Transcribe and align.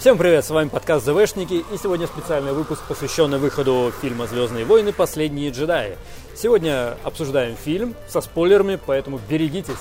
Всем 0.00 0.16
привет, 0.16 0.46
с 0.46 0.48
вами 0.48 0.70
подкаст 0.70 1.04
ЗВшники, 1.04 1.62
и 1.70 1.76
сегодня 1.76 2.06
специальный 2.06 2.54
выпуск, 2.54 2.80
посвященный 2.88 3.36
выходу 3.36 3.92
фильма 4.00 4.26
«Звездные 4.26 4.64
войны. 4.64 4.94
Последние 4.94 5.50
джедаи». 5.50 5.98
Сегодня 6.34 6.96
обсуждаем 7.04 7.54
фильм 7.54 7.94
со 8.08 8.22
спойлерами, 8.22 8.78
поэтому 8.86 9.20
берегитесь. 9.28 9.74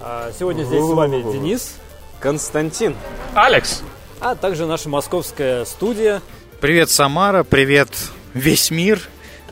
А 0.00 0.30
сегодня 0.38 0.62
здесь 0.62 0.84
с 0.84 0.90
вами 0.90 1.22
Денис, 1.32 1.74
Константин. 2.20 2.94
Алекс. 3.34 3.82
а 4.20 4.36
также 4.36 4.66
наша 4.66 4.88
московская 4.88 5.64
студия. 5.64 6.22
Привет, 6.60 6.88
Самара, 6.88 7.42
привет, 7.42 7.88
весь 8.34 8.70
мир. 8.70 9.02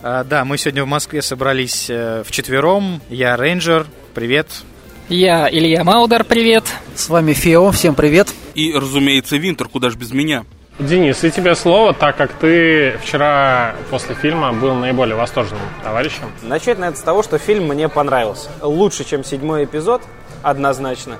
А, 0.01 0.23
да, 0.23 0.45
мы 0.45 0.59
сегодня 0.59 0.85
в 0.85 0.87
Москве 0.87 1.23
собрались 1.23 1.91
э, 1.91 2.23
вчетвером. 2.25 3.03
Я 3.11 3.37
рейнджер, 3.37 3.85
привет. 4.15 4.47
Я 5.09 5.49
Илья 5.51 5.85
Маудер, 5.85 6.23
привет. 6.23 6.65
С 6.95 7.09
вами 7.09 7.33
Фео, 7.33 7.71
всем 7.71 7.95
привет. 7.95 8.29
И, 8.55 8.75
разумеется, 8.75 9.39
Винтер, 9.39 9.67
куда 9.67 9.89
ж 9.89 9.97
без 9.97 10.13
меня. 10.13 10.45
Денис, 10.79 11.25
и 11.25 11.31
тебе 11.31 11.55
слово, 11.55 11.95
так 11.95 12.19
как 12.19 12.35
ты 12.35 12.99
вчера 13.03 13.75
после 13.89 14.15
фильма 14.15 14.53
был 14.53 14.75
наиболее 14.75 15.17
восторженным 15.17 15.63
товарищем. 15.83 16.31
Начать 16.43 16.79
надо 16.79 16.99
с 16.99 17.01
того, 17.01 17.23
что 17.23 17.39
фильм 17.39 17.69
мне 17.69 17.89
понравился. 17.89 18.51
Лучше, 18.61 19.03
чем 19.05 19.25
седьмой 19.25 19.65
эпизод, 19.65 20.03
однозначно. 20.43 21.17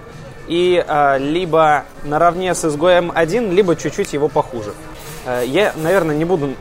И 0.49 0.85
а, 0.87 1.17
либо 1.17 1.85
наравне 2.05 2.55
с 2.55 2.67
«Изгоем 2.67 3.11
1», 3.11 3.55
либо 3.55 3.75
чуть-чуть 3.75 4.13
его 4.13 4.29
похуже. 4.29 4.75
А, 5.25 5.43
я, 5.43 5.73
наверное, 5.77 6.15
не 6.15 6.27
буду 6.27 6.49
э, 6.49 6.55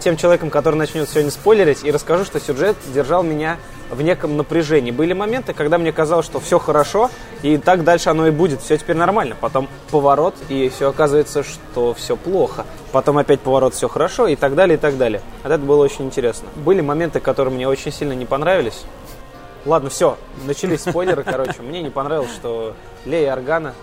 тем 0.00 0.16
человеком, 0.16 0.50
который 0.50 0.76
начнет 0.76 1.08
сегодня 1.08 1.30
спойлерить, 1.30 1.84
и 1.84 1.90
расскажу, 1.90 2.24
что 2.24 2.40
сюжет 2.40 2.76
держал 2.94 3.22
меня 3.22 3.56
в 3.90 4.02
неком 4.02 4.36
напряжении. 4.36 4.90
Были 4.90 5.12
моменты, 5.12 5.52
когда 5.52 5.78
мне 5.78 5.92
казалось, 5.92 6.26
что 6.26 6.38
все 6.40 6.58
хорошо, 6.58 7.10
и 7.42 7.56
так 7.58 7.84
дальше 7.84 8.10
оно 8.10 8.26
и 8.26 8.30
будет, 8.30 8.60
все 8.60 8.76
теперь 8.76 8.96
нормально. 8.96 9.36
Потом 9.40 9.68
поворот, 9.90 10.34
и 10.48 10.68
все 10.68 10.90
оказывается, 10.90 11.42
что 11.42 11.94
все 11.94 12.16
плохо. 12.16 12.66
Потом 12.92 13.18
опять 13.18 13.40
поворот, 13.40 13.74
все 13.74 13.88
хорошо, 13.88 14.26
и 14.26 14.36
так 14.36 14.54
далее, 14.54 14.76
и 14.76 14.80
так 14.80 14.96
далее. 14.96 15.22
Вот 15.42 15.52
это 15.52 15.62
было 15.62 15.82
очень 15.82 16.06
интересно. 16.06 16.48
Были 16.56 16.80
моменты, 16.80 17.20
которые 17.20 17.54
мне 17.54 17.68
очень 17.68 17.92
сильно 17.92 18.12
не 18.12 18.26
понравились. 18.26 18.84
Ладно, 19.66 19.90
все, 19.90 20.16
начались 20.46 20.80
спойлеры, 20.80 21.22
короче. 21.22 21.60
Мне 21.60 21.82
не 21.82 21.90
понравилось, 21.90 22.32
что 22.32 22.74
Лея 23.04 23.32
Органа 23.32 23.74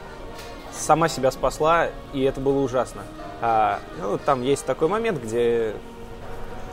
сама 0.78 1.10
себя 1.10 1.32
спасла, 1.32 1.88
и 2.14 2.24
это 2.24 2.40
было 2.40 2.60
ужасно. 2.60 3.02
А, 3.42 3.80
ну, 4.02 4.18
там 4.18 4.42
есть 4.42 4.66
такой 4.66 4.88
момент, 4.88 5.22
где 5.24 5.74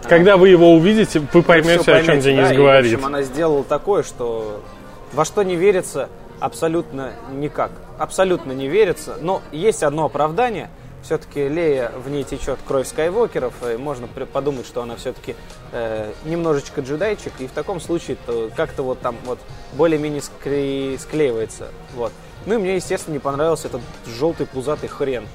Когда 0.08 0.36
вы 0.36 0.48
его 0.48 0.72
увидите, 0.74 1.22
вы 1.33 1.42
поймете, 1.42 1.83
всё 1.83 1.94
о 1.94 1.98
чем 1.98 2.06
поймете, 2.06 2.30
Денис 2.30 2.48
да, 2.48 2.55
и, 2.55 2.56
говорит. 2.56 2.92
в 2.92 2.94
общем, 2.94 3.06
она 3.06 3.22
сделала 3.22 3.64
такое, 3.64 4.02
что 4.02 4.62
во 5.12 5.24
что 5.24 5.42
не 5.42 5.56
верится 5.56 6.08
абсолютно 6.41 7.12
никак. 7.33 7.70
Абсолютно 7.98 8.52
не 8.52 8.69
верится. 8.69 9.16
Но 9.20 9.42
есть 9.52 9.83
одно 9.83 10.06
оправдание. 10.06 10.70
Все-таки 11.05 11.48
Лея 11.48 11.91
в 11.91 12.08
ней 12.08 12.24
течет 12.24 12.58
кровь 12.66 12.88
скайвокеров, 12.88 13.52
и 13.62 13.77
можно 13.77 14.06
подумать, 14.08 14.66
что 14.66 14.80
она 14.80 14.97
все-таки 14.97 15.36
немножечко 16.24 16.80
джедайчик, 16.80 17.33
и 17.41 17.46
в 17.46 17.52
таком 17.52 17.78
случае 17.78 18.16
то 18.24 18.50
как-то 18.56 18.83
вот 18.83 19.00
там 19.00 19.16
вот 19.24 19.38
более-менее 19.74 20.22
скле- 20.22 20.98
склеивается. 20.98 21.69
Вот. 21.94 22.11
Ну 22.46 22.55
и 22.55 22.58
мне, 22.58 22.77
естественно, 22.77 23.12
не 23.12 23.19
понравился 23.19 23.69
этот 23.69 23.83
желтый 24.06 24.46
пузатый 24.46 24.88
хрен, 24.88 25.27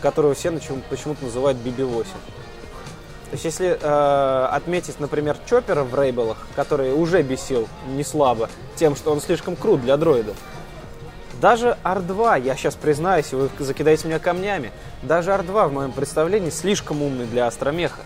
которого 0.00 0.32
все 0.32 0.50
почему-то 0.88 1.24
называют 1.24 1.58
BB-8. 1.58 2.04
То 2.04 3.32
есть, 3.32 3.44
если 3.44 3.78
э, 3.78 4.44
отметить, 4.46 4.98
например, 5.00 5.36
Чоппера 5.44 5.84
в 5.84 5.94
Рейбелах, 5.94 6.38
который 6.56 6.94
уже 6.94 7.20
бесил 7.20 7.68
не 7.88 8.02
слабо 8.02 8.48
тем, 8.76 8.96
что 8.96 9.12
он 9.12 9.20
слишком 9.20 9.54
крут 9.54 9.82
для 9.82 9.98
дроида, 9.98 10.32
даже 11.40 11.76
R2, 11.84 12.42
я 12.42 12.56
сейчас 12.56 12.74
признаюсь, 12.74 13.32
вы 13.32 13.48
закидаете 13.58 14.08
меня 14.08 14.18
камнями, 14.18 14.72
даже 15.02 15.30
R2 15.30 15.68
в 15.68 15.72
моем 15.72 15.92
представлении 15.92 16.50
слишком 16.50 17.02
умный 17.02 17.26
для 17.26 17.46
астромеха. 17.46 18.00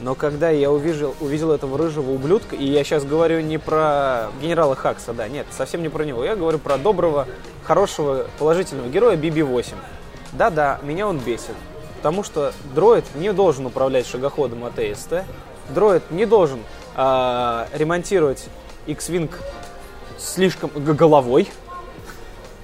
Но 0.00 0.14
когда 0.14 0.50
я 0.50 0.70
увидел, 0.70 1.14
увидел 1.20 1.52
этого 1.52 1.78
рыжего 1.78 2.10
ублюдка, 2.10 2.56
и 2.56 2.64
я 2.64 2.82
сейчас 2.82 3.04
говорю 3.04 3.40
не 3.40 3.58
про 3.58 4.28
генерала 4.42 4.74
Хакса, 4.74 5.12
да, 5.12 5.28
нет, 5.28 5.46
совсем 5.50 5.80
не 5.80 5.88
про 5.88 6.04
него, 6.04 6.24
я 6.24 6.34
говорю 6.34 6.58
про 6.58 6.76
доброго, 6.76 7.26
хорошего, 7.64 8.26
положительного 8.38 8.88
героя 8.88 9.16
BB-8. 9.16 9.74
Да-да, 10.32 10.80
меня 10.82 11.06
он 11.06 11.18
бесит. 11.18 11.54
Потому 11.98 12.24
что 12.24 12.52
дроид 12.74 13.04
не 13.14 13.32
должен 13.32 13.64
управлять 13.66 14.06
шагоходом 14.06 14.64
от 14.64 14.78
АСТ, 14.78 15.24
дроид 15.70 16.10
не 16.10 16.26
должен 16.26 16.60
а, 16.96 17.68
ремонтировать 17.72 18.44
X-Wing 18.86 19.30
слишком 20.18 20.70
головой, 20.74 21.48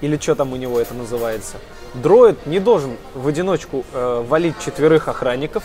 или 0.01 0.17
что 0.17 0.35
там 0.35 0.53
у 0.53 0.55
него 0.55 0.79
это 0.79 0.93
называется. 0.93 1.57
Дроид 1.93 2.45
не 2.45 2.59
должен 2.59 2.97
в 3.15 3.27
одиночку 3.27 3.85
э, 3.93 4.23
валить 4.27 4.55
четверых 4.63 5.07
охранников, 5.07 5.63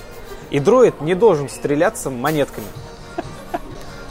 и 0.50 0.58
дроид 0.58 1.00
не 1.00 1.14
должен 1.14 1.48
стреляться 1.48 2.10
монетками. 2.10 2.66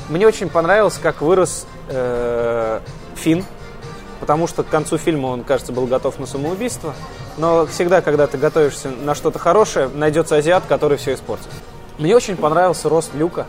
Мне 0.09 0.28
очень 0.28 0.50
понравилось, 0.50 1.00
как 1.01 1.22
вырос 1.22 1.66
э, 1.89 2.79
Финн, 3.16 3.45
потому 4.19 4.47
что 4.47 4.63
к 4.63 4.69
концу 4.69 4.97
фильма 4.97 5.28
он, 5.28 5.44
кажется, 5.44 5.72
был 5.72 5.88
готов 5.88 6.19
на 6.19 6.25
самоубийство. 6.25 6.94
Но 7.38 7.66
всегда, 7.66 8.01
когда 8.01 8.28
ты 8.28 8.38
готовишься 8.38 8.90
на 8.90 9.16
что-то 9.16 9.40
хорошее, 9.40 9.90
найдется 9.94 10.35
азиат, 10.35 10.63
который 10.67 10.97
все 10.97 11.13
испортит. 11.13 11.50
Мне 11.97 12.16
очень 12.16 12.38
понравился 12.38 12.90
рост 12.90 13.11
Люка. 13.13 13.47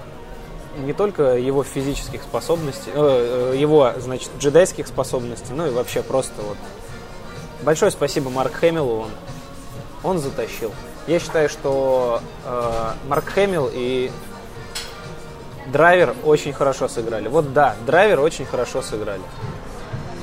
Не 0.78 0.92
только 0.92 1.36
его 1.36 1.62
физических 1.62 2.22
способностей, 2.22 2.90
э, 2.94 3.52
э, 3.54 3.56
его, 3.56 3.92
значит, 3.98 4.30
джедайских 4.38 4.86
способностей, 4.86 5.52
ну 5.52 5.66
и 5.66 5.70
вообще 5.70 6.02
просто 6.02 6.42
вот. 6.42 6.56
Большое 7.62 7.90
спасибо 7.90 8.30
Марк 8.30 8.52
Хэмиллу, 8.54 9.00
он, 9.00 9.10
он 10.02 10.18
затащил. 10.18 10.72
Я 11.06 11.20
считаю, 11.20 11.48
что 11.48 12.20
э, 12.44 12.92
Марк 13.08 13.26
Хэмилл 13.26 13.70
и 13.72 14.10
Драйвер 15.66 16.14
очень 16.24 16.52
хорошо 16.52 16.88
сыграли. 16.88 17.28
Вот 17.28 17.52
да, 17.52 17.76
Драйвер 17.86 18.20
очень 18.20 18.44
хорошо 18.44 18.82
сыграли. 18.82 19.22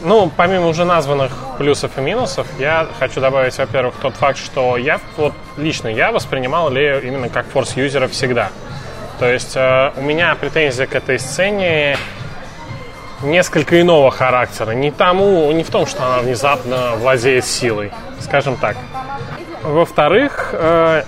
Ну, 0.04 0.32
помимо 0.36 0.68
уже 0.68 0.84
названных 0.84 1.32
плюсов 1.60 1.98
и 1.98 2.02
минусов, 2.02 2.48
я 2.60 2.88
хочу 2.98 3.22
добавить, 3.22 3.56
во-первых, 3.58 3.94
тот 4.02 4.16
факт, 4.16 4.40
что 4.40 4.76
я, 4.78 5.00
вот 5.16 5.34
лично 5.58 5.88
я 5.90 6.12
воспринимал 6.12 6.72
Лею 6.72 7.04
именно 7.04 7.30
как 7.30 7.46
форс-юзера 7.46 8.08
всегда. 8.08 8.50
То 9.22 9.32
есть 9.32 9.56
э, 9.56 9.92
у 9.98 10.02
меня 10.02 10.34
претензия 10.34 10.88
к 10.88 10.96
этой 10.96 11.20
сцене 11.20 11.96
несколько 13.22 13.80
иного 13.80 14.10
характера. 14.10 14.72
Не 14.72 14.90
тому, 14.90 15.52
не 15.52 15.64
в 15.64 15.70
том, 15.70 15.86
что 15.86 16.04
она 16.04 16.18
внезапно 16.24 16.94
владеет 16.96 17.46
силой, 17.46 17.92
скажем 18.20 18.58
так. 18.58 18.78
Во-вторых, 19.62 20.50
э, 20.54 21.04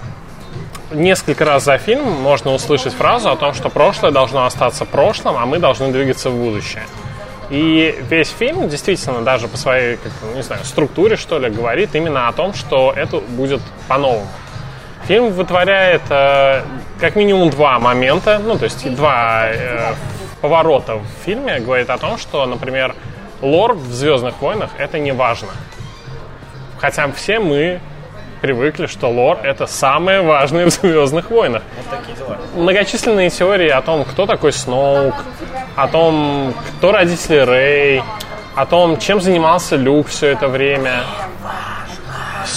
несколько 0.91 1.43
раз 1.43 1.63
за 1.63 1.79
фильм 1.79 2.03
можно 2.03 2.53
услышать 2.53 2.93
фразу 2.93 3.31
о 3.31 3.35
том, 3.35 3.55
что 3.55 3.69
прошлое 3.69 4.11
должно 4.11 4.45
остаться 4.45 4.85
прошлым, 4.85 5.35
а 5.35 5.47
мы 5.47 5.57
должны 5.57 5.91
двигаться 5.91 6.29
в 6.29 6.35
будущее. 6.35 6.83
И 7.49 7.99
весь 8.11 8.29
фильм 8.29 8.69
действительно 8.69 9.23
даже 9.23 9.47
по 9.47 9.57
своей, 9.57 9.97
как, 9.97 10.11
не 10.35 10.43
знаю, 10.43 10.63
структуре, 10.65 11.15
что 11.15 11.39
ли, 11.39 11.49
говорит 11.49 11.95
именно 11.95 12.27
о 12.27 12.31
том, 12.31 12.53
что 12.53 12.93
это 12.95 13.17
будет 13.17 13.61
по-новому. 13.87 14.27
Фильм 15.07 15.31
вытворяет 15.31 16.03
э, 16.11 16.61
как 17.03 17.17
минимум 17.17 17.49
два 17.49 17.79
момента, 17.79 18.39
ну, 18.39 18.57
то 18.57 18.63
есть 18.63 18.95
два 18.95 19.47
э, 19.49 19.93
поворота 20.39 20.95
в 20.95 21.05
фильме, 21.25 21.59
говорит 21.59 21.89
о 21.89 21.97
том, 21.97 22.17
что, 22.17 22.45
например, 22.45 22.95
лор 23.41 23.73
в 23.73 23.91
«Звездных 23.91 24.41
войнах»— 24.41 24.69
это 24.77 24.99
не 24.99 25.11
важно. 25.11 25.49
Хотя 26.79 27.11
все 27.11 27.39
мы 27.39 27.81
привыкли, 28.41 28.85
что 28.85 29.09
лор— 29.09 29.39
это 29.43 29.67
самое 29.67 30.21
важное 30.21 30.67
в 30.67 30.69
«Звездных 30.69 31.29
войнах». 31.29 31.63
Многочисленные 32.55 33.29
теории 33.29 33.67
о 33.67 33.81
том, 33.81 34.05
кто 34.05 34.25
такой 34.25 34.53
Сноук, 34.53 35.15
о 35.75 35.89
том, 35.89 36.53
кто 36.77 36.93
родители 36.93 37.39
Рэй, 37.39 38.03
о 38.55 38.65
том, 38.65 38.97
чем 38.97 39.19
занимался 39.19 39.75
Люк 39.75 40.07
все 40.07 40.27
это 40.27 40.47
время. 40.47 41.03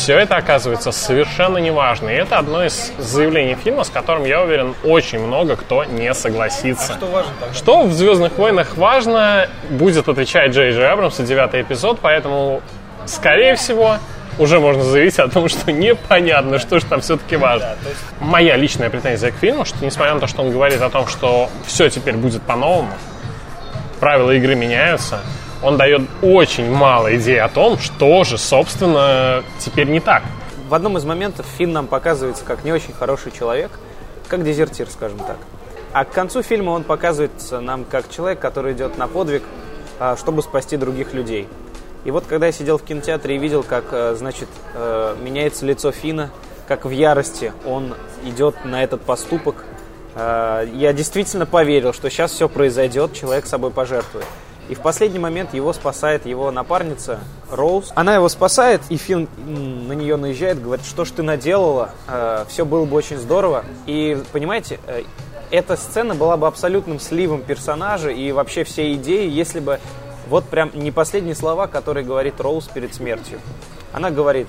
Все 0.07 0.21
это 0.21 0.37
оказывается 0.37 0.93
совершенно 0.93 1.59
неважно. 1.59 2.11
И 2.11 2.13
это 2.13 2.39
одно 2.39 2.65
из 2.65 2.93
заявлений 2.97 3.57
фильма, 3.57 3.83
с 3.83 3.91
которым, 3.91 4.25
я 4.25 4.41
уверен, 4.41 4.73
очень 4.85 5.19
много 5.19 5.57
кто 5.57 5.83
не 5.83 6.15
согласится. 6.15 6.95
что 6.95 7.07
важно 7.07 7.33
Что 7.53 7.83
в 7.83 7.93
«Звездных 7.93 8.39
войнах» 8.39 8.77
важно, 8.77 9.49
будет 9.69 10.07
отвечать 10.07 10.53
Джей 10.53 10.71
Джей 10.71 10.89
Абрамс, 10.89 11.17
девятый 11.17 11.63
эпизод, 11.63 11.99
поэтому, 12.01 12.63
скорее 13.07 13.57
всего, 13.57 13.97
уже 14.39 14.61
можно 14.61 14.85
заявить 14.85 15.19
о 15.19 15.27
том, 15.27 15.49
что 15.49 15.73
непонятно, 15.73 16.61
что 16.61 16.79
же 16.79 16.87
там 16.87 17.01
все-таки 17.01 17.35
важно. 17.35 17.75
Моя 18.21 18.55
личная 18.55 18.91
претензия 18.91 19.33
к 19.33 19.35
фильму, 19.35 19.65
что 19.65 19.85
несмотря 19.85 20.15
на 20.15 20.21
то, 20.21 20.29
что 20.29 20.43
он 20.43 20.53
говорит 20.53 20.83
о 20.83 20.89
том, 20.89 21.09
что 21.09 21.51
все 21.67 21.91
теперь 21.91 22.15
будет 22.15 22.43
по-новому, 22.43 22.93
правила 23.99 24.31
игры 24.31 24.55
меняются, 24.55 25.19
он 25.63 25.77
дает 25.77 26.03
очень 26.23 26.71
мало 26.71 27.15
идей 27.17 27.41
о 27.41 27.49
том, 27.49 27.79
что 27.79 28.25
же, 28.25 28.39
собственно, 28.39 29.43
теперь 29.59 29.89
не 29.89 30.01
так. 30.01 30.23
В 30.69 30.75
одном 30.75 30.99
из 30.99 31.05
моментов 31.05 31.47
Финн 31.59 31.73
нам 31.73 31.87
показывается 31.87 32.45
как 32.45 32.65
не 32.65 32.73
очень 32.73 32.93
хороший 32.93 33.33
человек, 33.33 33.71
как 34.29 34.45
дезертир, 34.45 34.89
скажем 34.91 35.19
так. 35.19 35.37
А 35.93 36.05
к 36.05 36.11
концу 36.11 36.43
фильма 36.43 36.71
он 36.71 36.85
показывается 36.85 37.61
нам 37.61 37.85
как 37.85 38.11
человек, 38.11 38.41
который 38.41 38.75
идет 38.75 38.99
на 38.99 39.09
подвиг, 39.09 39.43
а, 39.99 40.17
чтобы 40.17 40.43
спасти 40.43 40.77
других 40.77 41.15
людей. 41.15 41.49
И 42.05 42.11
вот 42.11 42.25
когда 42.29 42.47
я 42.47 42.53
сидел 42.53 42.79
в 42.79 42.85
кинотеатре 42.85 43.37
и 43.37 43.39
видел, 43.39 43.65
как, 43.65 43.87
э, 43.91 44.15
значит, 44.17 44.49
э, 44.75 45.17
меняется 45.21 45.67
лицо 45.67 45.91
Фина, 45.91 46.31
как 46.69 46.85
в 46.85 46.91
ярости 46.91 47.53
он 47.65 47.95
идет 48.25 48.65
на 48.65 48.85
этот 48.85 49.03
поступок. 49.03 49.65
Э, 50.15 50.69
я 50.73 50.93
действительно 50.93 51.47
поверил, 51.47 51.93
что 51.93 52.09
сейчас 52.09 52.31
все 52.31 52.49
произойдет, 52.49 53.13
человек 53.13 53.47
собой 53.47 53.71
пожертвует. 53.73 54.27
И 54.69 54.75
в 54.75 54.81
последний 54.81 55.19
момент 55.19 55.55
его 55.55 55.73
спасает 55.73 56.27
его 56.27 56.51
напарница 56.51 57.21
Роуз. 57.51 57.93
Она 57.95 58.15
его 58.15 58.29
спасает, 58.29 58.83
и 58.89 58.97
Финн 58.97 59.29
на 59.37 59.93
нее 59.93 60.17
наезжает, 60.17 60.61
говорит, 60.61 60.85
что 60.85 61.05
ж 61.05 61.11
ты 61.13 61.23
наделала, 61.23 61.91
э, 62.09 62.45
все 62.49 62.65
было 62.65 62.85
бы 62.85 62.97
очень 62.97 63.19
здорово. 63.19 63.65
И, 63.87 64.21
понимаете, 64.33 64.81
э, 64.87 65.03
эта 65.51 65.77
сцена 65.77 66.15
была 66.15 66.37
бы 66.37 66.47
абсолютным 66.47 66.99
сливом 66.99 67.43
персонажа 67.43 68.11
и 68.11 68.33
вообще 68.33 68.65
всей 68.65 68.95
идеи, 68.95 69.29
если 69.31 69.61
бы 69.61 69.79
вот 70.29 70.45
прям 70.47 70.71
не 70.75 70.91
последние 70.91 71.37
слова, 71.37 71.69
которые 71.69 72.05
говорит 72.05 72.41
Роуз 72.41 72.67
перед 72.67 72.93
смертью. 72.95 73.39
Она 73.93 74.11
говорит 74.11 74.49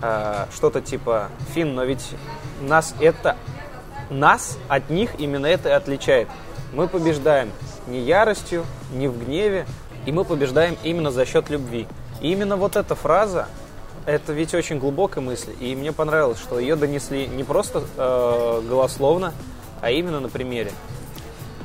э, 0.00 0.46
что-то 0.54 0.80
типа, 0.80 1.28
Финн, 1.54 1.74
но 1.74 1.84
ведь 1.84 2.06
нас 2.60 2.94
это, 3.00 3.36
нас 4.08 4.56
от 4.68 4.90
них 4.90 5.10
именно 5.18 5.46
это 5.46 5.70
и 5.70 5.72
отличает. 5.72 6.28
Мы 6.72 6.88
побеждаем 6.88 7.50
не 7.86 8.00
яростью, 8.00 8.64
не 8.92 9.08
в 9.08 9.24
гневе, 9.24 9.66
и 10.06 10.12
мы 10.12 10.24
побеждаем 10.24 10.76
именно 10.82 11.10
за 11.10 11.26
счет 11.26 11.50
любви. 11.50 11.86
И 12.20 12.32
именно 12.32 12.56
вот 12.56 12.76
эта 12.76 12.94
фраза, 12.94 13.48
это 14.06 14.32
ведь 14.32 14.54
очень 14.54 14.78
глубокая 14.78 15.22
мысль, 15.22 15.52
и 15.60 15.74
мне 15.74 15.92
понравилось, 15.92 16.38
что 16.38 16.58
ее 16.58 16.76
донесли 16.76 17.26
не 17.26 17.44
просто 17.44 17.82
э, 17.96 18.62
голословно, 18.68 19.32
а 19.80 19.90
именно 19.90 20.20
на 20.20 20.28
примере. 20.28 20.72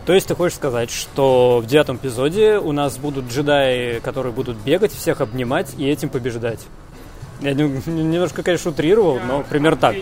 То 0.05 0.13
есть 0.13 0.27
ты 0.27 0.35
хочешь 0.35 0.55
сказать, 0.55 0.91
что 0.91 1.61
в 1.63 1.65
девятом 1.65 1.97
эпизоде 1.97 2.59
у 2.59 2.71
нас 2.71 2.97
будут 2.97 3.25
джедаи, 3.25 3.99
которые 3.99 4.31
будут 4.33 4.57
бегать, 4.57 4.93
всех 4.93 5.21
обнимать 5.21 5.73
и 5.77 5.89
этим 5.89 6.09
побеждать? 6.09 6.59
Я 7.41 7.53
немножко, 7.53 8.43
конечно, 8.43 8.71
утрировал, 8.71 9.19
но 9.19 9.43
примерно 9.43 9.77
так. 9.77 9.95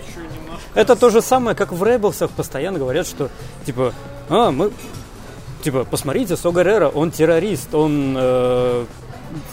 Это 0.75 0.95
то 0.95 1.09
же 1.09 1.21
самое, 1.21 1.55
как 1.55 1.71
в 1.71 1.83
Рейблсах 1.83 2.31
постоянно 2.31 2.79
говорят, 2.79 3.07
что 3.07 3.29
типа, 3.65 3.94
а, 4.29 4.51
мы 4.51 4.71
типа, 5.63 5.85
посмотрите, 5.85 6.35
Согарера, 6.35 6.89
он 6.89 7.11
террорист, 7.11 7.73
он, 7.73 8.15
э, 8.17 8.85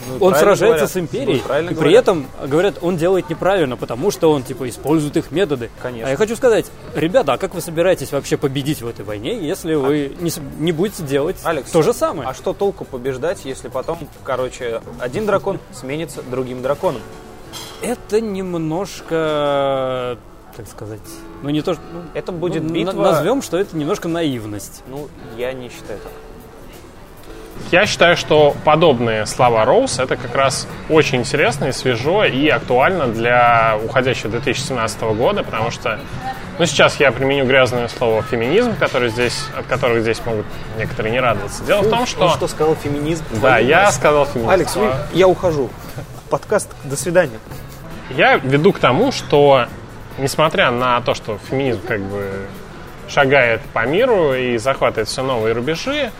ну, 0.08 0.26
он 0.26 0.34
сражается 0.34 0.86
говорят. 0.86 0.90
с 0.90 0.96
империей, 0.96 1.42
ну, 1.48 1.54
и 1.54 1.68
при 1.68 1.74
говорят. 1.74 2.02
этом, 2.02 2.26
говорят, 2.46 2.74
он 2.82 2.96
делает 2.96 3.30
неправильно, 3.30 3.76
потому 3.76 4.10
что 4.10 4.30
он, 4.30 4.42
типа, 4.42 4.68
использует 4.68 5.16
их 5.16 5.30
методы. 5.30 5.70
Конечно. 5.80 6.08
А 6.08 6.10
я 6.10 6.16
хочу 6.16 6.36
сказать, 6.36 6.66
ребята, 6.94 7.32
а 7.34 7.38
как 7.38 7.54
вы 7.54 7.60
собираетесь 7.60 8.12
вообще 8.12 8.36
победить 8.36 8.82
в 8.82 8.88
этой 8.88 9.04
войне, 9.04 9.38
если 9.46 9.74
вы 9.74 10.12
а... 10.18 10.22
не, 10.22 10.32
не 10.58 10.72
будете 10.72 11.04
делать 11.04 11.36
Алекс, 11.44 11.70
то 11.70 11.82
же 11.82 11.94
самое? 11.94 12.28
А 12.28 12.34
что 12.34 12.52
толку 12.52 12.84
побеждать, 12.84 13.44
если 13.44 13.68
потом, 13.68 13.98
короче, 14.24 14.82
один 14.98 15.26
дракон 15.26 15.60
сменится 15.72 16.22
другим 16.22 16.60
драконом? 16.60 17.00
Это 17.82 18.20
немножко 18.20 20.18
так 20.60 20.70
сказать. 20.70 21.00
Ну 21.42 21.50
не 21.50 21.62
то, 21.62 21.72
ну, 21.72 22.02
это 22.14 22.32
будет 22.32 22.62
ну, 22.62 22.74
битва. 22.74 22.92
Назовем, 22.92 23.42
что 23.42 23.58
это 23.58 23.76
немножко 23.76 24.08
наивность. 24.08 24.82
Ну, 24.88 25.08
я 25.36 25.52
не 25.52 25.68
считаю 25.68 25.98
так. 26.00 26.12
Я 27.70 27.86
считаю, 27.86 28.16
что 28.16 28.56
подобные 28.64 29.26
слова 29.26 29.64
Роуз 29.64 30.00
это 30.00 30.16
как 30.16 30.34
раз 30.34 30.66
очень 30.88 31.18
интересно 31.18 31.66
и 31.66 31.72
свежо 31.72 32.24
и 32.24 32.48
актуально 32.48 33.06
для 33.06 33.78
уходящего 33.84 34.30
2017 34.30 35.00
года, 35.02 35.44
потому 35.44 35.70
что, 35.70 36.00
ну, 36.58 36.66
сейчас 36.66 36.98
я 36.98 37.12
применю 37.12 37.46
грязное 37.46 37.86
слово 37.86 38.22
феминизм, 38.22 38.74
который 38.76 39.10
здесь, 39.10 39.44
от 39.56 39.66
которых 39.66 40.02
здесь 40.02 40.20
могут 40.26 40.46
некоторые 40.78 41.12
не 41.12 41.20
радоваться. 41.20 41.62
Дело 41.62 41.82
ну, 41.82 41.88
в 41.88 41.90
том, 41.90 42.06
что... 42.06 42.24
Он 42.24 42.30
что 42.30 42.48
сказал 42.48 42.74
феминизм? 42.74 43.24
Да, 43.40 43.58
я 43.58 43.92
сказал 43.92 44.26
феминизм. 44.26 44.50
Алекс, 44.50 44.74
вы, 44.74 44.90
я 45.12 45.28
ухожу. 45.28 45.70
Подкаст, 46.28 46.70
до 46.84 46.96
свидания. 46.96 47.38
Я 48.16 48.38
веду 48.38 48.72
к 48.72 48.80
тому, 48.80 49.12
что 49.12 49.66
несмотря 50.20 50.70
на 50.70 51.00
то, 51.00 51.14
что 51.14 51.38
феминизм 51.50 51.80
как 51.86 52.00
бы 52.00 52.46
шагает 53.08 53.60
по 53.72 53.86
миру 53.86 54.34
и 54.34 54.56
захватывает 54.56 55.08
все 55.08 55.22
новые 55.22 55.54
рубежи, 55.54 56.12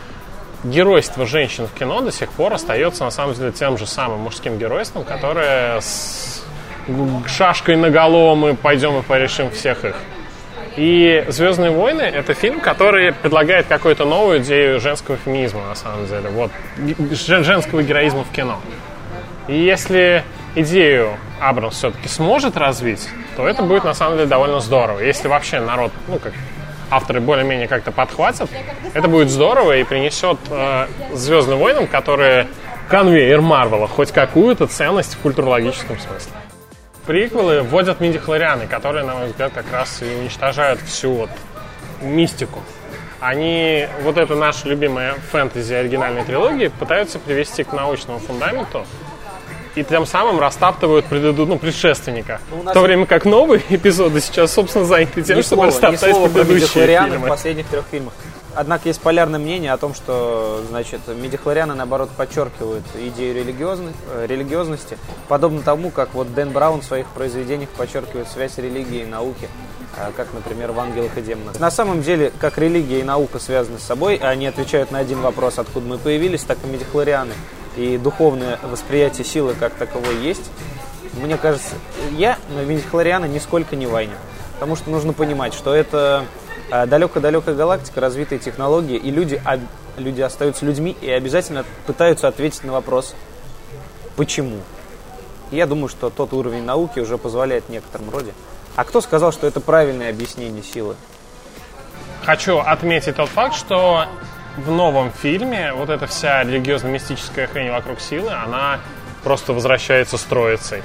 геройство 0.63 1.25
женщин 1.25 1.67
в 1.67 1.77
кино 1.77 2.01
до 2.01 2.11
сих 2.11 2.31
пор 2.31 2.53
остается 2.53 3.03
на 3.03 3.11
самом 3.11 3.33
деле 3.33 3.51
тем 3.51 3.77
же 3.77 3.87
самым 3.87 4.21
мужским 4.21 4.57
геройством, 4.57 5.03
которое 5.03 5.79
с 5.79 6.43
шашкой 7.27 7.77
на 7.77 7.89
мы 8.35 8.55
пойдем 8.55 8.97
и 8.97 9.01
порешим 9.01 9.49
всех 9.51 9.85
их. 9.85 9.95
И 10.77 11.25
«Звездные 11.27 11.71
войны»— 11.71 12.01
это 12.03 12.33
фильм, 12.33 12.61
который 12.61 13.11
предлагает 13.11 13.67
какую-то 13.67 14.05
новую 14.05 14.39
идею 14.39 14.79
женского 14.79 15.17
феминизма, 15.17 15.65
на 15.67 15.75
самом 15.75 16.07
деле. 16.07 16.29
Вот, 16.29 16.51
женского 17.11 17.83
героизма 17.83 18.23
в 18.23 18.31
кино. 18.31 18.59
И 19.49 19.57
если 19.57 20.23
идею 20.55 21.17
Абрамс 21.41 21.75
все-таки 21.75 22.07
сможет 22.07 22.55
развить, 22.55 23.09
то 23.35 23.47
это 23.47 23.63
будет 23.63 23.83
на 23.83 23.93
самом 23.93 24.17
деле 24.17 24.29
довольно 24.29 24.59
здорово. 24.59 24.99
Если 24.99 25.27
вообще 25.27 25.59
народ, 25.59 25.91
ну 26.07 26.19
как 26.19 26.33
авторы 26.91 27.19
более-менее 27.19 27.67
как-то 27.67 27.91
подхватят, 27.91 28.49
это 28.93 29.07
будет 29.07 29.29
здорово 29.29 29.77
и 29.77 29.83
принесет 29.83 30.37
э, 30.49 30.87
Звездным 31.13 31.57
войнам, 31.59 31.87
которые 31.87 32.47
конвейер 32.89 33.41
Марвела, 33.41 33.87
хоть 33.87 34.11
какую-то 34.11 34.67
ценность 34.67 35.15
в 35.15 35.19
культурологическом 35.19 35.97
смысле. 35.97 36.33
Приквелы 37.05 37.61
вводят 37.61 37.99
мидихлорианы, 37.99 38.67
которые, 38.67 39.03
на 39.03 39.15
мой 39.15 39.27
взгляд, 39.27 39.53
как 39.53 39.65
раз 39.71 40.01
и 40.03 40.05
уничтожают 40.05 40.79
всю 40.81 41.13
вот 41.13 41.29
мистику. 42.01 42.59
Они, 43.19 43.87
вот 44.01 44.17
это 44.17 44.35
наша 44.35 44.67
любимая 44.67 45.13
фэнтези 45.31 45.73
оригинальной 45.73 46.23
трилогии, 46.23 46.67
пытаются 46.67 47.19
привести 47.19 47.63
к 47.63 47.71
научному 47.71 48.19
фундаменту, 48.19 48.85
и 49.75 49.83
тем 49.83 50.05
самым 50.05 50.39
растаптывают 50.39 51.05
преду... 51.05 51.45
ну, 51.45 51.57
предшественника. 51.57 52.41
Ну, 52.51 52.69
в 52.69 52.73
то 52.73 52.81
время 52.81 53.05
как 53.05 53.25
новые 53.25 53.61
эпизоды 53.69 54.21
сейчас, 54.21 54.53
собственно, 54.53 54.85
заняты 54.85 55.21
тем, 55.21 55.41
чтобы 55.41 55.67
растоптать 55.67 56.15
предыдущие 56.33 56.87
фильмы. 56.87 57.25
в 57.25 57.29
последних 57.29 57.67
трех 57.67 57.85
фильмах. 57.89 58.13
Однако 58.53 58.89
есть 58.89 58.99
полярное 58.99 59.39
мнение 59.39 59.71
о 59.71 59.77
том, 59.77 59.93
что 59.93 60.61
значит, 60.67 60.99
медихлорианы, 61.07 61.73
наоборот, 61.73 62.09
подчеркивают 62.09 62.83
идею 62.95 63.33
религиозной, 63.33 63.93
э, 64.13 64.25
религиозности, 64.27 64.97
подобно 65.29 65.61
тому, 65.61 65.89
как 65.89 66.13
вот 66.13 66.33
Дэн 66.33 66.49
Браун 66.49 66.81
в 66.81 66.83
своих 66.83 67.07
произведениях 67.07 67.69
подчеркивает 67.69 68.27
связь 68.27 68.57
религии 68.57 69.03
и 69.03 69.05
науки, 69.05 69.47
э, 69.95 70.11
как, 70.17 70.33
например, 70.33 70.73
в 70.73 70.79
«Ангелах 70.81 71.17
и 71.17 71.21
демонах». 71.21 71.61
На 71.61 71.71
самом 71.71 72.01
деле, 72.01 72.33
как 72.41 72.57
религия 72.57 72.99
и 72.99 73.03
наука 73.03 73.39
связаны 73.39 73.79
с 73.79 73.83
собой, 73.83 74.17
они 74.17 74.47
отвечают 74.47 74.91
на 74.91 74.99
один 74.99 75.21
вопрос, 75.21 75.57
откуда 75.57 75.87
мы 75.87 75.97
появились, 75.97 76.43
так 76.43 76.57
и 76.65 76.67
медихлорианы– 76.67 77.33
и 77.75 77.97
духовное 77.97 78.59
восприятие 78.63 79.25
силы 79.25 79.53
как 79.53 79.73
таковой 79.73 80.17
есть, 80.17 80.49
мне 81.13 81.37
кажется, 81.37 81.75
я 82.11 82.37
на 82.49 82.61
Винихлориана 82.61 83.25
нисколько 83.25 83.75
не 83.75 83.85
вайню. 83.85 84.15
Потому 84.53 84.75
что 84.75 84.89
нужно 84.89 85.13
понимать, 85.13 85.53
что 85.53 85.73
это 85.73 86.25
а, 86.69 86.85
далекая-далекая 86.85 87.55
галактика, 87.55 87.99
развитые 87.99 88.39
технологии, 88.39 88.95
и 88.95 89.11
люди, 89.11 89.41
а, 89.43 89.59
люди 89.97 90.21
остаются 90.21 90.65
людьми 90.65 90.95
и 91.01 91.09
обязательно 91.09 91.65
пытаются 91.85 92.27
ответить 92.27 92.63
на 92.63 92.71
вопрос 92.71 93.15
«почему?». 94.15 94.59
Я 95.51 95.65
думаю, 95.65 95.89
что 95.89 96.09
тот 96.09 96.31
уровень 96.31 96.63
науки 96.63 96.99
уже 96.99 97.17
позволяет 97.17 97.67
некотором 97.67 98.09
роде. 98.09 98.33
А 98.77 98.85
кто 98.85 99.01
сказал, 99.01 99.33
что 99.33 99.47
это 99.47 99.59
правильное 99.59 100.09
объяснение 100.09 100.63
силы? 100.63 100.95
Хочу 102.23 102.59
отметить 102.59 103.17
тот 103.17 103.27
факт, 103.27 103.55
что 103.55 104.05
в 104.57 104.71
новом 104.71 105.11
фильме 105.11 105.73
вот 105.73 105.89
эта 105.89 106.07
вся 106.07 106.43
религиозно-мистическая 106.43 107.47
хрень 107.47 107.71
вокруг 107.71 107.99
силы, 107.99 108.31
она 108.31 108.79
просто 109.23 109.53
возвращается 109.53 110.17
с 110.17 110.23
троицей. 110.23 110.83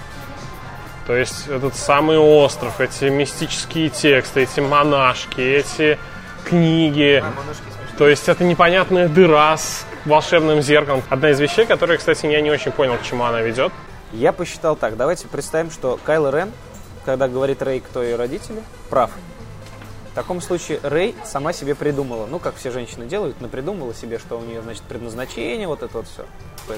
То 1.06 1.16
есть 1.16 1.46
этот 1.48 1.76
самый 1.76 2.18
остров, 2.18 2.80
эти 2.80 3.04
мистические 3.04 3.90
тексты, 3.90 4.42
эти 4.42 4.60
монашки, 4.60 5.40
эти 5.40 5.98
книги. 6.44 7.22
То 7.96 8.08
есть 8.08 8.28
это 8.28 8.44
непонятная 8.44 9.08
дыра 9.08 9.56
с 9.56 9.86
волшебным 10.04 10.60
зеркалом. 10.62 11.02
Одна 11.08 11.30
из 11.30 11.40
вещей, 11.40 11.64
которые, 11.64 11.98
кстати, 11.98 12.26
я 12.26 12.40
не 12.40 12.50
очень 12.50 12.72
понял, 12.72 12.96
к 12.96 13.02
чему 13.02 13.24
она 13.24 13.40
ведет. 13.40 13.72
Я 14.12 14.32
посчитал 14.32 14.76
так. 14.76 14.96
Давайте 14.96 15.28
представим, 15.28 15.70
что 15.70 15.98
Кайл 16.04 16.28
Рен, 16.28 16.50
когда 17.04 17.28
говорит 17.28 17.62
Рэй, 17.62 17.80
кто 17.80 18.02
ее 18.02 18.16
родители, 18.16 18.62
прав. 18.90 19.10
Таком 20.16 20.40
случае 20.40 20.80
Рэй 20.82 21.14
сама 21.26 21.52
себе 21.52 21.74
придумала, 21.74 22.24
ну, 22.24 22.38
как 22.38 22.54
все 22.54 22.70
женщины 22.70 23.04
делают, 23.04 23.38
но 23.42 23.48
придумала 23.48 23.92
себе, 23.92 24.18
что 24.18 24.38
у 24.38 24.42
нее, 24.42 24.62
значит, 24.62 24.82
предназначение, 24.84 25.68
вот 25.68 25.82
это 25.82 25.98
вот 25.98 26.06
все. 26.08 26.24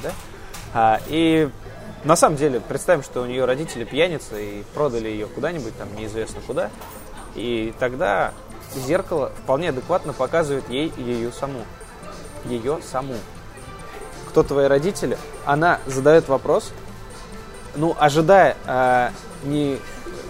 Да? 0.03 0.11
А, 0.75 1.01
и 1.07 1.49
на 2.03 2.17
самом 2.17 2.35
деле, 2.35 2.59
представим, 2.59 3.05
что 3.05 3.23
у 3.23 3.27
нее 3.27 3.45
родители 3.45 3.85
пьяницы 3.85 4.45
и 4.45 4.65
продали 4.75 5.09
ее 5.09 5.29
куда-нибудь, 5.29 5.73
там, 5.79 5.87
неизвестно 5.95 6.41
куда. 6.49 6.69
И 7.37 7.73
тогда 7.79 8.35
зеркало 8.75 9.31
вполне 9.45 9.69
адекватно 9.69 10.13
показывает 10.13 10.69
ей 10.69 10.93
ее 10.97 11.31
саму. 11.31 11.61
Ее 12.45 12.81
саму. 12.91 13.15
Кто 14.31 14.43
твои 14.43 14.67
родители? 14.67 15.17
Она 15.45 15.79
задает 15.87 16.27
вопрос, 16.27 16.73
ну, 17.77 17.95
ожидая, 18.01 18.57
а, 18.67 19.13
не, 19.45 19.79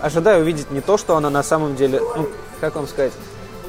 ожидая 0.02 0.42
увидеть 0.42 0.70
не 0.70 0.82
то, 0.82 0.98
что 0.98 1.16
она 1.16 1.30
на 1.30 1.42
самом 1.42 1.74
деле, 1.74 2.02
ну, 2.14 2.28
как 2.60 2.76
вам 2.76 2.86
сказать, 2.86 3.12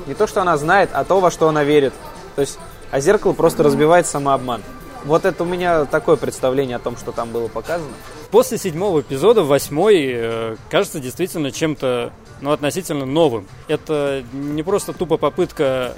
не 0.08 0.14
то, 0.14 0.28
что 0.28 0.42
она 0.42 0.58
знает, 0.58 0.90
а 0.94 1.04
то, 1.04 1.20
во 1.20 1.32
что 1.32 1.48
она 1.48 1.64
верит. 1.64 1.94
То 2.36 2.42
есть, 2.42 2.58
а 2.92 3.00
зеркало 3.00 3.34
просто 3.34 3.64
разбивает 3.64 4.08
самообман. 4.08 4.62
Вот 5.06 5.26
это 5.26 5.44
у 5.44 5.46
меня 5.46 5.86
такое 5.86 6.18
представление 6.18 6.76
о 6.76 6.80
том, 6.80 6.98
что 6.98 7.12
там 7.12 7.32
было 7.32 7.48
показано. 7.48 7.92
После 8.32 8.58
седьмого 8.58 9.02
эпизода 9.02 9.44
восьмой 9.44 10.12
э, 10.12 10.56
кажется 10.70 11.00
действительно 11.00 11.52
чем-то 11.52 12.12
но 12.42 12.52
относительно 12.52 13.06
новым. 13.06 13.48
Это 13.68 14.24
не 14.34 14.64
просто 14.64 14.94
тупо 14.94 15.18
попытка 15.18 15.94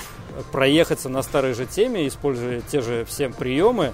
проехаться 0.52 1.10
на 1.10 1.22
старой 1.22 1.54
же 1.54 1.66
теме, 1.66 2.08
используя 2.08 2.62
те 2.62 2.82
же 2.82 3.06
все 3.06 3.30
приемы, 3.30 3.94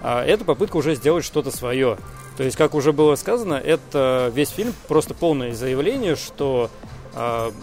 а 0.00 0.24
это 0.24 0.44
попытка 0.44 0.76
уже 0.76 0.94
сделать 0.94 1.24
что-то 1.24 1.50
свое. 1.50 1.98
То 2.36 2.44
есть, 2.44 2.56
как 2.56 2.74
уже 2.74 2.92
было 2.92 3.14
сказано, 3.16 3.54
это 3.54 4.32
весь 4.34 4.48
фильм 4.48 4.72
просто 4.88 5.12
полное 5.12 5.54
заявление, 5.54 6.16
что 6.16 6.70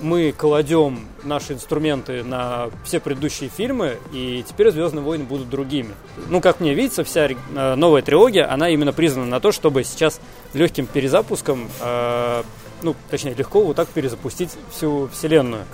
мы 0.02 0.32
кладем 0.32 1.08
наши 1.24 1.54
инструменты 1.54 2.24
на 2.24 2.70
все 2.84 3.00
предыдущие 3.00 3.50
фильмы, 3.50 3.98
и 4.14 4.44
теперь 4.48 4.72
Звездные 4.72 5.04
войны 5.04 5.24
будут 5.24 5.50
другими. 5.50 5.94
Ну, 6.30 6.40
как 6.42 6.60
мне 6.60 6.74
видится, 6.74 7.04
вся 7.04 7.28
э, 7.30 7.76
новая 7.76 8.02
трилогия, 8.02 8.52
она 8.52 8.70
именно 8.70 8.94
признана 8.94 9.26
на 9.26 9.40
то, 9.40 9.52
чтобы 9.52 9.84
сейчас 9.84 10.22
легким 10.54 10.86
перезапуском, 10.86 11.68
э, 11.82 12.44
ну, 12.84 12.96
точнее, 13.10 13.34
легко 13.34 13.62
вот 13.62 13.76
так 13.76 13.88
перезапустить 13.90 14.52
всю 14.72 15.08
вселенную. 15.08 15.66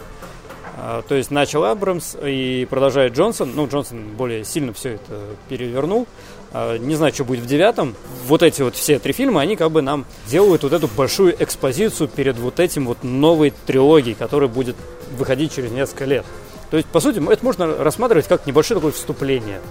А, 0.77 1.01
то 1.03 1.15
есть 1.15 1.31
начал 1.31 1.63
Абрамс 1.63 2.17
и 2.21 2.67
продолжает 2.69 3.13
Джонсон. 3.13 3.53
Ну, 3.55 3.67
Джонсон 3.67 4.09
более 4.17 4.43
сильно 4.43 4.73
все 4.73 4.91
это 4.91 5.21
перевернул. 5.47 6.05
А, 6.51 6.77
не 6.77 6.95
знаю, 6.95 7.13
что 7.13 7.25
будет 7.25 7.41
в 7.41 7.47
девятом. 7.47 7.95
Вот 8.27 8.43
эти 8.43 8.61
вот 8.61 8.75
все 8.75 8.99
три 8.99 9.13
фильма, 9.13 9.41
они 9.41 9.55
как 9.55 9.71
бы 9.71 9.81
нам 9.81 10.05
делают 10.27 10.63
вот 10.63 10.73
эту 10.73 10.87
большую 10.87 11.35
экспозицию 11.43 12.07
перед 12.07 12.37
вот 12.37 12.59
этим 12.59 12.85
вот 12.85 13.03
новой 13.03 13.53
трилогией, 13.65 14.15
которая 14.15 14.49
будет 14.49 14.75
выходить 15.17 15.53
через 15.53 15.71
несколько 15.71 16.05
лет. 16.05 16.25
То 16.71 16.77
есть, 16.77 16.89
по 16.89 16.99
сути, 16.99 17.21
это 17.31 17.45
можно 17.45 17.67
рассматривать 17.77 18.27
как 18.27 18.47
небольшое 18.47 18.79
такое 18.79 18.91
вступление. 18.91 19.61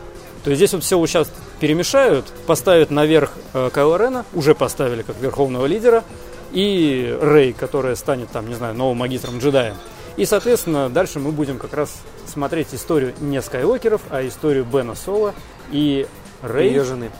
То 0.44 0.50
есть 0.50 0.58
здесь 0.58 0.72
вот 0.74 0.84
все 0.84 0.98
вот 0.98 1.08
сейчас 1.08 1.30
перемешают, 1.58 2.26
поставят 2.46 2.90
наверх 2.90 3.32
э, 3.54 3.70
Кайла 3.72 3.96
Рена, 3.96 4.26
уже 4.34 4.54
поставили 4.54 5.02
как 5.02 5.16
верховного 5.20 5.64
лидера, 5.64 6.04
и 6.52 7.16
Рэй, 7.20 7.52
которая 7.54 7.96
станет 7.96 8.28
там, 8.30 8.48
не 8.48 8.54
знаю, 8.54 8.74
новым 8.74 8.98
магистром 8.98 9.38
джедаем. 9.38 9.74
И, 10.16 10.26
соответственно, 10.26 10.88
дальше 10.90 11.18
мы 11.18 11.32
будем 11.32 11.58
как 11.58 11.74
раз 11.74 11.96
смотреть 12.26 12.68
историю 12.72 13.14
не 13.20 13.42
Скайуокеров, 13.42 14.02
а 14.10 14.26
историю 14.26 14.64
Бена 14.64 14.94
Соло 14.94 15.34
и 15.72 16.06
Рэй. 16.44 16.68
Ее 16.68 16.84
жены. 16.84 17.10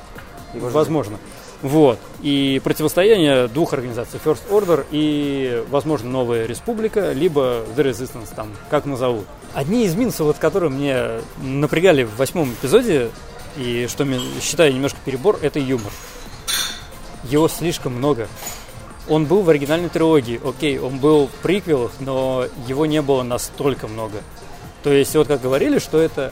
Его 0.53 0.69
возможно. 0.69 1.19
Вот. 1.63 1.99
И 2.21 2.61
противостояние 2.63 3.49
двух 3.49 3.73
организаций, 3.73 4.21
First 4.23 4.51
Order 4.51 4.85
и, 4.91 5.65
возможно, 5.71 6.11
Новая 6.11 6.47
Республика, 6.47 7.13
либо 7.13 7.65
The 7.75 7.91
Resistance, 7.91 8.29
там, 8.37 8.49
как 8.69 8.85
назовут. 8.85 9.25
Одни 9.55 9.87
из 9.87 9.95
минусов, 9.95 10.27
вот, 10.27 10.39
которые 10.39 10.71
мне 10.71 11.23
напрягали 11.43 12.03
в 12.03 12.17
восьмом 12.17 12.53
эпизоде, 12.53 13.11
и 13.57 13.87
что 13.89 14.07
считаю 14.43 14.75
немножко 14.75 14.99
перебор, 15.05 15.39
это 15.41 15.59
юмор. 15.59 15.91
Его 17.25 17.49
слишком 17.49 17.95
много. 17.95 18.29
Он 19.09 19.25
был 19.25 19.41
в 19.41 19.49
оригинальной 19.49 19.89
трилогии, 19.89 20.41
окей, 20.45 20.79
он 20.79 20.99
был 20.99 21.29
в 21.29 21.43
приквелах, 21.43 21.93
но 22.01 22.47
его 22.67 22.85
не 22.85 23.01
было 23.01 23.23
настолько 23.23 23.89
много. 23.89 24.19
То 24.83 24.93
есть, 24.93 25.15
вот 25.17 25.29
как 25.29 25.41
говорили, 25.41 25.79
что 25.79 25.99
это 25.99 26.31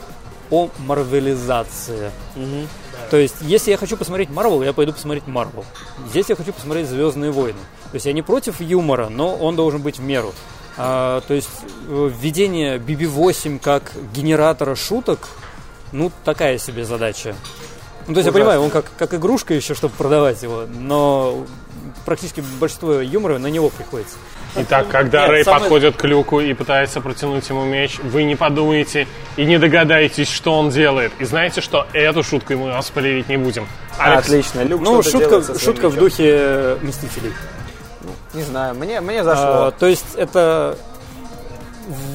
о 0.51 0.69
марвелизации. 0.77 2.11
Угу. 2.35 2.67
То 3.13 3.17
есть, 3.17 3.35
если 3.41 3.69
я 3.69 3.77
хочу 3.77 3.95
посмотреть 3.95 4.31
Марвел, 4.31 4.63
я 4.63 4.73
пойду 4.73 4.91
посмотреть 4.91 5.27
Марвел. 5.27 5.65
Здесь 6.09 6.29
я 6.29 6.35
хочу 6.35 6.51
посмотреть 6.51 6.87
Звездные 6.87 7.29
войны. 7.29 7.59
То 7.91 7.95
есть 7.97 8.07
я 8.07 8.11
не 8.11 8.23
против 8.23 8.59
юмора, 8.59 9.07
но 9.09 9.35
он 9.35 9.55
должен 9.55 9.83
быть 9.83 9.99
в 9.99 10.01
меру. 10.01 10.33
А, 10.77 11.21
то 11.21 11.35
есть 11.35 11.47
введение 11.87 12.79
BB-8 12.79 13.59
как 13.59 13.91
генератора 14.15 14.73
шуток, 14.73 15.29
ну, 15.91 16.11
такая 16.25 16.57
себе 16.57 16.85
задача. 16.85 17.35
Ну, 18.07 18.15
то 18.15 18.19
есть 18.19 18.29
Ужасно. 18.29 18.29
я 18.29 18.33
понимаю, 18.33 18.61
он 18.61 18.71
как, 18.71 18.85
как 18.97 19.13
игрушка 19.13 19.53
еще, 19.53 19.75
чтобы 19.75 19.93
продавать 19.93 20.41
его, 20.41 20.63
но 20.65 21.45
практически 22.05 22.43
большинство 22.59 22.93
юмора 22.93 23.37
на 23.37 23.45
него 23.45 23.69
приходится. 23.69 24.15
Итак, 24.55 24.87
когда 24.89 25.21
Нет, 25.21 25.29
Рэй 25.31 25.43
самый... 25.43 25.61
подходит 25.61 25.97
к 25.97 26.03
люку 26.05 26.39
и 26.39 26.53
пытается 26.53 27.01
протянуть 27.01 27.47
ему 27.49 27.65
меч, 27.65 27.99
вы 27.99 28.23
не 28.23 28.35
подумаете 28.35 29.07
и 29.35 29.45
не 29.45 29.57
догадаетесь, 29.57 30.29
что 30.29 30.57
он 30.59 30.69
делает. 30.69 31.11
И 31.19 31.25
знаете, 31.25 31.61
что 31.61 31.87
эту 31.93 32.23
шутку 32.23 32.53
мы 32.53 32.71
вас 32.71 32.89
полевить 32.91 33.29
не 33.29 33.37
будем. 33.37 33.67
Алекс... 33.97 34.27
Отлично, 34.27 34.61
Люк 34.63 34.81
Ну, 34.81 35.01
шутка, 35.01 35.41
шутка 35.57 35.89
в 35.89 35.95
духе 35.95 36.29
э, 36.29 36.77
Мстителей. 36.81 37.33
Ну, 38.03 38.11
не 38.33 38.43
знаю, 38.43 38.75
мне, 38.75 39.01
мне 39.01 39.23
зашло. 39.23 39.65
А, 39.65 39.71
то 39.71 39.87
есть 39.87 40.15
это 40.15 40.77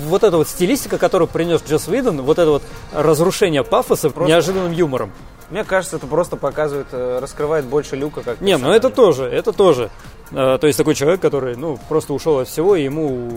вот 0.07 0.23
эта 0.23 0.37
вот 0.37 0.49
стилистика, 0.49 0.99
которую 0.99 1.28
принес 1.28 1.62
Джос 1.68 1.88
Уидон, 1.88 2.23
вот 2.23 2.38
это 2.38 2.50
вот 2.50 2.62
разрушение 2.92 3.64
пафоса 3.64 4.11
Просто... 4.11 4.33
неожиданным 4.33 4.73
юмором. 4.73 5.12
Мне 5.50 5.64
кажется, 5.64 5.97
это 5.97 6.07
просто 6.07 6.37
показывает, 6.37 6.88
э, 6.92 7.18
раскрывает 7.21 7.64
больше 7.64 7.97
Люка 7.97 8.23
как 8.23 8.40
Не, 8.40 8.59
ну 8.59 8.71
это 8.71 8.90
тоже, 8.90 9.25
это 9.25 9.52
тоже. 9.52 9.90
А, 10.32 10.58
то 10.58 10.66
есть 10.66 10.78
такой 10.78 10.94
человек, 10.94 11.20
который, 11.20 11.56
ну, 11.56 11.78
просто 11.88 12.12
ушел 12.12 12.38
от 12.38 12.49
всего, 12.49 12.76
и 12.76 12.85
ему 12.85 13.30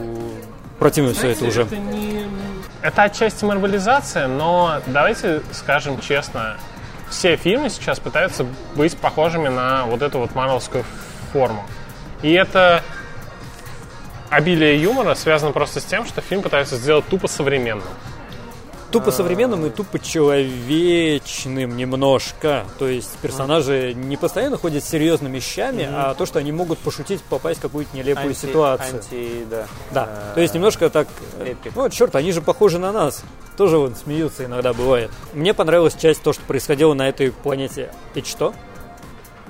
противно 0.80 1.14
Знаете, 1.14 1.36
все 1.36 1.46
это 1.46 1.50
уже. 1.50 1.62
Это, 1.64 1.76
не... 1.78 2.26
это 2.82 3.04
отчасти 3.04 3.46
марвелизация, 3.46 4.28
но 4.28 4.82
давайте 4.88 5.42
скажем 5.52 6.00
честно, 6.00 6.58
все 7.10 7.36
фильмы 7.36 7.70
сейчас 7.70 8.00
пытаются 8.00 8.46
быть 8.76 8.98
похожими 8.98 9.48
на 9.48 9.86
вот 9.86 10.02
эту 10.02 10.20
вот 10.20 10.36
марвелскую 10.36 10.84
форму. 11.34 11.64
И 12.22 12.32
это 12.32 12.84
обилие 14.30 14.82
юмора 14.82 15.16
связано 15.16 15.52
просто 15.52 15.80
с 15.80 15.84
тем, 15.84 16.06
что 16.06 16.22
фильм 16.22 16.42
пытается 16.42 16.78
сделать 16.78 17.06
тупо 17.08 17.28
современным 17.28 17.88
тупо 18.92 19.12
современным 19.12 19.66
и 19.66 19.70
тупо 19.70 20.00
человечным 20.00 21.76
немножко. 21.78 22.66
То 22.78 22.88
есть 22.88 23.18
персонажи 23.22 23.94
не 23.94 24.18
постоянно 24.18 24.58
ходят 24.58 24.84
с 24.84 24.90
серьезными 24.90 25.38
вещами, 25.38 25.88
а 25.90 26.14
то, 26.14 26.26
что 26.26 26.40
они 26.40 26.52
могут 26.52 26.80
пошутить, 26.80 27.22
попасть 27.24 27.60
в 27.60 27.62
какую-то 27.62 27.96
нелепую 27.96 28.30
анти, 28.30 28.40
ситуацию. 28.40 29.02
Анти, 29.02 29.46
да. 29.50 29.68
Да. 29.92 30.04
А, 30.10 30.36
то 30.36 30.42
есть 30.42 30.54
немножко 30.54 30.90
так. 30.90 31.08
Эпик. 31.40 31.76
Ну, 31.76 31.90
черт, 31.90 32.16
они 32.16 32.32
же 32.32 32.42
похожи 32.42 32.80
на 32.80 32.92
нас. 32.92 33.24
Тоже 33.58 33.78
вот 33.78 33.98
смеются 33.98 34.46
иногда 34.46 34.74
бывает. 34.74 35.12
Мне 35.34 35.54
понравилась 35.54 35.96
часть 35.96 36.22
то, 36.22 36.34
что 36.34 36.42
происходило 36.44 36.94
на 36.94 37.08
этой 37.08 37.32
планете. 37.32 37.92
И 38.16 38.22
что? 38.22 38.54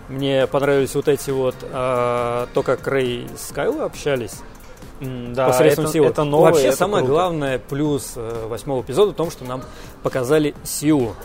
Мне 0.10 0.46
понравились 0.46 0.94
вот 0.94 1.08
эти 1.08 1.32
вот 1.32 1.56
а, 1.64 2.48
то, 2.54 2.64
как 2.64 2.86
Рэй 2.88 3.26
и 3.26 3.30
Скайла 3.38 3.86
общались 3.86 4.34
да, 5.02 5.48
посредством 5.48 5.86
это, 5.86 5.94
силы. 5.94 6.08
Это 6.08 6.24
новое, 6.24 6.52
Вообще 6.52 6.68
это 6.68 6.78
самое 6.78 7.04
круто. 7.04 7.14
главное 7.14 7.60
плюс 7.60 8.14
э, 8.16 8.46
восьмого 8.48 8.82
эпизода 8.82 9.12
в 9.12 9.16
том, 9.16 9.32
что 9.32 9.46
нам 9.46 9.64
показали 10.04 10.54
силу. 10.64 11.16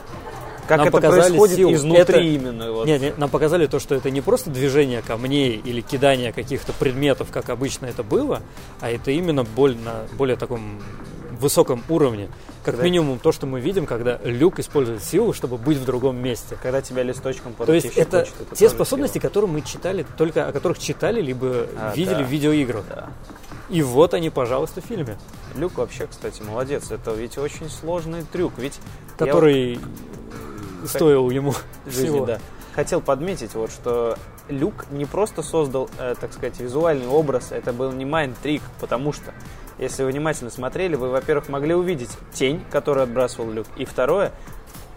Как 0.67 0.79
нам 0.79 0.89
это 0.89 0.99
происходит 0.99 1.57
силу. 1.57 1.73
изнутри 1.75 2.01
это, 2.01 2.19
именно. 2.19 2.73
Вот. 2.73 2.87
Нет, 2.87 3.01
нет, 3.01 3.19
нам 3.19 3.31
показали 3.31 3.67
то, 3.67 3.79
что 3.79 3.95
это 3.95 4.11
не 4.11 4.21
просто 4.21 4.51
движение 4.51 5.03
камней 5.03 5.61
или 5.65 5.81
кидание 5.81 6.33
каких-то 6.33 6.73
предметов, 6.73 7.29
как 7.31 7.51
обычно 7.51 7.87
это 7.87 8.03
было, 8.03 8.43
а 8.81 8.91
это 8.91 9.11
именно 9.11 9.45
боль 9.45 9.77
на 9.77 10.07
более 10.17 10.37
таком 10.37 10.81
высоком 11.39 11.85
уровне. 11.89 12.29
Как 12.65 12.75
когда... 12.75 12.85
минимум 12.85 13.19
то, 13.19 13.31
что 13.31 13.47
мы 13.47 13.61
видим, 13.61 13.87
когда 13.87 14.19
Люк 14.25 14.59
использует 14.59 15.03
силу, 15.03 15.33
чтобы 15.33 15.57
быть 15.57 15.79
в 15.79 15.85
другом 15.85 16.17
месте. 16.17 16.57
Когда 16.61 16.81
тебя 16.81 17.03
листочком 17.03 17.55
То 17.55 17.73
есть 17.73 17.87
это, 17.97 18.21
хочет, 18.21 18.35
это 18.41 18.57
те 18.57 18.69
способности, 18.69 19.19
сила. 19.19 19.29
которые 19.29 19.51
мы 19.51 19.61
читали, 19.61 20.05
только 20.17 20.49
о 20.49 20.53
которых 20.53 20.79
читали, 20.79 21.21
либо 21.21 21.69
а, 21.77 21.93
видели 21.95 22.15
да. 22.15 22.25
в 22.25 22.29
видеоиграх. 22.29 22.85
Да. 22.89 23.09
И 23.69 23.83
вот 23.83 24.15
они, 24.15 24.31
пожалуйста, 24.31 24.81
в 24.81 24.85
фильме. 24.85 25.17
Люк 25.57 25.79
вообще, 25.79 26.07
кстати, 26.07 26.43
молодец. 26.43 26.91
Это 26.91 27.13
ведь 27.13 27.39
очень 27.39 27.69
сложный 27.69 28.23
трюк. 28.23 28.55
Ведь 28.59 28.79
который 29.19 29.75
я... 29.75 30.89
стоил 30.89 31.31
ему 31.31 31.55
жизни, 31.87 32.09
всего. 32.09 32.27
да. 32.27 32.39
Хотел 32.75 33.01
подметить, 33.01 33.55
вот, 33.55 33.71
что 33.71 34.19
Люк 34.49 34.87
не 34.91 35.07
просто 35.07 35.43
создал, 35.43 35.89
э, 35.99 36.15
так 36.21 36.33
сказать, 36.33 36.61
визуальный 36.61 37.09
образ, 37.09 37.51
это 37.51 37.73
был 37.73 37.91
не 37.91 38.05
майн-трик, 38.05 38.63
потому 38.81 39.13
что, 39.13 39.33
если 39.79 40.05
вы 40.05 40.11
внимательно 40.11 40.51
смотрели, 40.51 40.95
вы, 40.95 41.09
во-первых, 41.09 41.49
могли 41.49 41.75
увидеть 41.75 42.11
тень, 42.35 42.63
которую 42.71 43.05
отбрасывал 43.05 43.51
Люк, 43.51 43.67
и 43.77 43.87
второе, 43.87 44.33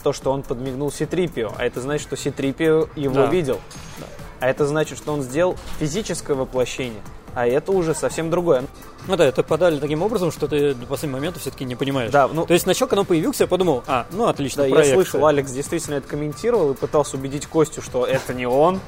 то, 0.03 0.11
что 0.11 0.33
он 0.33 0.43
подмигнул 0.43 0.91
Ситрипио, 0.91 1.53
а 1.57 1.65
это 1.65 1.79
значит, 1.79 2.05
что 2.05 2.17
Ситрипио 2.17 2.89
его 2.97 3.15
да. 3.15 3.25
видел. 3.27 3.59
Да. 3.99 4.05
А 4.41 4.49
это 4.49 4.67
значит, 4.67 4.97
что 4.97 5.13
он 5.13 5.21
сделал 5.21 5.55
физическое 5.79 6.33
воплощение– 6.33 7.01
а 7.35 7.47
это 7.47 7.71
уже 7.71 7.93
совсем 7.93 8.29
другое. 8.29 8.65
Ну 9.07 9.15
да, 9.15 9.25
это 9.25 9.43
подали 9.43 9.79
таким 9.79 10.01
образом, 10.01 10.31
что 10.31 10.47
ты 10.47 10.73
до 10.73 10.85
последнего 10.85 11.17
момента 11.17 11.39
все-таки 11.39 11.65
не 11.65 11.75
понимаешь. 11.75 12.11
Да, 12.11 12.27
ну... 12.27 12.45
То 12.45 12.53
есть 12.53 12.63
сначала, 12.63 12.89
когда 12.89 13.01
он 13.01 13.05
появился, 13.07 13.43
я 13.43 13.47
подумал, 13.47 13.83
а, 13.87 14.05
ну 14.11 14.27
отлично, 14.27 14.63
Да, 14.63 14.69
проекция. 14.69 14.97
я 14.97 15.03
слышал, 15.03 15.25
Алекс 15.25 15.51
действительно 15.51 15.95
это 15.95 16.07
комментировал 16.07 16.71
и 16.71 16.75
пытался 16.75 17.17
убедить 17.17 17.47
Костю, 17.47 17.81
что 17.81 18.05
это 18.05 18.33
не 18.33 18.45
он. 18.45 18.79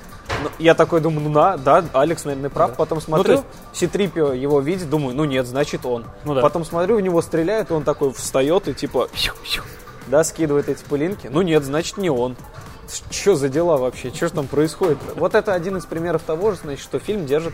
Но 0.44 0.50
я 0.60 0.76
такой 0.76 1.02
думаю, 1.02 1.28
ну 1.28 1.34
да, 1.34 1.58
да, 1.58 1.84
Алекс, 1.94 2.24
наверное, 2.24 2.50
прав. 2.50 2.72
Да. 2.72 2.76
Потом 2.76 2.98
ну, 2.98 3.02
смотрю, 3.02 3.34
ну, 3.34 3.40
есть... 3.40 3.46
Ситрипио 3.74 4.34
его 4.34 4.60
видит, 4.60 4.90
думаю, 4.90 5.16
ну 5.16 5.26
нет, 5.26 5.46
значит 5.46 5.86
он. 5.86 6.06
Ну, 6.24 6.36
да. 6.36 6.42
Потом 6.42 6.66
смотрю, 6.66 6.98
в 6.98 7.02
него 7.02 7.22
стреляют, 7.22 7.72
и 7.72 7.74
он 7.74 7.84
такой 7.84 8.14
встает 8.14 8.68
и 8.68 8.74
типа, 8.74 9.10
да, 10.08 10.24
скидывает 10.24 10.70
эти 10.70 10.84
пылинки. 10.84 11.28
Ну 11.32 11.42
нет, 11.42 11.64
значит 11.64 11.98
не 11.98 12.10
он 12.10 12.36
что 13.10 13.36
за 13.36 13.50
дела 13.50 13.78
вообще, 13.78 14.10
что 14.14 14.28
же 14.28 14.34
там 14.34 14.48
происходит? 14.48 14.98
Вот 15.16 15.36
это 15.36 15.54
один 15.54 15.78
из 15.78 15.86
примеров 15.86 16.24
того 16.24 16.52
же, 16.52 16.58
значит, 16.58 16.84
что 16.84 17.00
фильм 17.00 17.26
держит 17.26 17.54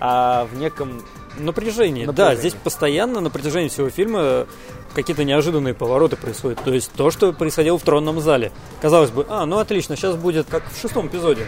а, 0.00 0.46
в 0.52 0.56
неком 0.58 1.02
напряжении. 1.38 2.04
напряжении. 2.04 2.06
Да, 2.06 2.34
здесь 2.34 2.54
постоянно 2.54 3.20
на 3.20 3.30
протяжении 3.30 3.68
всего 3.68 3.90
фильма 3.90 4.46
какие-то 4.94 5.24
неожиданные 5.24 5.74
повороты 5.74 6.16
происходят. 6.16 6.60
То 6.62 6.72
есть 6.72 6.92
то, 6.92 7.10
что 7.10 7.32
происходило 7.32 7.78
в 7.78 7.82
тронном 7.82 8.20
зале. 8.20 8.52
Казалось 8.80 9.10
бы, 9.10 9.26
а, 9.28 9.44
ну 9.44 9.58
отлично, 9.58 9.96
сейчас 9.96 10.16
будет 10.16 10.46
как 10.48 10.62
в 10.70 10.80
шестом 10.80 11.08
эпизоде. 11.08 11.46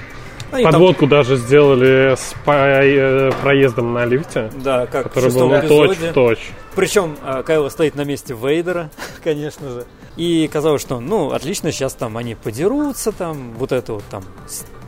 Они 0.53 0.62
там- 0.62 0.73
Подводку 0.73 1.07
даже 1.07 1.37
сделали 1.37 2.15
с 2.17 2.35
э, 2.47 3.31
проездом 3.43 3.93
на 3.95 4.05
лифте, 4.05 4.50
да, 4.62 4.87
как 4.87 5.07
в 5.07 5.09
который 5.09 5.33
был 5.33 5.50
шестом 5.50 5.69
точь 5.69 5.91
эпизоде. 5.91 6.11
в 6.11 6.15
точь. 6.15 6.50
Причем 6.76 7.17
а, 7.23 7.43
Кайло 7.43 7.69
стоит 7.69 7.97
на 7.97 8.05
месте 8.05 8.35
Вейдера, 8.35 8.91
конечно 9.25 9.69
же. 9.71 9.85
И 10.17 10.49
казалось, 10.49 10.81
что, 10.81 11.00
ну, 11.00 11.33
отлично, 11.33 11.73
сейчас 11.73 11.95
там 11.95 12.17
они 12.17 12.37
подерутся, 12.37 13.12
там, 13.12 13.55
вот 13.55 13.73
это 13.73 13.95
вот 13.95 14.05
там, 14.11 14.25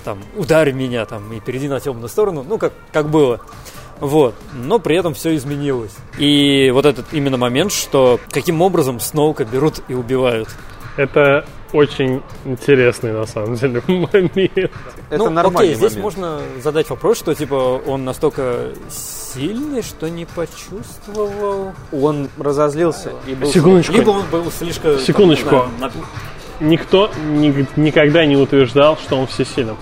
там, 0.05 0.19
ударь 0.37 0.73
меня, 0.73 1.05
там, 1.05 1.33
и 1.33 1.41
перейди 1.41 1.69
на 1.69 1.81
темную 1.81 2.09
сторону, 2.09 2.45
ну, 2.49 2.59
как, 2.59 2.73
как 2.93 3.09
было. 3.09 3.41
Вот. 4.01 4.35
Но 4.55 4.79
при 4.79 4.97
этом 4.97 5.15
все 5.15 5.35
изменилось. 5.35 5.95
И 6.19 6.71
вот 6.73 6.87
этот 6.87 7.07
именно 7.13 7.37
момент, 7.37 7.73
что 7.73 8.21
каким 8.31 8.63
образом 8.63 9.01
Сноука 9.01 9.45
берут 9.45 9.83
и 9.89 9.95
убивают. 9.95 10.49
Это 10.97 11.45
очень 11.73 12.23
интересный, 12.45 13.13
на 13.13 13.27
самом 13.27 13.55
деле, 13.55 13.83
момент. 13.87 14.73
Это 15.11 15.19
ну, 15.19 15.31
нормальный 15.31 15.71
окей, 15.71 15.75
здесь 15.75 15.93
момент. 15.93 16.03
можно 16.03 16.41
задать 16.63 16.91
вопрос, 16.91 17.19
что, 17.19 17.35
типа, 17.35 17.81
он 17.87 18.05
настолько 18.05 18.71
сильный, 18.91 19.83
что 19.83 20.09
не 20.09 20.25
почувствовал. 20.25 21.73
Он 21.93 22.29
разозлился 22.39 23.13
и 23.27 23.35
был... 23.35 23.49
Секундочку. 23.49 23.93
Либо 23.93 24.11
он 24.11 24.25
был 24.31 24.51
слишком... 24.51 24.95
там, 24.95 25.01
Секундочку. 25.01 25.45
не 25.45 25.51
знаю, 25.51 25.71
на- 25.79 25.93
Никто 26.61 27.11
ни- 27.31 27.67
никогда 27.77 28.25
не 28.27 28.37
утверждал, 28.37 28.97
что 28.97 29.17
он 29.17 29.27
всесилен. 29.27 29.77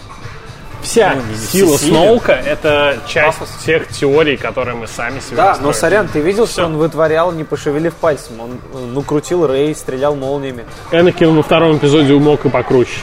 Вся 0.83 1.15
Ну, 1.17 1.23
не 1.33 1.37
сила 1.39 1.77
всесилен. 1.77 1.95
Сноука— 1.97 2.33
это 2.47 2.99
часть 3.09 3.39
тех 3.65 3.89
теорий, 3.89 4.37
которые 4.37 4.77
мы 4.77 4.87
сами 4.87 5.19
себе 5.21 5.37
Да, 5.37 5.59
но 5.61 5.73
сорян, 5.73 6.07
ты 6.07 6.21
видел, 6.21 6.45
Всё. 6.45 6.53
что 6.53 6.67
он 6.67 6.77
вытворял, 6.77 7.33
не 7.33 7.45
пошевелив 7.45 7.95
пальцем? 7.95 8.41
Он, 8.41 8.51
э, 8.53 8.87
ну, 8.93 9.03
крутил 9.03 9.47
Рэй, 9.47 9.75
стрелял 9.75 10.15
молниями. 10.15 10.65
Энакин 10.93 11.35
во 11.35 11.43
втором 11.43 11.79
эпизоде 11.79 12.13
умог 12.13 12.45
и 12.45 12.51
покруче. 12.51 13.01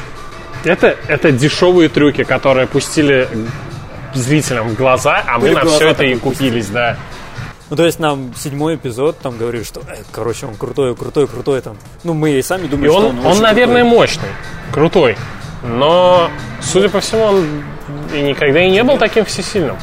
Это, 0.64 0.96
это 1.08 1.32
дешевые 1.32 1.90
трюки, 1.90 2.24
которые 2.24 2.68
пустили 2.68 3.28
зрителям 4.14 4.70
в 4.70 4.76
глаза, 4.76 5.22
а 5.28 5.34
мы 5.38 5.42
Были 5.48 5.54
на 5.56 5.62
глаза 5.62 5.76
все 5.78 5.90
это 5.90 6.04
и 6.06 6.16
купились, 6.16 6.68
да. 6.68 6.96
Ну, 7.74 7.78
то 7.78 7.86
есть 7.88 7.98
нам 7.98 8.36
седьмой 8.36 8.76
эпизод 8.76 9.18
там 9.18 9.36
говорили, 9.36 9.64
что, 9.64 9.80
э, 9.80 10.04
короче, 10.12 10.46
он 10.46 10.54
крутой, 10.54 10.96
крутой, 10.96 11.26
крутой 11.26 11.60
там. 11.60 11.76
Ну, 12.04 12.14
мы 12.14 12.34
и 12.34 12.42
сами 12.44 12.66
И 12.66 12.68
думали, 12.68 12.88
что 12.88 12.98
он, 13.00 13.06
он, 13.06 13.20
он, 13.22 13.26
очень 13.32 13.42
наверное, 13.42 13.82
крутой. 13.82 13.98
мощный, 13.98 14.30
крутой. 14.72 15.18
Но, 15.64 16.30
судя 16.62 16.90
по 16.90 17.00
всему, 17.00 17.24
он 17.24 17.64
и 18.14 18.22
никогда 18.22 18.64
и 18.64 18.70
не 18.70 18.84
был 18.84 19.00
таким 19.00 19.26
всесильным. 19.26 19.76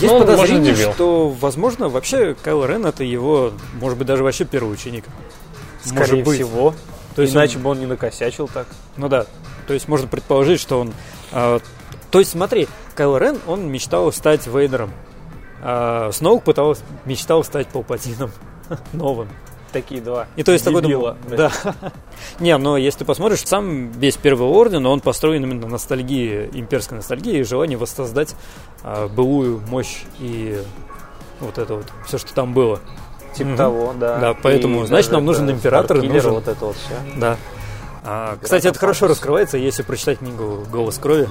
Есть 0.00 0.12
ну, 0.12 0.18
подозрение, 0.18 0.72
может, 0.72 0.94
что, 0.94 1.28
возможно, 1.28 1.88
вообще 1.88 2.34
Кайл 2.42 2.64
Рен 2.64 2.84
это 2.86 3.04
его, 3.04 3.52
может 3.74 3.96
быть, 3.98 4.08
даже 4.08 4.24
вообще 4.24 4.44
первый 4.44 4.72
ученик. 4.72 5.04
Скорее 5.84 6.00
Может 6.00 6.24
быть. 6.24 6.34
всего. 6.34 6.74
То 7.14 7.22
есть 7.22 7.36
Иначе 7.36 7.58
он- 7.58 7.62
бы 7.62 7.70
он 7.70 7.78
не 7.78 7.86
накосячил 7.86 8.48
так. 8.48 8.66
Ну 8.96 9.08
да. 9.08 9.26
То 9.68 9.74
есть 9.74 9.86
можно 9.86 10.08
предположить, 10.08 10.60
что 10.60 10.80
он... 10.80 10.92
а, 11.30 11.60
то 12.10 12.18
есть 12.18 12.32
смотри, 12.32 12.66
Кайл 12.96 13.16
Рен, 13.16 13.38
он 13.46 13.70
мечтал 13.70 14.12
стать 14.12 14.48
Вейдером. 14.48 14.90
А 15.62 16.10
Сноук 16.12 16.44
пытался, 16.44 16.82
мечтал 17.04 17.42
стать 17.44 17.68
Палпатином 17.68 18.30
новым. 18.92 19.28
Такие 19.72 20.00
два. 20.00 20.26
И 20.36 20.42
то 20.42 20.52
есть 20.52 20.64
такой 20.64 20.80
дебила. 20.80 21.14
думал, 21.28 21.36
да. 21.36 21.52
Не, 22.40 22.56
но 22.56 22.78
если 22.78 23.00
ты 23.00 23.04
посмотришь, 23.04 23.40
сам 23.44 23.90
весь 23.92 24.16
Первый 24.16 24.48
Орден, 24.48 24.86
он 24.86 25.00
построен 25.00 25.42
именно 25.44 25.62
на 25.66 25.72
ностальгии, 25.72 26.48
имперской 26.54 26.96
ностальгии 26.96 27.38
и 27.40 27.42
желании 27.42 27.76
воссоздать 27.76 28.34
а, 28.82 29.08
былую 29.08 29.60
мощь 29.68 30.04
и 30.20 30.58
вот 31.40 31.58
это 31.58 31.74
вот, 31.74 31.86
все, 32.06 32.16
что 32.16 32.32
там 32.32 32.54
было. 32.54 32.80
Типа 33.34 33.50
Мгм. 33.50 33.56
того, 33.58 33.94
да. 34.00 34.18
Да, 34.18 34.34
поэтому, 34.42 34.84
И 34.84 34.86
значит, 34.86 35.12
нам 35.12 35.26
нужен 35.26 35.50
император 35.50 35.98
и 35.98 36.08
нужен- 36.08 36.32
вот 36.32 36.48
это 36.48 36.64
вот 36.64 36.76
все. 36.76 36.94
Да. 37.16 37.36
А, 38.04 38.38
кстати, 38.40 38.66
это 38.68 38.78
хорошо 38.78 39.06
раскрывается, 39.06 39.58
если 39.58 39.82
прочитать 39.82 40.20
книгу 40.20 40.64
«Голос 40.72 40.96
крови». 40.96 41.28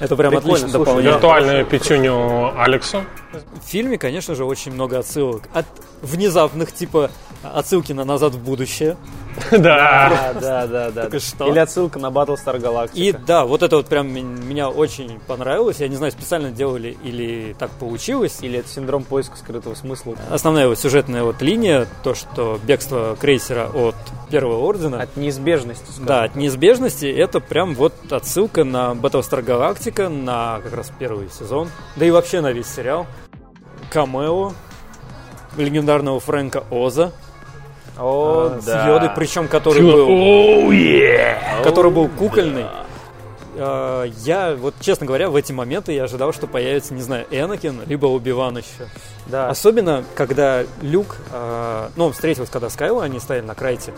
Это 0.00 0.16
прям 0.16 0.30
Прикольно, 0.32 0.54
отлично 0.54 0.68
слушай, 0.70 0.84
дополняет. 0.84 1.14
Виртуальную 1.14 1.66
пятюню 1.66 2.60
Алексу. 2.60 3.04
В 3.32 3.68
фильме, 3.68 3.98
конечно 3.98 4.34
же, 4.34 4.44
очень 4.44 4.72
много 4.72 4.98
отсылок. 4.98 5.42
От 5.52 5.66
внезапных, 6.02 6.72
типа 6.72 7.10
отсылки 7.42 7.92
на 7.92 8.04
«Назад 8.04 8.34
в 8.34 8.42
будущее». 8.42 8.96
Да. 9.50 10.32
Да, 10.34 10.40
да, 10.40 10.66
да, 10.66 10.90
да. 10.90 11.02
Только 11.02 11.20
что. 11.20 11.48
Или 11.48 11.58
отсылка 11.58 11.98
на 11.98 12.06
Battlestar 12.06 12.60
Galactica. 12.60 12.90
И 12.94 13.12
да, 13.12 13.44
вот 13.44 13.62
это 13.62 13.76
вот 13.76 13.86
прям 13.86 14.08
меня 14.08 14.68
очень 14.68 15.18
понравилось. 15.26 15.80
Я 15.80 15.88
не 15.88 15.96
знаю, 15.96 16.12
специально 16.12 16.50
делали 16.50 16.96
или 17.02 17.54
так 17.58 17.70
получилось. 17.70 18.38
Или 18.42 18.58
это 18.58 18.68
синдром 18.68 19.04
поиска 19.04 19.36
скрытого 19.36 19.74
смысла. 19.74 20.16
Основная 20.30 20.68
вот 20.68 20.78
сюжетная 20.78 21.22
вот 21.22 21.40
линия, 21.42 21.86
то, 22.02 22.14
что 22.14 22.58
бегство 22.64 23.16
крейсера 23.18 23.70
от 23.72 23.94
Первого 24.30 24.64
Ордена. 24.68 25.00
От 25.00 25.16
неизбежности. 25.16 25.84
Да, 26.00 26.24
от 26.24 26.36
неизбежности 26.36 27.06
это 27.06 27.40
прям 27.40 27.74
вот 27.74 27.94
отсылка 28.10 28.64
на 28.64 28.92
Battlestar 28.92 29.44
Galactica, 29.44 30.08
на 30.08 30.60
как 30.62 30.74
раз 30.74 30.92
первый 30.98 31.28
сезон, 31.30 31.68
да 31.96 32.04
и 32.04 32.10
вообще 32.10 32.40
на 32.40 32.52
весь 32.52 32.66
сериал. 32.66 33.06
Камео 33.90 34.52
легендарного 35.56 36.20
Фрэнка 36.20 36.64
Оза 36.70 37.12
О, 38.00 38.50
э, 38.56 38.60
с 38.60 38.64
да. 38.64 38.88
Йодой, 38.88 39.10
причем 39.14 39.46
который 39.48 39.82
был, 39.82 40.08
Оу, 40.08 40.70
е! 40.72 41.36
который 41.62 41.90
был 41.90 42.08
кукольный. 42.08 42.64
Э, 43.56 44.06
Я, 44.24 44.54
вот 44.58 44.74
честно 44.80 45.06
говоря, 45.06 45.28
в 45.28 45.36
эти 45.36 45.52
моменты 45.52 45.92
я 45.92 46.04
ожидал, 46.04 46.32
что 46.32 46.46
появится, 46.46 46.94
не 46.94 47.02
знаю, 47.02 47.26
Энакин, 47.30 47.80
либо 47.86 48.06
Убиван 48.06 48.56
еще. 48.58 48.88
Да. 49.26 49.48
Особенно, 49.50 50.04
когда 50.14 50.62
Люк, 50.80 51.16
э, 51.32 51.88
ну, 51.96 52.06
он 52.06 52.12
встретился, 52.12 52.50
когда 52.50 52.70
с 52.70 52.74
Кайло, 52.76 53.04
они 53.04 53.20
стояли 53.20 53.44
на 53.44 53.54
крайте, 53.54 53.92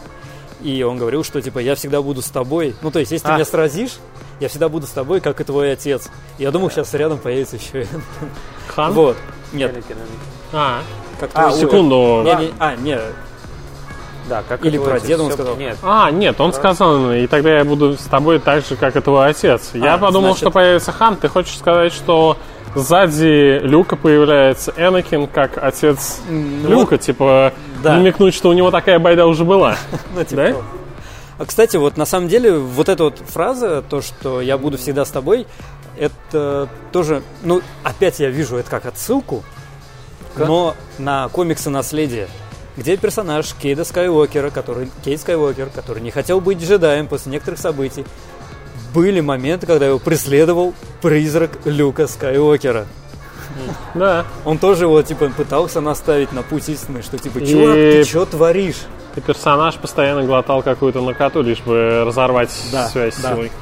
и 0.62 0.83
он 0.83 0.99
говорил, 0.99 1.23
что, 1.25 1.41
типа, 1.41 1.59
я 1.61 1.75
всегда 1.75 2.03
буду 2.03 2.23
с 2.23 2.29
тобой. 2.31 2.75
Ну, 2.83 2.91
то 2.91 2.99
есть, 2.99 3.12
если 3.12 3.27
ты 3.27 3.33
А. 3.33 3.35
меня 3.37 3.45
сразишь, 3.45 3.99
я 4.41 4.49
всегда 4.49 4.69
буду 4.69 4.87
с 4.87 4.91
тобой, 4.91 5.21
как 5.21 5.41
и 5.41 5.45
твой 5.45 5.73
отец. 5.73 6.09
Я 6.38 6.51
думал, 6.51 6.71
сейчас 6.71 6.93
рядом 6.95 7.19
появится 7.19 7.57
еще 7.57 7.83
Энакин. 7.83 8.03
Хан? 8.69 8.93
Вот. 8.95 9.17
Нет, 9.53 9.71
Энакин, 9.73 9.97
Энакин. 9.97 10.19
А, 10.53 10.81
как 11.21 11.31
А, 11.35 11.49
твой- 11.51 11.61
секунду. 11.61 12.23
Не, 12.25 12.47
не, 12.47 12.53
а, 12.59 12.75
не, 12.77 12.99
Да, 14.29 14.43
как 14.49 14.65
Или 14.65 14.79
про 14.79 15.01
деда 15.01 15.23
он 15.25 15.29
Всё- 15.31 15.37
сказал. 15.37 15.57
Нет. 15.57 15.77
А, 15.83 16.11
нет, 16.11 16.41
он 16.41 16.53
сказал, 16.53 17.13
и 17.13 17.27
тогда 17.27 17.59
я 17.59 17.65
буду 17.65 17.95
с 17.95 18.03
тобой 18.05 18.39
так 18.39 18.65
же, 18.65 18.77
как 18.77 18.95
и 18.97 19.01
твой 19.01 19.29
отец. 19.31 19.71
Я 19.75 19.95
А, 19.95 19.99
подумал, 19.99 20.29
значит- 20.31 20.39
что 20.39 20.51
появится 20.51 20.93
Хан. 20.93 21.17
Ты 21.17 21.29
хочешь 21.29 21.57
сказать, 21.59 21.93
что 21.93 22.37
сзади 22.75 23.59
Люка 23.63 23.97
появляется 23.97 24.73
Энакин 24.77 25.27
как 25.27 25.59
отец 25.63 26.21
Люка, 26.29 26.99
типа 26.99 27.53
да. 27.83 27.97
намекнуть, 27.97 28.35
что 28.35 28.49
у 28.49 28.53
него 28.53 28.71
такая 28.71 28.99
байда 28.99 29.27
уже 29.27 29.45
была. 29.45 29.77
Ну, 30.15 30.25
типа 30.25 30.43
Да? 30.43 30.49
того. 30.51 30.63
А, 31.39 31.45
кстати, 31.47 31.77
вот 31.77 31.97
на 31.97 32.07
самом 32.07 32.29
деле 32.29 32.57
вот 32.59 32.89
эта 32.89 33.05
вот 33.05 33.19
фраза, 33.27 33.83
то, 33.83 34.01
что 34.01 34.41
я 34.41 34.57
буду 34.57 34.79
всегда 34.79 35.05
с 35.05 35.11
тобой, 35.11 35.47
это 35.99 36.69
тоже, 36.93 37.23
ну, 37.43 37.61
опять 37.83 38.21
я 38.21 38.31
вижу 38.31 38.57
это 38.57 38.71
как 38.71 38.87
отсылку, 38.87 39.43
но 40.37 40.75
на 40.99 41.29
комиксы 41.29 41.69
«Наследие», 41.69 42.29
где 42.77 42.97
персонаж 42.97 43.53
Кейда 43.61 43.85
Скайуокера, 43.85 44.51
который, 44.51 44.91
Кейд 45.05 45.21
Скайуокер, 45.21 45.69
который 45.75 46.03
не 46.03 46.11
хотел 46.11 46.41
быть 46.41 46.63
джедаем 46.63 47.07
после 47.07 47.33
некоторых 47.33 47.61
событий, 47.61 48.05
были 48.95 49.21
моменты, 49.21 49.67
когда 49.67 49.87
его 49.87 49.99
преследовал 49.99 50.75
призрак 51.01 51.51
Люка 51.65 52.07
Скайуокера. 52.07 52.87
Да. 53.95 54.25
Он 54.45 54.59
тоже 54.59 54.85
его, 54.85 55.03
типа, 55.03 55.29
пытался 55.37 55.81
наставить 55.81 56.33
на 56.33 56.43
путь 56.43 56.69
истины, 56.69 57.03
что, 57.03 57.19
типа, 57.19 57.41
чувак, 57.41 57.77
И- 57.77 57.93
ты 57.93 58.05
что 58.05 58.25
творишь? 58.25 58.79
И 59.15 59.21
персонаж 59.21 59.75
постоянно 59.77 60.23
глотал 60.25 60.63
какую-то 60.63 61.03
накату, 61.03 61.43
лишь 61.43 61.61
бы 61.61 62.03
разорвать 62.07 62.51
Да, 62.73 62.89
связь 62.89 63.17
да. 63.17 63.29
с 63.29 63.33
силой. 63.35 63.53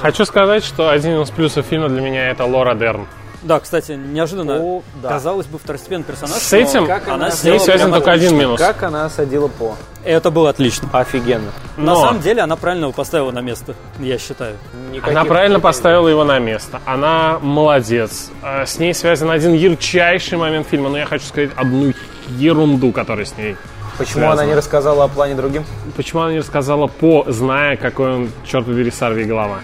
Хочу 0.00 0.24
сказать, 0.24 0.62
что 0.64 0.90
один 0.90 1.20
из 1.20 1.30
плюсов 1.30 1.66
фильма 1.66 1.88
для 1.88 2.00
меня 2.00 2.30
это 2.30 2.44
Лора 2.44 2.74
Дерн. 2.74 3.06
Да, 3.42 3.58
кстати, 3.58 3.92
неожиданно, 3.92 4.58
О, 4.60 4.82
да. 5.02 5.08
казалось 5.08 5.46
бы, 5.46 5.58
второстепенный 5.58 6.04
персонаж. 6.04 6.36
С 6.36 6.52
этим 6.52 6.86
Как 6.86 7.08
она 7.08 7.30
с 7.30 7.42
ней 7.42 7.58
связан 7.58 7.88
прям 7.90 8.00
только 8.00 8.12
один 8.12 8.36
минус. 8.38 8.60
Как 8.60 8.82
она 8.84 9.04
осадила 9.06 9.48
По? 9.48 9.74
Это 10.04 10.30
было 10.30 10.50
отлично. 10.50 10.88
Офигенно. 10.92 11.50
На 11.76 11.94
Но- 11.94 12.00
самом 12.06 12.20
деле, 12.20 12.42
она 12.42 12.54
правильно 12.56 12.84
его 12.84 12.92
поставила 12.92 13.30
на 13.32 13.40
место, 13.40 13.74
я 13.98 14.18
считаю. 14.18 14.56
Никаких 14.92 15.08
Она 15.16 15.24
правильно 15.24 15.58
претензий. 15.58 15.62
поставила 15.62 16.08
его 16.08 16.24
на 16.24 16.38
место. 16.38 16.80
Она 16.86 17.38
молодец. 17.40 18.30
А, 18.42 18.64
С 18.64 18.78
ней 18.78 18.94
связан 18.94 19.30
один 19.30 19.54
ярчайший 19.54 20.38
момент 20.38 20.68
фильма, 20.68 20.88
но 20.88 20.98
я 20.98 21.06
хочу 21.06 21.24
сказать 21.26 21.50
одну 21.56 21.92
ерунду, 22.28 22.92
которая 22.92 23.24
с 23.26 23.36
ней. 23.36 23.56
Почему 23.98 24.20
связано. 24.20 24.32
она 24.42 24.46
не 24.46 24.54
рассказала 24.54 25.04
о 25.04 25.08
плане 25.08 25.34
другим? 25.34 25.64
Почему 25.96 26.22
она 26.22 26.32
не 26.32 26.38
рассказала 26.38 26.86
по, 26.86 27.24
зная, 27.28 27.76
какой 27.76 28.12
он, 28.14 28.30
черт 28.46 28.64
побери, 28.66 28.90
сорви 28.90 29.24
голова? 29.24 29.58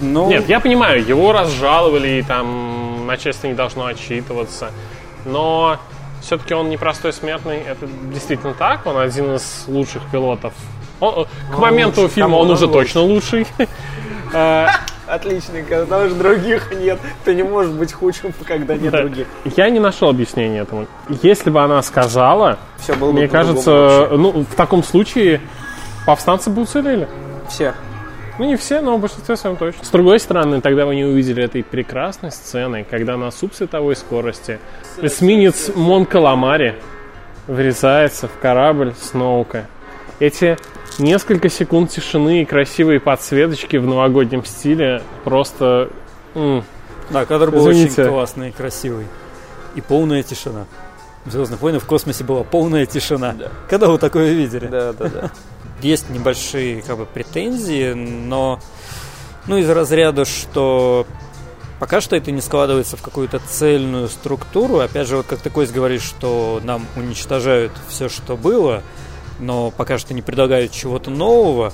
Ну, 0.00 0.28
Нет, 0.28 0.48
я 0.48 0.60
понимаю, 0.60 1.04
его 1.04 1.32
разжаловали, 1.32 2.08
и 2.18 2.22
там 2.22 3.06
начальство 3.06 3.46
не 3.48 3.54
должно 3.54 3.86
отчитываться. 3.86 4.70
Но 5.24 5.76
все-таки 6.22 6.54
он 6.54 6.68
непростой 6.70 7.12
смертный, 7.12 7.58
это 7.58 7.86
действительно 8.12 8.54
так. 8.54 8.86
Он 8.86 8.96
один 8.98 9.34
из 9.34 9.64
лучших 9.68 10.02
пилотов. 10.10 10.52
Он- 11.00 11.26
к 11.54 11.58
моменту 11.58 12.02
лучше, 12.02 12.14
фильма 12.14 12.36
он 12.36 12.46
он 12.46 12.50
уже 12.52 12.66
лучше? 12.66 12.78
точно 12.78 13.02
лучший. 13.02 13.46
Э, 14.32 14.68
Отличненько, 15.08 15.80
потому 15.80 16.06
что 16.08 16.14
других 16.16 16.72
нет. 16.72 17.00
Ты 17.24 17.34
не 17.34 17.42
можешь 17.42 17.72
быть 17.72 17.92
худшим, 17.92 18.32
когда 18.46 18.76
нет 18.76 18.92
Да. 18.92 19.00
других. 19.00 19.26
Я 19.56 19.68
не 19.70 19.80
нашел 19.80 20.08
объяснения 20.08 20.60
этому. 20.60 20.86
Если 21.20 21.50
бы 21.50 21.60
она 21.60 21.82
сказала, 21.82 22.56
Все 22.78 22.94
было 22.94 23.10
бы 23.10 23.18
мне 23.18 23.26
кажется, 23.28 23.70
вообще. 23.72 24.16
ну, 24.16 24.30
в 24.48 24.54
таком 24.54 24.84
случае 24.84 25.40
повстанцы 26.06 26.48
бы 26.48 26.62
уцелели. 26.62 27.08
Все. 27.48 27.74
Ну, 28.40 28.46
не 28.46 28.56
все, 28.56 28.80
но 28.80 28.96
в 28.96 29.00
большинстве 29.02 29.36
своем 29.36 29.58
точно. 29.58 29.84
С 29.84 29.90
другой 29.90 30.18
стороны, 30.18 30.62
тогда 30.62 30.86
вы 30.86 30.96
не 30.96 31.04
увидели 31.04 31.42
этой 31.44 31.62
прекрасной 31.62 32.32
сцены, 32.32 32.86
когда 32.88 33.18
на 33.18 33.30
субсветовой 33.30 33.94
скорости 33.94 34.58
эсминец 34.96 35.70
Мон 35.74 36.06
Каламари 36.06 36.76
врезается 37.46 38.28
в 38.28 38.38
корабль 38.40 38.94
Сноука. 38.98 39.66
Эти 40.20 40.56
несколько 40.98 41.50
секунд 41.50 41.90
тишины 41.90 42.40
и 42.40 42.44
красивые 42.46 42.98
подсветочки 42.98 43.76
в 43.76 43.86
новогоднем 43.86 44.42
стиле 44.46 45.02
просто... 45.22 45.90
м, 46.34 46.64
Да, 47.10 47.26
кадр 47.26 47.50
был 47.50 47.70
Извините. 47.70 48.00
очень 48.04 48.10
классный 48.10 48.48
и 48.48 48.52
красивый. 48.52 49.06
И 49.74 49.82
полная 49.82 50.22
тишина. 50.22 50.64
В 51.26 51.30
Звездных 51.30 51.60
войнах 51.60 51.82
в 51.82 51.86
космосе 51.86 52.24
была 52.24 52.42
полная 52.42 52.86
тишина. 52.86 53.36
Когда 53.68 53.88
вы 53.88 53.98
такое 53.98 54.32
видели? 54.32 54.66
Да, 54.66 54.94
да, 54.94 55.08
да. 55.10 55.30
Есть 55.82 56.10
небольшие 56.10 56.82
как 56.82 56.98
бы, 56.98 57.06
претензии, 57.06 57.92
но 57.92 58.60
ну, 59.46 59.56
из 59.56 59.68
разряда, 59.68 60.24
что 60.24 61.06
пока 61.78 62.00
что 62.00 62.14
это 62.14 62.30
не 62.30 62.40
складывается 62.40 62.96
в 62.96 63.02
какую-то 63.02 63.40
цельную 63.40 64.08
структуру. 64.08 64.78
Опять 64.78 65.08
же, 65.08 65.16
вот 65.16 65.26
как 65.26 65.40
ты, 65.40 65.50
Кость, 65.50 65.72
говоришь, 65.72 66.02
что 66.02 66.60
нам 66.62 66.86
уничтожают 66.94 67.72
все, 67.88 68.08
что 68.08 68.36
было, 68.36 68.82
но 69.40 69.70
пока 69.70 69.98
что 69.98 70.14
не 70.14 70.22
предлагают 70.22 70.72
чего-то 70.72 71.10
нового. 71.10 71.72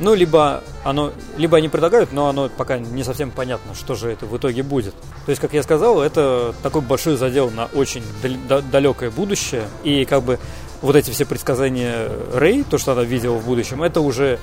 Ну, 0.00 0.14
либо 0.14 0.62
оно, 0.84 1.12
либо 1.36 1.56
они 1.56 1.68
предлагают, 1.68 2.12
но 2.12 2.28
оно 2.28 2.48
пока 2.48 2.78
не 2.78 3.02
совсем 3.02 3.32
понятно, 3.32 3.74
что 3.74 3.94
же 3.94 4.10
это 4.10 4.26
в 4.26 4.36
итоге 4.36 4.62
будет. 4.62 4.94
То 5.26 5.30
есть, 5.30 5.40
как 5.40 5.52
я 5.54 5.62
сказал, 5.62 6.00
это 6.00 6.54
такой 6.62 6.82
большой 6.82 7.16
задел 7.16 7.50
на 7.50 7.66
очень 7.66 8.04
дал- 8.22 8.36
да- 8.48 8.60
далекое 8.60 9.10
будущее. 9.10 9.64
И 9.82 10.04
как 10.04 10.22
бы 10.22 10.38
вот 10.82 10.96
эти 10.96 11.10
все 11.10 11.24
предсказания 11.24 12.08
Рэй, 12.34 12.64
то, 12.68 12.78
что 12.78 12.92
она 12.92 13.02
видела 13.04 13.34
в 13.34 13.44
будущем, 13.44 13.82
это 13.82 14.00
уже, 14.00 14.38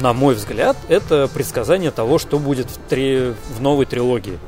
на 0.00 0.12
мой 0.12 0.34
взгляд, 0.34 0.76
это 0.88 1.28
предсказание 1.32 1.90
того, 1.90 2.18
что 2.18 2.38
будет 2.38 2.70
в, 2.70 2.76
три- 2.88 3.34
в 3.56 3.60
новой 3.60 3.86
трилогии. 3.86 4.38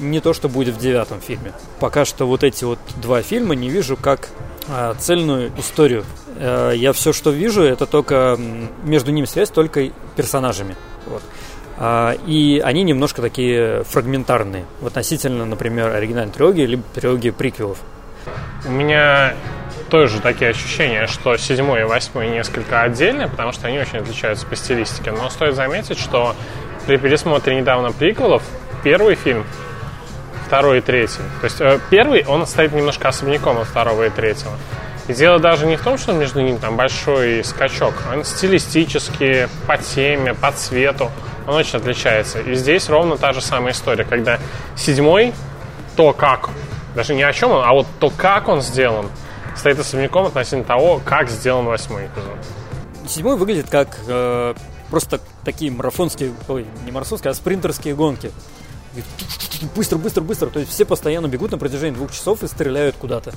Не 0.00 0.20
то, 0.20 0.32
что 0.32 0.48
будет 0.48 0.74
в 0.74 0.78
девятом 0.78 1.20
фильме. 1.20 1.52
Пока 1.78 2.04
что 2.04 2.26
вот 2.26 2.42
эти 2.42 2.64
вот 2.64 2.78
два 3.00 3.22
фильма 3.22 3.54
не 3.54 3.68
вижу 3.70 3.96
как 3.96 4.28
а, 4.68 4.94
цельную 4.98 5.52
историю. 5.58 6.04
Э, 6.36 6.72
Я 6.74 6.92
все, 6.92 7.12
что 7.12 7.30
вижу, 7.30 7.62
это 7.62 7.86
только 7.86 8.36
между 8.84 9.12
ними 9.12 9.26
связь 9.26 9.50
только 9.50 9.90
персонажами. 10.16 10.74
Вот. 11.06 11.22
А, 11.76 12.12
И 12.26 12.60
они 12.64 12.82
немножко 12.82 13.22
такие 13.22 13.84
фрагментарные 13.84 14.64
относительно, 14.84 15.44
например, 15.44 15.94
оригинальной 15.94 16.32
трилогии 16.32 16.62
либо 16.66 16.82
трилогии 16.94 17.30
приквелов. 17.30 17.78
У 18.66 18.70
меня 18.70 19.34
тоже 19.90 20.20
такие 20.20 20.50
ощущения, 20.50 21.06
что 21.06 21.36
седьмой 21.36 21.80
и 21.80 21.84
восьмой 21.84 22.28
несколько 22.28 22.82
отдельные, 22.82 23.28
потому 23.28 23.52
что 23.52 23.68
они 23.68 23.78
очень 23.78 23.98
отличаются 23.98 24.46
по 24.46 24.56
стилистике. 24.56 25.12
Но 25.12 25.30
стоит 25.30 25.54
заметить, 25.54 25.98
что 25.98 26.34
при 26.86 26.96
пересмотре 26.96 27.56
недавно 27.56 27.92
приквелов 27.92 28.42
первый 28.82 29.14
фильм, 29.14 29.44
второй 30.46 30.78
и 30.78 30.80
третий. 30.80 31.22
То 31.40 31.44
есть 31.44 31.60
э, 31.60 31.78
первый, 31.90 32.24
он 32.26 32.46
стоит 32.46 32.72
немножко 32.72 33.08
особняком 33.08 33.58
от 33.58 33.66
второго 33.66 34.06
и 34.06 34.10
третьего. 34.10 34.52
И 35.08 35.14
дело 35.14 35.38
даже 35.38 35.66
не 35.66 35.76
в 35.76 35.82
том, 35.82 35.96
что 35.96 36.12
между 36.12 36.40
ними 36.40 36.58
там 36.58 36.76
большой 36.76 37.42
скачок. 37.42 37.94
Он 38.12 38.24
стилистически, 38.24 39.48
по 39.66 39.78
теме, 39.78 40.34
по 40.34 40.52
цвету, 40.52 41.10
он 41.46 41.54
очень 41.54 41.78
отличается. 41.78 42.40
И 42.40 42.54
здесь 42.54 42.90
ровно 42.90 43.16
та 43.16 43.32
же 43.32 43.40
самая 43.40 43.72
история, 43.72 44.04
когда 44.04 44.38
седьмой, 44.76 45.32
то 45.96 46.12
как, 46.12 46.50
даже 46.94 47.14
не 47.14 47.22
о 47.22 47.32
чем 47.32 47.52
он, 47.52 47.64
а 47.64 47.72
вот 47.72 47.86
то, 47.98 48.10
как 48.10 48.48
он 48.48 48.60
сделан, 48.60 49.08
стоит 49.58 49.78
особняком 49.78 50.26
относительно 50.26 50.64
того, 50.64 51.00
как 51.04 51.28
сделан 51.28 51.66
восьмой 51.66 52.06
эпизод. 52.06 52.38
Седьмой 53.06 53.36
выглядит 53.36 53.68
как 53.70 53.98
э, 54.06 54.54
просто 54.90 55.20
такие 55.44 55.70
марафонские, 55.70 56.32
ой, 56.48 56.66
не 56.84 56.92
марафонские, 56.92 57.30
а 57.30 57.34
спринтерские 57.34 57.94
гонки. 57.94 58.30
Быстро, 59.74 59.98
быстро, 59.98 60.20
быстро. 60.22 60.46
То 60.48 60.60
есть 60.60 60.70
все 60.70 60.84
постоянно 60.84 61.26
бегут 61.26 61.52
на 61.52 61.58
протяжении 61.58 61.94
двух 61.94 62.12
часов 62.12 62.42
и 62.42 62.48
стреляют 62.48 62.96
куда-то. 62.96 63.32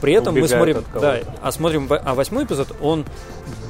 При 0.00 0.14
этом 0.14 0.34
Убегают 0.34 0.50
мы 0.50 0.56
смотрим, 0.56 0.78
от 0.78 1.00
да, 1.00 1.18
а 1.40 1.52
смотрим, 1.52 1.88
а 1.90 2.14
восьмой 2.14 2.44
эпизод, 2.44 2.76
он 2.80 3.06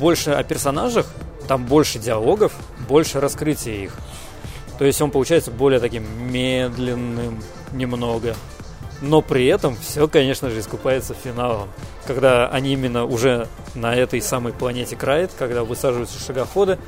больше 0.00 0.30
о 0.30 0.42
персонажах, 0.42 1.06
там 1.46 1.66
больше 1.66 1.98
диалогов, 1.98 2.52
больше 2.88 3.20
раскрытия 3.20 3.84
их. 3.84 3.92
То 4.78 4.86
есть 4.86 5.00
он 5.02 5.10
получается 5.10 5.50
более 5.50 5.78
таким 5.78 6.04
медленным 6.32 7.42
немного. 7.72 8.34
Но 9.02 9.20
при 9.20 9.46
этом 9.46 9.76
все, 9.76 10.06
конечно 10.08 10.48
же, 10.48 10.60
искупается 10.60 11.12
финалом. 11.12 11.68
Когда 12.06 12.48
они 12.48 12.72
именно 12.72 13.04
уже 13.04 13.48
на 13.74 13.94
этой 13.94 14.22
самой 14.22 14.52
планете 14.52 14.96
Крайт, 14.96 15.32
когда 15.38 15.64
высаживаются 15.64 16.18
шагоходы, 16.24 16.78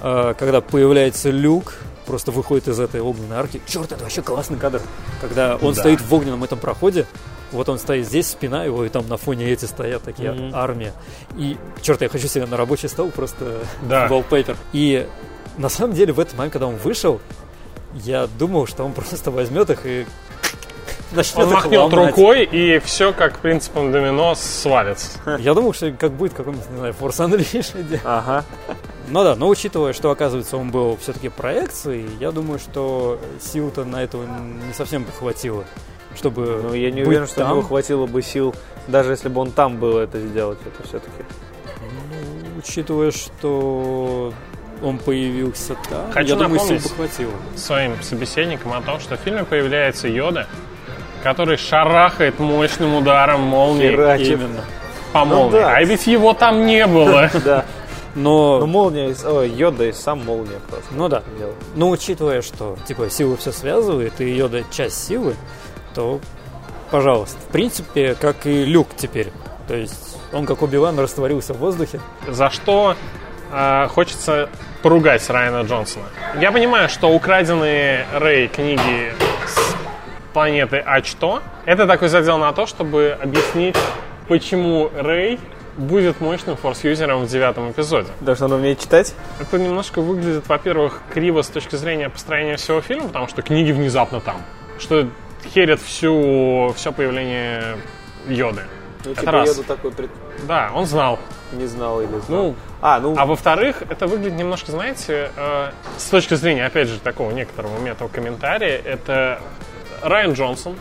э, 0.00 0.34
когда 0.38 0.60
появляется 0.60 1.30
люк, 1.30 1.74
просто 2.06 2.30
выходит 2.30 2.68
из 2.68 2.78
этой 2.80 3.00
огненной 3.00 3.36
арки. 3.36 3.60
Черт, 3.66 3.90
это 3.92 4.02
вообще 4.04 4.22
классный 4.22 4.56
кадр. 4.58 4.80
Когда 5.20 5.56
он 5.56 5.74
стоит 5.74 6.00
в 6.00 6.14
огненном 6.14 6.42
этом 6.44 6.58
проходе, 6.58 7.06
вот 7.50 7.68
он 7.68 7.78
стоит 7.78 8.06
здесь, 8.06 8.28
спина 8.28 8.64
его, 8.64 8.84
и 8.84 8.88
там 8.88 9.08
на 9.08 9.16
фоне 9.16 9.50
эти 9.50 9.64
стоят 9.66 10.02
такие 10.02 10.32
Мгм. 10.32 10.54
армия. 10.54 10.92
И, 11.36 11.56
черт, 11.82 12.00
я 12.02 12.08
хочу 12.08 12.26
себе 12.28 12.46
на 12.46 12.56
рабочий 12.56 12.88
стол 12.88 13.10
просто 13.10 13.58
Да. 13.88 14.06
wallpaper. 14.10 14.56
И 14.72 15.06
на 15.58 15.68
самом 15.68 15.92
деле 15.94 16.12
в 16.12 16.20
этот 16.20 16.36
момент, 16.38 16.52
когда 16.52 16.66
он 16.68 16.76
вышел, 16.76 17.20
я 17.94 18.26
думал, 18.38 18.66
что 18.66 18.84
он 18.84 18.92
просто 18.94 19.30
возьмет 19.30 19.70
их 19.70 19.80
и 19.86 20.06
начнет 21.12 21.38
Он 21.46 21.52
махнет 21.52 21.80
ломать. 21.80 22.08
рукой, 22.08 22.44
и 22.44 22.78
все 22.80 23.12
как 23.12 23.38
принципом 23.38 23.92
домино 23.92 24.34
свалится. 24.34 25.18
Я 25.38 25.54
думал, 25.54 25.72
что 25.74 25.90
как 25.92 26.12
будет 26.12 26.34
какой-нибудь, 26.34 26.70
не 26.70 26.76
знаю, 26.76 26.94
Force 26.98 27.18
Unleashed. 27.28 28.00
Ага. 28.04 28.44
Ну 29.08 29.24
да, 29.24 29.34
но 29.36 29.48
учитывая, 29.48 29.92
что, 29.92 30.10
оказывается, 30.10 30.56
он 30.56 30.70
был 30.70 30.96
все-таки 30.96 31.28
проекцией, 31.28 32.08
я 32.20 32.30
думаю, 32.32 32.58
что 32.58 33.18
сил-то 33.40 33.84
на 33.84 34.02
этого 34.02 34.24
не 34.24 34.72
совсем 34.72 35.04
бы 35.04 35.12
хватило, 35.12 35.64
чтобы 36.16 36.60
Ну, 36.62 36.72
я 36.74 36.90
не 36.90 37.00
быть 37.00 37.08
уверен, 37.08 37.26
что 37.26 37.40
у 37.40 37.44
там. 37.44 37.50
него 37.52 37.62
хватило 37.62 38.06
бы 38.06 38.22
сил, 38.22 38.54
даже 38.88 39.10
если 39.10 39.28
бы 39.28 39.40
он 39.40 39.50
там 39.50 39.76
был 39.78 39.98
это 39.98 40.20
сделать, 40.20 40.58
это 40.64 40.86
все-таки. 40.88 41.24
Ну, 41.80 42.58
учитывая, 42.58 43.10
что 43.10 44.32
он 44.82 44.98
появился 44.98 45.76
там, 45.90 46.10
Хочу 46.12 46.30
я 46.30 46.36
думаю, 46.36 46.60
сил 46.60 46.76
бы 46.78 46.88
хватило. 46.96 47.32
Своим 47.56 48.00
собеседникам 48.02 48.72
о 48.72 48.80
том, 48.82 48.98
что 49.00 49.16
в 49.16 49.20
фильме 49.20 49.44
появляется 49.44 50.08
Йода, 50.08 50.46
который 51.22 51.56
шарахает 51.56 52.38
мощным 52.38 52.96
ударом 52.96 53.40
молнии 53.42 53.90
Херачит. 53.90 54.38
Именно. 54.38 54.64
по 55.12 55.24
молнии. 55.24 55.52
да. 55.52 55.76
А 55.76 55.82
ведь 55.84 56.06
его 56.06 56.32
там 56.34 56.66
не 56.66 56.86
было. 56.86 57.30
Да. 57.44 57.64
Но, 58.14 58.58
Ну, 58.58 58.66
молния, 58.66 59.14
ой, 59.24 59.48
Йода 59.48 59.84
и 59.84 59.92
сам 59.92 60.22
молния 60.22 60.58
просто. 60.68 60.88
ну 60.92 61.08
да, 61.08 61.22
делал. 61.38 61.54
но 61.74 61.88
учитывая, 61.88 62.42
что 62.42 62.76
типа 62.86 63.08
сила 63.08 63.38
все 63.38 63.52
связывает, 63.52 64.20
и 64.20 64.28
Йода 64.28 64.64
часть 64.70 65.06
силы, 65.06 65.34
то, 65.94 66.20
пожалуйста. 66.90 67.38
В 67.48 67.50
принципе, 67.52 68.14
как 68.20 68.46
и 68.46 68.66
Люк 68.66 68.88
теперь. 68.96 69.32
То 69.66 69.74
есть 69.74 70.18
он 70.32 70.44
как 70.44 70.60
Оби-Ван 70.62 70.98
растворился 70.98 71.54
в 71.54 71.58
воздухе. 71.58 72.00
За 72.28 72.50
что 72.50 72.96
э, 73.50 73.86
хочется 73.88 74.50
поругать 74.82 75.26
Райана 75.30 75.62
Джонсона. 75.66 76.04
Я 76.38 76.52
понимаю, 76.52 76.90
что 76.90 77.08
украденные 77.08 78.04
Рэй 78.12 78.48
книги 78.48 79.12
планеты 80.32 80.78
А-что 80.78 81.42
это 81.64 81.86
такой 81.86 82.08
задел 82.08 82.38
на 82.38 82.52
то, 82.52 82.66
чтобы 82.66 83.16
объяснить, 83.20 83.76
почему 84.28 84.90
Рэй 84.94 85.38
будет 85.76 86.20
мощным 86.20 86.56
форс-юзером 86.56 87.22
в 87.24 87.28
девятом 87.28 87.70
эпизоде. 87.70 88.08
Что 88.34 88.44
он 88.44 88.52
умеет 88.52 88.80
читать? 88.80 89.14
Это 89.40 89.58
немножко 89.58 90.00
выглядит, 90.02 90.46
во-первых, 90.48 91.00
криво 91.12 91.42
с 91.42 91.48
точки 91.48 91.76
зрения 91.76 92.08
построения 92.10 92.56
всего 92.56 92.80
фильма, 92.80 93.08
потому 93.08 93.28
что 93.28 93.42
книги 93.42 93.72
внезапно 93.72 94.20
там. 94.20 94.36
Что 94.78 95.08
херят 95.54 95.80
всю, 95.80 96.72
все 96.76 96.92
появление 96.92 97.78
Йоды. 98.28 98.62
Ну, 99.04 99.12
Это 99.12 99.20
типа 99.20 99.32
раз. 99.32 99.48
Йода 99.48 99.62
такой 99.68 99.92
пред- 99.92 100.10
Да, 100.46 100.70
он 100.74 100.86
знал. 100.86 101.18
не 101.52 101.66
знал 101.66 102.00
или 102.00 102.18
знал. 102.26 102.42
Ну, 102.42 102.54
а, 102.80 103.00
ну, 103.00 103.14
а 103.16 103.26
во-вторых, 103.26 103.82
это 103.88 104.06
выглядит 104.06 104.38
немножко, 104.38 104.70
знаете, 104.72 105.30
э, 105.36 105.70
с 105.98 106.04
точки 106.04 106.34
зрения, 106.34 106.66
опять 106.66 106.88
же, 106.88 106.98
такого 107.00 107.30
некоторого 107.30 107.78
мета-комментария, 107.78 108.76
это 108.78 109.40
Райан 110.02 110.32
Джонсон 110.32 110.76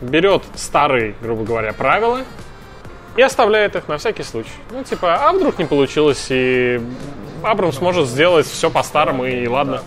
берет 0.00 0.42
старые, 0.54 1.14
грубо 1.20 1.44
говоря, 1.44 1.72
правила 1.72 2.20
и 3.16 3.22
оставляет 3.22 3.74
их 3.74 3.88
на 3.88 3.98
всякий 3.98 4.22
случай. 4.22 4.50
Ну, 4.70 4.84
типа, 4.84 5.28
а 5.28 5.32
вдруг 5.32 5.58
не 5.58 5.64
получилось, 5.64 6.26
и 6.30 6.80
Абрам 7.42 7.72
сможет 7.72 8.06
сделать 8.06 8.46
все 8.46 8.70
по-старому, 8.70 9.24
и 9.24 9.46
ладно. 9.46 9.82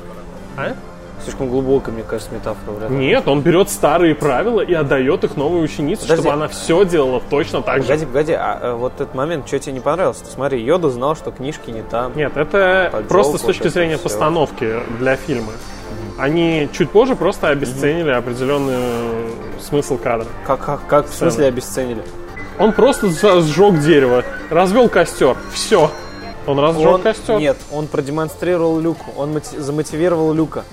А? 0.57 0.75
Слишком 1.23 1.49
глубокая, 1.49 1.93
мне 1.93 2.03
кажется, 2.03 2.34
метафора. 2.34 2.75
вряд 2.75 2.89
ли. 2.91 2.97
Нет, 2.97 3.27
он 3.27 3.41
берет 3.41 3.69
старые 3.69 4.15
правила 4.15 4.62
и 4.62 4.73
отдает 4.73 5.23
их 5.23 5.36
новой 5.38 5.63
ученице, 5.63 6.03
Подожди. 6.03 6.21
чтобы 6.23 6.34
она 6.36 6.47
все 6.47 6.84
делала 6.86 7.21
точно 7.29 7.62
так 7.62 7.77
же. 7.77 7.84
Погоди, 7.84 8.05
погоди, 8.05 8.34
а 8.34 8.60
э, 8.62 8.73
вот 8.73 8.93
этот 8.95 9.13
момент, 9.15 9.47
что 9.47 9.60
тебе 9.60 9.73
не 9.73 9.79
понравилось? 9.79 10.21
Смотри, 10.31 10.62
Йода 10.63 10.89
знал, 10.89 11.15
что 11.15 11.31
книжки 11.31 11.69
не 11.71 11.81
там. 11.84 12.12
Нет, 12.15 12.36
это 12.38 12.89
Поджог, 12.91 13.07
просто 13.07 13.38
с 13.38 13.41
точки 13.41 13.67
зрения 13.67 13.95
всё. 13.95 14.03
постановки 14.03 14.73
для 14.99 15.15
фильма. 15.15 15.51
Они 16.17 16.69
чуть 16.73 16.91
позже 16.91 17.15
просто 17.15 17.49
обесценили 17.49 18.12
определенный 18.12 18.73
э, 18.75 19.29
смысл 19.62 19.97
кадра. 19.97 20.27
Как, 20.45 20.63
как, 20.63 20.86
как 20.88 21.07
в 21.10 21.13
смысле 21.13 21.45
обесценили? 21.47 22.03
Он 22.60 22.73
просто 22.73 23.10
сжег 23.41 23.79
дерево, 23.79 24.23
развел 24.49 24.88
костер, 24.89 25.36
все. 25.51 25.89
Он 26.45 26.60
разжег 26.60 26.88
Он- 26.88 27.01
костер. 27.01 27.39
Нет, 27.39 27.57
он 27.71 27.88
продемонстрировал 27.88 28.79
Люку. 28.79 29.05
Он 29.15 29.31
моти- 29.34 29.57
замотивировал 29.60 30.34
Люка. 30.34 30.63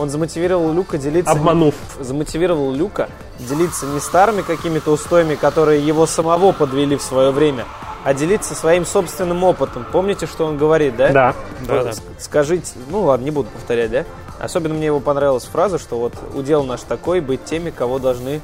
Он 0.00 0.08
замотивировал 0.08 0.72
Люка 0.72 0.96
делиться... 0.96 1.30
Обманув. 1.30 1.74
Замотивировал 2.00 2.72
Люка 2.72 3.10
делиться 3.38 3.84
не 3.84 4.00
старыми 4.00 4.40
какими-то 4.40 4.92
устоями, 4.92 5.34
которые 5.34 5.86
его 5.86 6.06
самого 6.06 6.52
подвели 6.52 6.96
в 6.96 7.02
свое 7.02 7.32
время, 7.32 7.66
а 8.02 8.14
делиться 8.14 8.54
своим 8.54 8.86
собственным 8.86 9.44
опытом. 9.44 9.84
Помните, 9.92 10.24
что 10.24 10.46
он 10.46 10.56
говорит, 10.56 10.96
да? 10.96 11.12
Да. 11.12 11.34
Да, 11.68 11.84
да. 11.84 11.92
Скажите, 12.18 12.72
ну 12.88 13.02
ладно, 13.02 13.24
не 13.24 13.30
буду 13.30 13.50
повторять, 13.50 13.90
да? 13.90 14.04
Особенно 14.38 14.72
мне 14.72 14.86
его 14.86 15.00
понравилась 15.00 15.44
фраза, 15.44 15.78
что 15.78 15.98
вот 15.98 16.14
удел 16.34 16.64
наш 16.64 16.80
такой 16.80 17.20
быть 17.20 17.44
теми, 17.44 17.68
кого 17.68 17.98
должны 17.98 18.40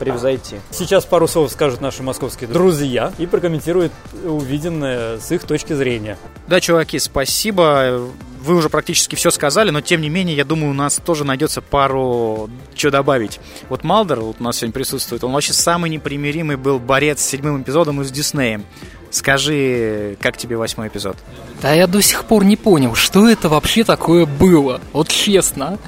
превзойти. 0.00 0.56
Сейчас 0.70 1.04
пару 1.04 1.28
слов 1.28 1.52
скажут 1.52 1.80
наши 1.80 2.02
московские 2.02 2.48
друзья 2.48 3.12
и 3.18 3.26
прокомментируют 3.26 3.92
увиденное 4.24 5.18
с 5.18 5.30
их 5.30 5.44
точки 5.44 5.74
зрения. 5.74 6.18
Да, 6.48 6.60
чуваки, 6.60 6.98
спасибо. 6.98 8.08
Вы 8.42 8.56
уже 8.56 8.70
практически 8.70 9.14
все 9.16 9.30
сказали, 9.30 9.68
но 9.68 9.82
тем 9.82 10.00
не 10.00 10.08
менее, 10.08 10.34
я 10.34 10.46
думаю, 10.46 10.70
у 10.70 10.74
нас 10.74 10.98
тоже 11.04 11.24
найдется 11.24 11.60
пару 11.60 12.48
что 12.74 12.90
добавить. 12.90 13.38
Вот 13.68 13.84
Малдер 13.84 14.20
вот 14.20 14.36
у 14.40 14.42
нас 14.42 14.56
сегодня 14.56 14.72
присутствует, 14.72 15.22
он 15.22 15.32
вообще 15.32 15.52
самый 15.52 15.90
непримиримый 15.90 16.56
был 16.56 16.78
борец 16.78 17.20
с 17.20 17.26
седьмым 17.26 17.60
эпизодом 17.60 18.00
и 18.00 18.04
с 18.04 18.10
Диснеем. 18.10 18.64
Скажи, 19.10 20.16
как 20.20 20.36
тебе 20.36 20.56
восьмой 20.56 20.88
эпизод? 20.88 21.16
Да 21.60 21.74
я 21.74 21.86
до 21.86 22.00
сих 22.00 22.24
пор 22.24 22.44
не 22.44 22.56
понял, 22.56 22.94
что 22.94 23.28
это 23.28 23.48
вообще 23.48 23.84
такое 23.84 24.24
было. 24.24 24.80
Вот 24.92 25.08
честно. 25.08 25.78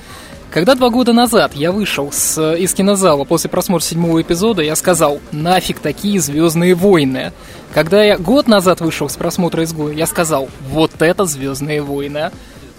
Когда 0.52 0.74
два 0.74 0.90
года 0.90 1.14
назад 1.14 1.54
я 1.54 1.72
вышел 1.72 2.12
с, 2.12 2.54
из 2.56 2.74
кинозала 2.74 3.24
после 3.24 3.48
просмотра 3.48 3.86
седьмого 3.86 4.20
эпизода, 4.20 4.60
я 4.60 4.76
сказал, 4.76 5.18
нафиг 5.32 5.78
такие 5.78 6.20
Звездные 6.20 6.74
войны. 6.74 7.32
Когда 7.72 8.04
я 8.04 8.18
год 8.18 8.48
назад 8.48 8.82
вышел 8.82 9.08
с 9.08 9.16
просмотра 9.16 9.64
изгоя, 9.64 9.94
я 9.94 10.04
сказал, 10.04 10.50
вот 10.68 10.90
это 11.00 11.24
Звездные 11.24 11.80
войны. 11.80 12.30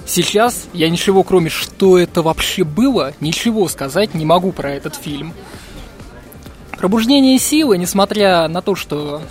Сейчас 0.06 0.68
я 0.74 0.88
ничего, 0.88 1.24
кроме 1.24 1.50
что 1.50 1.98
это 1.98 2.22
вообще 2.22 2.64
было, 2.64 3.14
ничего 3.20 3.68
сказать 3.68 4.14
не 4.14 4.24
могу 4.24 4.52
про 4.52 4.72
этот 4.72 4.94
фильм. 4.94 5.34
Пробуждение 6.78 7.40
силы, 7.40 7.80
несмотря 7.80 8.48
на 8.50 8.62
то, 8.62 8.76
что 8.76 9.24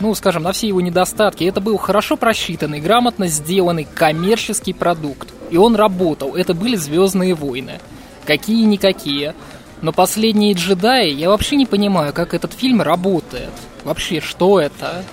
ну, 0.00 0.14
скажем, 0.14 0.42
на 0.42 0.52
все 0.52 0.68
его 0.68 0.80
недостатки. 0.80 1.44
Это 1.44 1.60
был 1.60 1.76
хорошо 1.76 2.16
просчитанный, 2.16 2.80
грамотно 2.80 3.26
сделанный 3.26 3.86
коммерческий 3.92 4.72
продукт. 4.72 5.28
И 5.50 5.56
он 5.56 5.76
работал. 5.76 6.34
Это 6.34 6.54
были 6.54 6.76
Звездные 6.76 7.34
войны. 7.34 7.80
Какие-никакие. 8.24 9.34
Но 9.80 9.92
последние 9.92 10.54
джедаи, 10.54 11.10
я 11.10 11.28
вообще 11.28 11.56
не 11.56 11.66
понимаю, 11.66 12.12
как 12.12 12.34
этот 12.34 12.52
фильм 12.52 12.82
работает. 12.82 13.50
Вообще, 13.84 14.20
что 14.20 14.60
это? 14.60 15.04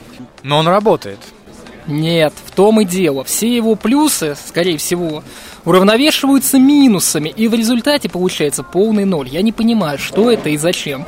Но 0.43 0.57
он 0.57 0.67
работает. 0.67 1.19
Нет, 1.87 2.33
в 2.45 2.51
том 2.51 2.81
и 2.81 2.85
дело. 2.85 3.23
Все 3.23 3.55
его 3.55 3.75
плюсы, 3.75 4.35
скорее 4.47 4.77
всего, 4.77 5.23
уравновешиваются 5.65 6.57
минусами, 6.57 7.29
и 7.29 7.47
в 7.47 7.53
результате 7.53 8.09
получается 8.09 8.63
полный 8.63 9.05
ноль. 9.05 9.29
Я 9.29 9.43
не 9.43 9.51
понимаю, 9.51 9.99
что 9.99 10.31
это 10.31 10.49
и 10.49 10.57
зачем. 10.57 11.05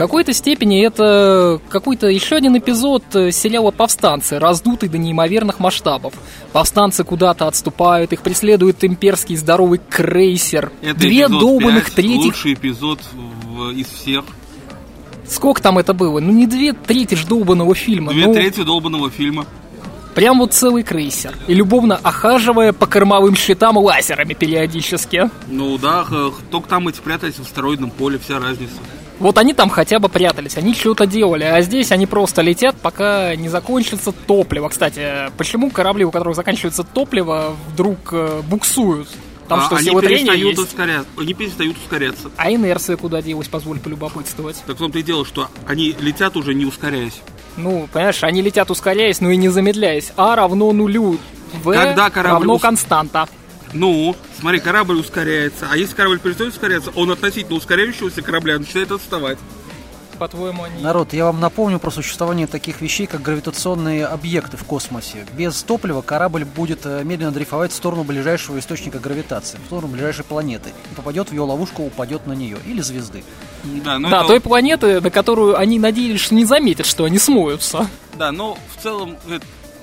В 0.00 0.02
какой-то 0.02 0.32
степени 0.32 0.82
это 0.82 1.60
какой-то 1.68 2.06
еще 2.06 2.36
один 2.36 2.56
эпизод 2.56 3.04
э, 3.12 3.30
сериала 3.32 3.70
«Повстанцы», 3.70 4.38
раздутый 4.38 4.88
до 4.88 4.96
неимоверных 4.96 5.60
масштабов. 5.60 6.14
Повстанцы 6.54 7.04
куда-то 7.04 7.46
отступают, 7.46 8.14
их 8.14 8.22
преследует 8.22 8.82
имперский 8.82 9.36
здоровый 9.36 9.78
крейсер. 9.90 10.72
Это 10.80 11.00
Две 11.00 11.28
долбанных 11.28 11.90
третьих... 11.90 12.32
Лучший 12.32 12.54
эпизод 12.54 13.00
в- 13.12 13.72
из 13.72 13.88
всех. 13.88 14.24
Сколько 15.28 15.60
там 15.60 15.76
это 15.76 15.92
было? 15.92 16.18
Ну 16.18 16.32
не 16.32 16.46
две 16.46 16.72
трети 16.72 17.14
ж 17.14 17.26
долбанного 17.26 17.74
фильма. 17.74 18.14
Две 18.14 18.26
ну, 18.26 18.32
трети 18.32 18.62
долбанного 18.62 19.10
фильма. 19.10 19.44
Прям 20.14 20.38
вот 20.38 20.54
целый 20.54 20.82
крейсер. 20.82 21.36
И 21.46 21.52
любовно 21.52 22.00
охаживая 22.02 22.72
по 22.72 22.86
кормовым 22.86 23.36
щитам 23.36 23.76
лазерами 23.76 24.32
периодически. 24.32 25.30
Ну 25.48 25.76
да, 25.76 26.06
только 26.50 26.70
там 26.70 26.88
эти 26.88 27.00
прятались 27.00 27.34
в 27.34 27.42
астероидном 27.42 27.90
поле, 27.90 28.18
вся 28.18 28.38
разница. 28.38 28.76
Вот 29.20 29.36
они 29.38 29.52
там 29.52 29.68
хотя 29.68 29.98
бы 29.98 30.08
прятались, 30.08 30.56
они 30.56 30.74
что-то 30.74 31.06
делали, 31.06 31.44
а 31.44 31.60
здесь 31.60 31.92
они 31.92 32.06
просто 32.06 32.40
летят, 32.42 32.74
пока 32.76 33.36
не 33.36 33.48
закончится 33.50 34.12
топливо. 34.12 34.68
Кстати, 34.70 35.30
почему 35.36 35.70
корабли, 35.70 36.04
у 36.04 36.10
которых 36.10 36.34
заканчивается 36.34 36.82
топливо, 36.84 37.54
вдруг 37.72 37.98
э, 38.12 38.40
буксуют? 38.48 39.08
Там 39.46 39.60
А 39.60 39.64
что, 39.66 39.76
они 39.76 39.90
перестают 40.00 40.56
есть? 40.56 40.58
ускоряться. 40.58 41.06
Они 41.18 41.34
перестают 41.34 41.76
ускоряться. 41.76 42.30
А 42.36 42.50
инерция 42.50 42.96
куда 42.96 43.20
делась, 43.20 43.48
позволь 43.48 43.78
полюбопытствовать? 43.78 44.62
Так 44.66 44.76
в 44.76 44.78
том-то 44.78 44.98
и 45.00 45.02
дело, 45.02 45.26
что 45.26 45.48
они 45.66 45.94
летят 46.00 46.36
уже 46.36 46.54
не 46.54 46.64
ускоряясь. 46.64 47.20
Ну, 47.56 47.88
понимаешь, 47.92 48.22
они 48.24 48.40
летят 48.42 48.70
ускоряясь, 48.70 49.20
но 49.20 49.30
и 49.30 49.36
не 49.36 49.48
замедляясь. 49.50 50.12
А 50.16 50.34
равно 50.36 50.72
нулю. 50.72 51.18
В 51.62 51.72
Когда 51.74 52.08
корабль 52.10 52.34
равно 52.38 52.54
ус- 52.54 52.62
константа. 52.62 53.28
Ну, 53.72 54.16
смотри, 54.40 54.60
корабль 54.60 54.96
ускоряется. 54.98 55.68
А 55.70 55.76
если 55.76 55.94
корабль 55.94 56.18
перестает 56.18 56.52
ускоряться, 56.52 56.90
он 56.94 57.10
относительно 57.10 57.56
ускоряющегося 57.56 58.22
корабля 58.22 58.58
начинает 58.58 58.90
отставать. 58.90 59.38
По-твоему, 60.18 60.64
они... 60.64 60.82
Народ, 60.82 61.14
я 61.14 61.24
вам 61.24 61.40
напомню 61.40 61.78
про 61.78 61.90
существование 61.90 62.46
таких 62.46 62.82
вещей, 62.82 63.06
как 63.06 63.22
гравитационные 63.22 64.04
объекты 64.04 64.58
в 64.58 64.64
космосе. 64.64 65.24
Без 65.32 65.62
топлива 65.62 66.02
корабль 66.02 66.44
будет 66.44 66.80
э, 66.84 67.02
медленно 67.04 67.32
дрейфовать 67.32 67.72
в 67.72 67.74
сторону 67.74 68.04
ближайшего 68.04 68.58
источника 68.58 68.98
гравитации, 68.98 69.56
в 69.62 69.66
сторону 69.66 69.88
ближайшей 69.94 70.24
планеты. 70.26 70.72
И 70.92 70.94
попадет 70.94 71.30
в 71.30 71.32
ее 71.32 71.40
ловушку, 71.40 71.84
упадет 71.84 72.26
на 72.26 72.34
нее. 72.34 72.58
Или 72.66 72.82
звезды. 72.82 73.24
Да, 73.64 73.98
но 73.98 74.10
Да, 74.10 74.18
это- 74.18 74.26
той 74.26 74.40
планеты, 74.42 75.00
на 75.00 75.10
которую 75.10 75.56
они 75.58 75.78
надеялись, 75.78 76.20
что 76.20 76.34
не 76.34 76.44
заметят, 76.44 76.84
что 76.84 77.04
они 77.04 77.18
смоются. 77.18 77.88
Да, 78.18 78.30
но 78.30 78.58
в 78.76 78.82
целом 78.82 79.16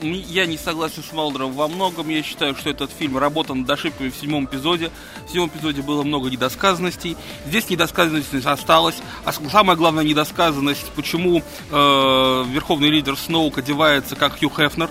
я 0.01 0.45
не 0.45 0.57
согласен 0.57 1.03
с 1.03 1.13
Малдером 1.13 1.53
во 1.53 1.67
многом. 1.67 2.09
Я 2.09 2.23
считаю, 2.23 2.55
что 2.55 2.69
этот 2.69 2.91
фильм 2.91 3.17
работан 3.17 3.61
над 3.61 3.69
ошибками 3.69 4.09
в 4.09 4.15
седьмом 4.15 4.45
эпизоде. 4.45 4.91
В 5.25 5.29
седьмом 5.29 5.49
эпизоде 5.49 5.81
было 5.81 6.03
много 6.03 6.29
недосказанностей. 6.29 7.17
Здесь 7.45 7.69
недосказанность 7.69 8.33
осталась. 8.45 8.95
А 9.25 9.31
самая 9.31 9.75
главная 9.75 10.03
недосказанность, 10.03 10.91
почему 10.95 11.41
э, 11.71 12.45
верховный 12.51 12.89
лидер 12.89 13.17
Сноук 13.17 13.57
одевается 13.57 14.15
как 14.15 14.39
Хью 14.39 14.49
Хефнер. 14.49 14.89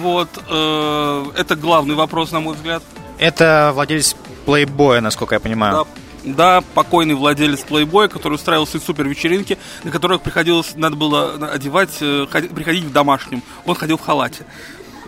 Вот, 0.00 0.28
э, 0.48 1.24
это 1.36 1.56
главный 1.56 1.94
вопрос, 1.94 2.32
на 2.32 2.40
мой 2.40 2.54
взгляд. 2.54 2.82
Это 3.18 3.72
владелец 3.74 4.16
плейбоя, 4.44 5.00
насколько 5.00 5.34
я 5.34 5.40
понимаю. 5.40 5.84
Да, 5.84 6.05
да, 6.26 6.62
покойный 6.74 7.14
владелец 7.14 7.60
плейбоя, 7.60 8.08
который 8.08 8.34
устраивал 8.34 8.66
свои 8.66 8.82
супер 8.82 9.06
вечеринки, 9.08 9.56
на 9.84 9.90
которых 9.90 10.20
приходилось, 10.20 10.74
надо 10.74 10.96
было 10.96 11.34
одевать, 11.52 11.96
э, 12.00 12.26
ходи- 12.30 12.52
приходить 12.52 12.84
в 12.84 12.92
домашнем. 12.92 13.42
Он 13.64 13.74
ходил 13.74 13.96
в 13.96 14.00
халате. 14.00 14.44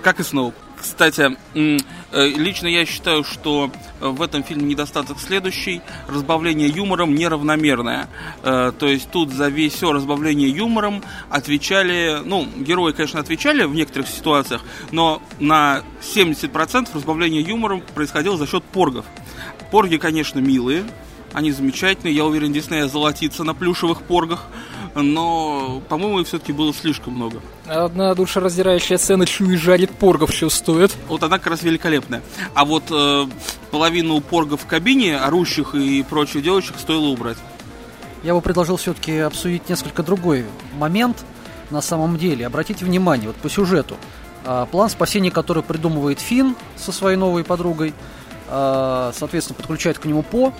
Как 0.02 0.20
и 0.20 0.22
Сноуп. 0.22 0.54
Кстати, 0.76 1.36
э, 1.54 2.28
лично 2.28 2.68
я 2.68 2.86
считаю, 2.86 3.24
что 3.24 3.72
э, 4.00 4.08
в 4.08 4.22
этом 4.22 4.44
фильме 4.44 4.62
недостаток 4.62 5.18
следующий. 5.18 5.82
Разбавление 6.06 6.68
юмором 6.68 7.16
неравномерное. 7.16 8.08
То 8.42 8.86
есть 8.86 9.10
тут 9.10 9.32
за 9.32 9.48
весь 9.48 9.74
все 9.74 9.92
разбавление 9.92 10.48
юмором 10.48 11.02
отвечали, 11.30 12.20
ну, 12.24 12.46
герои, 12.56 12.92
конечно, 12.92 13.18
отвечали 13.18 13.64
в 13.64 13.74
некоторых 13.74 14.06
ситуациях, 14.08 14.62
но 14.92 15.20
на 15.40 15.82
70% 16.00 16.94
разбавление 16.94 17.42
юмором 17.42 17.82
происходило 17.94 18.36
за 18.36 18.46
счет 18.46 18.62
поргов. 18.62 19.04
Порги, 19.72 19.96
конечно, 19.96 20.38
милые, 20.38 20.84
они 21.38 21.52
замечательные. 21.52 22.14
Я 22.14 22.24
уверен, 22.24 22.52
Диснея 22.52 22.88
золотится 22.88 23.44
на 23.44 23.54
плюшевых 23.54 24.02
поргах, 24.02 24.44
но, 24.94 25.80
по-моему, 25.88 26.20
их 26.20 26.26
все-таки 26.26 26.52
было 26.52 26.74
слишком 26.74 27.14
много. 27.14 27.40
Одна 27.66 28.14
душераздирающая 28.14 28.98
сцена 28.98 29.24
«Чуй 29.24 29.56
жарит 29.56 29.90
поргов» 29.90 30.34
чувствует. 30.34 30.94
Вот 31.08 31.22
она 31.22 31.38
как 31.38 31.48
раз 31.48 31.62
великолепная. 31.62 32.22
А 32.54 32.64
вот 32.64 32.84
э, 32.90 33.26
половину 33.70 34.20
поргов 34.20 34.62
в 34.62 34.66
кабине, 34.66 35.16
орущих 35.16 35.74
и 35.74 36.02
прочих 36.02 36.42
делающих, 36.42 36.78
стоило 36.78 37.06
убрать. 37.06 37.38
Я 38.24 38.34
бы 38.34 38.40
предложил 38.40 38.76
все-таки 38.76 39.18
обсудить 39.18 39.68
несколько 39.68 40.02
другой 40.02 40.44
момент 40.74 41.24
на 41.70 41.80
самом 41.80 42.18
деле. 42.18 42.46
Обратите 42.46 42.84
внимание, 42.84 43.28
вот 43.28 43.36
по 43.36 43.48
сюжету. 43.48 43.96
А, 44.44 44.66
План 44.66 44.90
спасения, 44.90 45.30
который 45.30 45.62
придумывает 45.62 46.18
Финн 46.18 46.56
со 46.76 46.90
своей 46.90 47.16
новой 47.16 47.44
подругой, 47.44 47.94
а, 48.48 49.12
соответственно, 49.14 49.56
подключает 49.56 49.98
к 49.98 50.04
нему 50.04 50.22
По. 50.22 50.52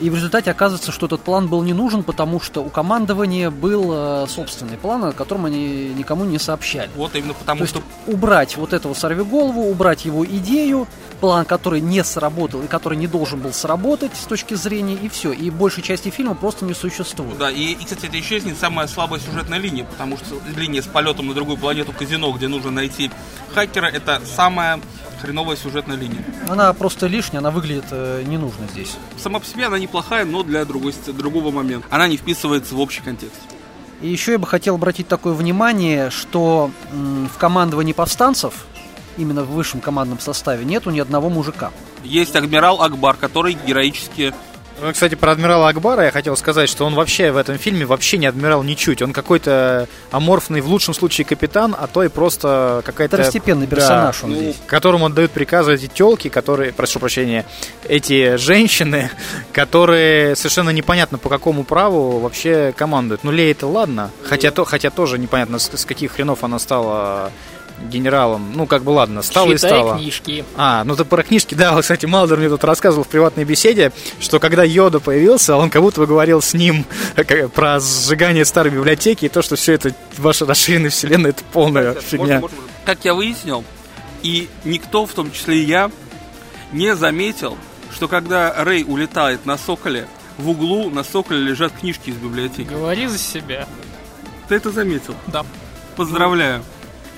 И 0.00 0.10
в 0.10 0.14
результате 0.14 0.50
оказывается, 0.50 0.92
что 0.92 1.06
этот 1.06 1.20
план 1.22 1.48
был 1.48 1.62
не 1.62 1.72
нужен, 1.72 2.02
потому 2.02 2.40
что 2.40 2.62
у 2.62 2.68
командования 2.68 3.50
был 3.50 3.90
э, 3.92 4.26
собственный 4.28 4.76
план, 4.76 5.04
о 5.04 5.12
котором 5.12 5.46
они 5.46 5.92
никому 5.94 6.24
не 6.24 6.38
сообщали. 6.38 6.90
Вот 6.96 7.14
именно 7.14 7.32
То 7.32 7.40
потому, 7.40 7.60
есть 7.62 7.70
что 7.70 7.82
убрать 8.06 8.56
вот 8.56 8.72
этого 8.72 8.94
сорвиголову, 8.94 9.62
убрать 9.70 10.04
его 10.04 10.24
идею, 10.24 10.88
план, 11.20 11.44
который 11.44 11.80
не 11.80 12.02
сработал 12.04 12.62
и 12.62 12.66
который 12.66 12.98
не 12.98 13.06
должен 13.06 13.40
был 13.40 13.52
сработать 13.52 14.12
с 14.14 14.26
точки 14.26 14.54
зрения, 14.54 14.94
и 14.94 15.08
все. 15.08 15.32
И 15.32 15.50
большей 15.50 15.82
части 15.82 16.10
фильма 16.10 16.34
просто 16.34 16.64
не 16.64 16.74
существует. 16.74 17.38
Да, 17.38 17.50
и, 17.50 17.72
и, 17.72 17.84
кстати, 17.84 18.06
это 18.06 18.20
исчезнет 18.20 18.58
самая 18.58 18.86
слабая 18.86 19.20
сюжетная 19.20 19.58
линия, 19.58 19.84
потому 19.84 20.16
что 20.18 20.36
линия 20.56 20.82
с 20.82 20.86
полетом 20.86 21.28
на 21.28 21.34
другую 21.34 21.56
планету 21.56 21.92
казино, 21.92 22.30
где 22.32 22.48
нужно 22.48 22.70
найти 22.70 23.10
хакера, 23.54 23.86
это 23.86 24.20
самая 24.24 24.80
хреновая 25.24 25.56
сюжетная 25.56 25.96
линия. 25.96 26.22
Она 26.48 26.72
просто 26.74 27.06
лишняя, 27.06 27.38
она 27.38 27.50
выглядит 27.50 27.86
э, 27.90 28.22
ненужно 28.26 28.66
здесь. 28.68 28.96
Сама 29.16 29.38
по 29.38 29.46
себе 29.46 29.66
она 29.66 29.78
неплохая, 29.78 30.24
но 30.24 30.42
для 30.42 30.64
другой, 30.64 30.94
другого 31.06 31.50
момента. 31.50 31.86
Она 31.90 32.06
не 32.08 32.16
вписывается 32.16 32.74
в 32.74 32.80
общий 32.80 33.00
контекст. 33.00 33.40
И 34.02 34.08
еще 34.08 34.32
я 34.32 34.38
бы 34.38 34.46
хотел 34.46 34.74
обратить 34.74 35.08
такое 35.08 35.32
внимание, 35.32 36.10
что 36.10 36.70
в 36.92 37.38
командовании 37.38 37.92
повстанцев, 37.92 38.66
именно 39.16 39.44
в 39.44 39.50
высшем 39.52 39.80
командном 39.80 40.20
составе, 40.20 40.64
нету 40.64 40.90
ни 40.90 41.00
одного 41.00 41.30
мужика. 41.30 41.70
Есть 42.02 42.36
адмирал 42.36 42.82
Акбар, 42.82 43.16
который 43.16 43.56
героически 43.66 44.34
Ну, 44.80 44.92
кстати, 44.92 45.14
про 45.14 45.32
адмирала 45.32 45.68
Акбара 45.68 46.04
я 46.04 46.10
хотел 46.10 46.36
сказать, 46.36 46.68
что 46.68 46.84
он 46.84 46.94
вообще 46.94 47.30
в 47.30 47.36
этом 47.36 47.58
фильме 47.58 47.86
вообще 47.86 48.18
не 48.18 48.26
адмирал 48.26 48.62
ничуть. 48.62 49.02
Он 49.02 49.12
какой-то 49.12 49.88
аморфный, 50.10 50.60
в 50.60 50.66
лучшем 50.66 50.94
случае, 50.94 51.24
капитан, 51.24 51.74
а 51.78 51.86
то 51.86 52.02
и 52.02 52.08
просто 52.08 52.82
какая-то... 52.84 53.16
Второстепенный 53.16 53.66
Да. 53.66 53.76
персонаж 53.76 54.24
он 54.24 54.30
Ну, 54.30 54.36
здесь. 54.36 54.56
которому 54.66 55.06
отдают 55.06 55.30
приказы 55.30 55.74
эти 55.74 55.86
телки, 55.86 56.28
которые, 56.28 56.72
прошу 56.72 56.98
прощения, 56.98 57.46
эти 57.88 58.36
женщины, 58.36 59.10
которые 59.52 60.34
совершенно 60.36 60.70
непонятно 60.70 61.18
по 61.18 61.28
какому 61.28 61.64
праву 61.64 62.18
вообще 62.18 62.74
командуют. 62.76 63.22
Ну, 63.24 63.30
Лея 63.30 63.52
это 63.52 63.66
ладно, 63.66 64.10
хотя, 64.24 64.50
то, 64.50 64.64
хотя 64.64 64.90
тоже 64.90 65.18
непонятно, 65.18 65.58
с, 65.58 65.70
с 65.72 65.84
каких 65.84 66.12
хренов 66.12 66.42
она 66.44 66.58
стала 66.58 67.30
генералом. 67.82 68.52
Ну, 68.54 68.66
как 68.66 68.82
бы 68.82 68.90
ладно, 68.90 69.22
стала 69.22 69.50
и 69.52 69.56
Читай 69.56 69.70
стала. 69.70 69.96
книжки. 69.96 70.44
А, 70.56 70.84
ну 70.84 70.96
ты 70.96 71.04
про 71.04 71.22
книжки, 71.22 71.54
да, 71.54 71.72
вот, 71.72 71.82
кстати, 71.82 72.06
Малдер 72.06 72.38
мне 72.38 72.48
тут 72.48 72.64
рассказывал 72.64 73.04
в 73.04 73.08
приватной 73.08 73.44
беседе, 73.44 73.92
что 74.20 74.38
когда 74.38 74.64
Йода 74.64 75.00
появился, 75.00 75.56
он 75.56 75.70
как 75.70 75.82
будто 75.82 76.00
бы 76.00 76.06
говорил 76.06 76.40
с 76.40 76.54
ним 76.54 76.86
про 77.54 77.80
сжигание 77.80 78.44
старой 78.44 78.72
библиотеки 78.72 79.26
и 79.26 79.28
то, 79.28 79.42
что 79.42 79.56
все 79.56 79.72
это 79.72 79.94
ваша 80.18 80.46
расширенная 80.46 80.90
вселенная, 80.90 81.30
это 81.30 81.42
полная 81.52 81.94
фигня. 81.94 82.42
Как 82.84 83.04
я 83.04 83.14
выяснил, 83.14 83.64
и 84.22 84.48
никто, 84.64 85.06
в 85.06 85.12
том 85.12 85.30
числе 85.32 85.58
и 85.58 85.64
я, 85.64 85.90
не 86.72 86.94
заметил, 86.94 87.56
что 87.92 88.08
когда 88.08 88.52
Рэй 88.64 88.84
улетает 88.86 89.46
на 89.46 89.56
Соколе, 89.56 90.06
в 90.38 90.48
углу 90.48 90.90
на 90.90 91.04
Соколе 91.04 91.40
лежат 91.40 91.72
книжки 91.72 92.10
из 92.10 92.16
библиотеки. 92.16 92.68
Говори 92.68 93.06
за 93.06 93.18
себя. 93.18 93.68
Ты 94.48 94.56
это 94.56 94.70
заметил? 94.70 95.14
Да. 95.28 95.44
Поздравляю. 95.96 96.62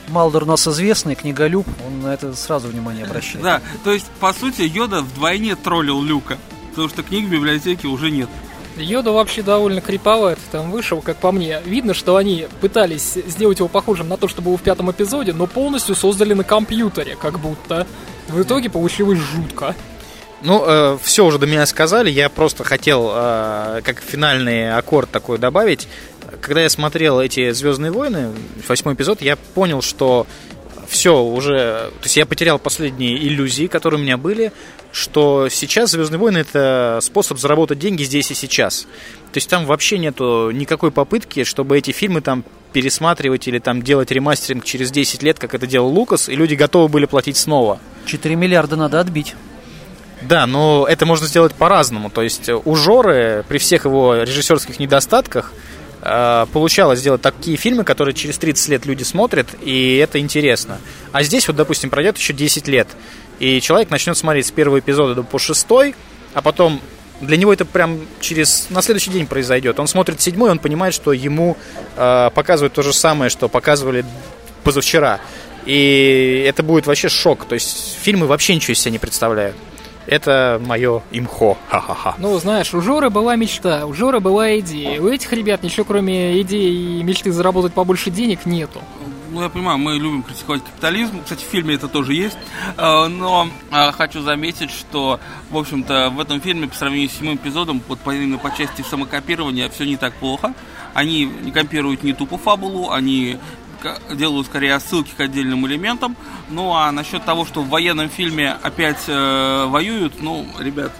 Малдер 0.08 0.44
у 0.44 0.46
нас 0.46 0.66
известный, 0.68 1.14
книголюб, 1.14 1.66
он 1.86 2.00
на 2.02 2.14
это 2.14 2.34
сразу 2.34 2.68
внимание 2.68 3.04
обращает. 3.04 3.42
Да, 3.42 3.60
то 3.84 3.92
есть, 3.92 4.06
по 4.20 4.32
сути, 4.32 4.62
Йода 4.62 5.02
вдвойне 5.02 5.56
троллил 5.56 6.00
Люка, 6.02 6.38
потому 6.70 6.88
что 6.88 7.02
книг 7.02 7.26
в 7.26 7.30
библиотеке 7.30 7.88
уже 7.88 8.10
нет. 8.10 8.28
Йода 8.76 9.10
вообще 9.10 9.42
довольно 9.42 9.80
криповат 9.80 10.38
там 10.52 10.70
вышел, 10.70 11.00
как 11.00 11.16
по 11.16 11.32
мне. 11.32 11.60
Видно, 11.64 11.94
что 11.94 12.16
они 12.16 12.46
пытались 12.60 13.14
сделать 13.14 13.58
его 13.58 13.68
похожим 13.68 14.08
на 14.08 14.16
то, 14.16 14.28
что 14.28 14.42
было 14.42 14.58
в 14.58 14.62
пятом 14.62 14.90
эпизоде, 14.90 15.32
но 15.32 15.46
полностью 15.46 15.94
создали 15.94 16.34
на 16.34 16.44
компьютере, 16.44 17.16
как 17.16 17.38
будто. 17.40 17.86
В 18.28 18.42
итоге 18.42 18.68
получилось 18.68 19.18
жутко. 19.18 19.74
Ну, 20.42 20.98
все 21.02 21.24
уже 21.24 21.38
до 21.38 21.46
меня 21.46 21.64
сказали, 21.64 22.10
я 22.10 22.28
просто 22.28 22.62
хотел 22.62 23.10
э, 23.14 23.80
как 23.82 24.00
финальный 24.00 24.76
аккорд 24.76 25.10
такой 25.10 25.38
добавить. 25.38 25.88
Когда 26.40 26.62
я 26.62 26.70
смотрел 26.70 27.20
эти 27.20 27.50
Звездные 27.52 27.90
войны, 27.90 28.32
восьмой 28.68 28.94
эпизод, 28.94 29.22
я 29.22 29.36
понял, 29.36 29.82
что 29.82 30.26
все 30.88 31.20
уже. 31.22 31.90
То 32.00 32.04
есть 32.04 32.16
я 32.16 32.26
потерял 32.26 32.58
последние 32.58 33.16
иллюзии, 33.16 33.66
которые 33.66 34.00
у 34.00 34.02
меня 34.02 34.16
были, 34.16 34.52
что 34.92 35.48
сейчас 35.50 35.90
Звездные 35.90 36.18
войны 36.18 36.38
это 36.38 37.00
способ 37.02 37.38
заработать 37.38 37.78
деньги 37.78 38.02
здесь 38.04 38.30
и 38.30 38.34
сейчас. 38.34 38.82
То 39.32 39.38
есть 39.38 39.50
там 39.50 39.66
вообще 39.66 39.98
нету 39.98 40.50
никакой 40.52 40.90
попытки, 40.90 41.44
чтобы 41.44 41.76
эти 41.76 41.90
фильмы 41.90 42.20
там 42.20 42.44
пересматривать 42.72 43.48
или 43.48 43.58
там 43.58 43.82
делать 43.82 44.10
ремастеринг 44.10 44.64
через 44.64 44.90
10 44.90 45.22
лет, 45.22 45.38
как 45.38 45.54
это 45.54 45.66
делал 45.66 45.88
Лукас, 45.88 46.28
и 46.28 46.36
люди 46.36 46.54
готовы 46.54 46.88
были 46.88 47.06
платить 47.06 47.36
снова. 47.36 47.80
4 48.06 48.34
миллиарда 48.36 48.76
надо 48.76 49.00
отбить. 49.00 49.34
Да, 50.22 50.46
но 50.46 50.86
это 50.88 51.06
можно 51.06 51.26
сделать 51.26 51.54
по-разному. 51.54 52.10
То 52.10 52.22
есть 52.22 52.48
у 52.48 52.74
Жоры 52.74 53.44
при 53.48 53.58
всех 53.58 53.84
его 53.84 54.14
режиссерских 54.14 54.78
недостатках 54.78 55.52
получалось 56.52 57.00
сделать 57.00 57.22
такие 57.22 57.56
фильмы, 57.56 57.84
которые 57.84 58.14
через 58.14 58.38
30 58.38 58.68
лет 58.68 58.86
люди 58.86 59.02
смотрят, 59.02 59.48
и 59.62 59.96
это 59.96 60.18
интересно. 60.18 60.78
А 61.12 61.22
здесь 61.22 61.48
вот, 61.48 61.56
допустим, 61.56 61.90
пройдет 61.90 62.18
еще 62.18 62.32
10 62.32 62.68
лет, 62.68 62.88
и 63.38 63.60
человек 63.60 63.90
начнет 63.90 64.16
смотреть 64.16 64.46
с 64.46 64.50
первого 64.50 64.78
эпизода 64.78 65.14
до 65.14 65.22
по 65.22 65.38
шестой, 65.38 65.94
а 66.34 66.42
потом 66.42 66.80
для 67.20 67.36
него 67.36 67.52
это 67.52 67.64
прям 67.64 68.00
через 68.20 68.66
на 68.70 68.82
следующий 68.82 69.10
день 69.10 69.26
произойдет. 69.26 69.80
Он 69.80 69.86
смотрит 69.86 70.20
седьмой, 70.20 70.50
он 70.50 70.58
понимает, 70.58 70.94
что 70.94 71.12
ему 71.12 71.56
э, 71.96 72.30
показывают 72.34 72.74
то 72.74 72.82
же 72.82 72.92
самое, 72.92 73.30
что 73.30 73.48
показывали 73.48 74.04
позавчера. 74.62 75.20
И 75.64 76.44
это 76.46 76.62
будет 76.62 76.86
вообще 76.86 77.08
шок. 77.08 77.46
То 77.46 77.54
есть 77.54 77.96
фильмы 78.02 78.26
вообще 78.26 78.54
ничего 78.54 78.72
из 78.72 78.80
себя 78.80 78.92
не 78.92 78.98
представляют. 78.98 79.56
Это 80.06 80.60
мое 80.64 81.02
имхо. 81.10 81.56
Ха-ха-ха. 81.68 82.14
Ну, 82.18 82.38
знаешь, 82.38 82.72
у 82.74 82.80
Жоры 82.80 83.10
была 83.10 83.36
мечта, 83.36 83.86
у 83.86 83.92
Жоры 83.92 84.20
была 84.20 84.58
идея. 84.60 85.00
У 85.00 85.08
этих 85.08 85.32
ребят 85.32 85.62
ничего 85.62 85.84
кроме 85.84 86.40
идеи 86.42 87.00
и 87.00 87.02
мечты 87.02 87.32
заработать 87.32 87.72
побольше 87.74 88.10
денег 88.10 88.46
нету. 88.46 88.80
Ну, 89.30 89.42
я 89.42 89.48
понимаю, 89.48 89.76
мы 89.76 89.94
любим 89.94 90.22
критиковать 90.22 90.64
капитализм. 90.64 91.22
Кстати, 91.22 91.44
в 91.44 91.48
фильме 91.48 91.74
это 91.74 91.88
тоже 91.88 92.14
есть. 92.14 92.38
Э, 92.78 93.06
Но 93.06 93.48
э, 93.70 93.92
хочу 93.92 94.22
заметить, 94.22 94.70
что, 94.70 95.20
в 95.50 95.58
общем-то, 95.58 96.10
в 96.10 96.20
этом 96.20 96.40
фильме, 96.40 96.68
по 96.68 96.74
сравнению 96.74 97.10
с 97.10 97.12
седьмым 97.12 97.36
эпизодом, 97.36 97.82
вот 97.88 97.98
по, 97.98 98.14
именно 98.14 98.38
по 98.38 98.50
части 98.56 98.82
самокопирования, 98.82 99.68
все 99.68 99.84
не 99.84 99.96
так 99.96 100.14
плохо. 100.14 100.54
Они 100.94 101.26
не 101.26 101.52
копируют 101.52 102.02
не 102.02 102.14
тупо 102.14 102.38
фабулу, 102.38 102.90
они 102.92 103.36
делают 104.12 104.46
скорее 104.46 104.74
отсылки 104.74 105.12
к 105.16 105.20
отдельным 105.20 105.66
элементам. 105.66 106.16
Ну, 106.50 106.72
а 106.74 106.90
насчет 106.92 107.24
того, 107.24 107.44
что 107.44 107.62
в 107.62 107.68
военном 107.68 108.08
фильме 108.08 108.56
опять 108.62 109.04
э, 109.08 109.66
воюют, 109.66 110.22
ну, 110.22 110.46
ребят, 110.58 110.92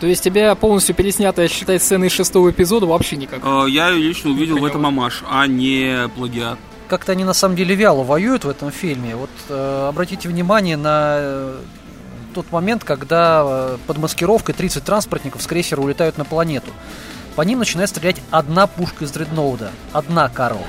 То 0.00 0.06
есть 0.06 0.22
тебя 0.24 0.54
полностью 0.54 0.94
переснятая, 0.94 1.48
считай, 1.48 1.78
сцены 1.78 2.06
из 2.06 2.12
шестого 2.12 2.50
эпизода 2.50 2.86
вообще 2.86 3.16
никак. 3.16 3.40
э, 3.44 3.66
я 3.68 3.90
лично 3.90 4.30
увидел 4.30 4.58
в 4.58 4.64
этом 4.64 4.84
амаш, 4.86 5.22
а 5.28 5.46
не 5.46 6.08
плагиат. 6.16 6.58
Как-то 6.88 7.12
они 7.12 7.24
на 7.24 7.32
самом 7.32 7.56
деле 7.56 7.74
вяло 7.74 8.02
воюют 8.04 8.44
в 8.44 8.48
этом 8.50 8.70
фильме. 8.70 9.16
Вот 9.16 9.30
э, 9.48 9.86
обратите 9.88 10.28
внимание 10.28 10.76
на 10.76 11.14
э, 11.18 11.60
тот 12.34 12.50
момент, 12.52 12.84
когда 12.84 13.42
э, 13.44 13.78
под 13.86 13.98
маскировкой 13.98 14.54
30 14.54 14.84
транспортников 14.84 15.40
с 15.42 15.46
крейсера 15.46 15.80
улетают 15.80 16.18
на 16.18 16.24
планету. 16.24 16.70
По 17.34 17.42
ним 17.42 17.60
начинает 17.60 17.88
стрелять 17.88 18.20
одна 18.30 18.66
пушка 18.66 19.04
из 19.04 19.10
дредноуда. 19.10 19.70
Одна, 19.94 20.28
Карл. 20.28 20.60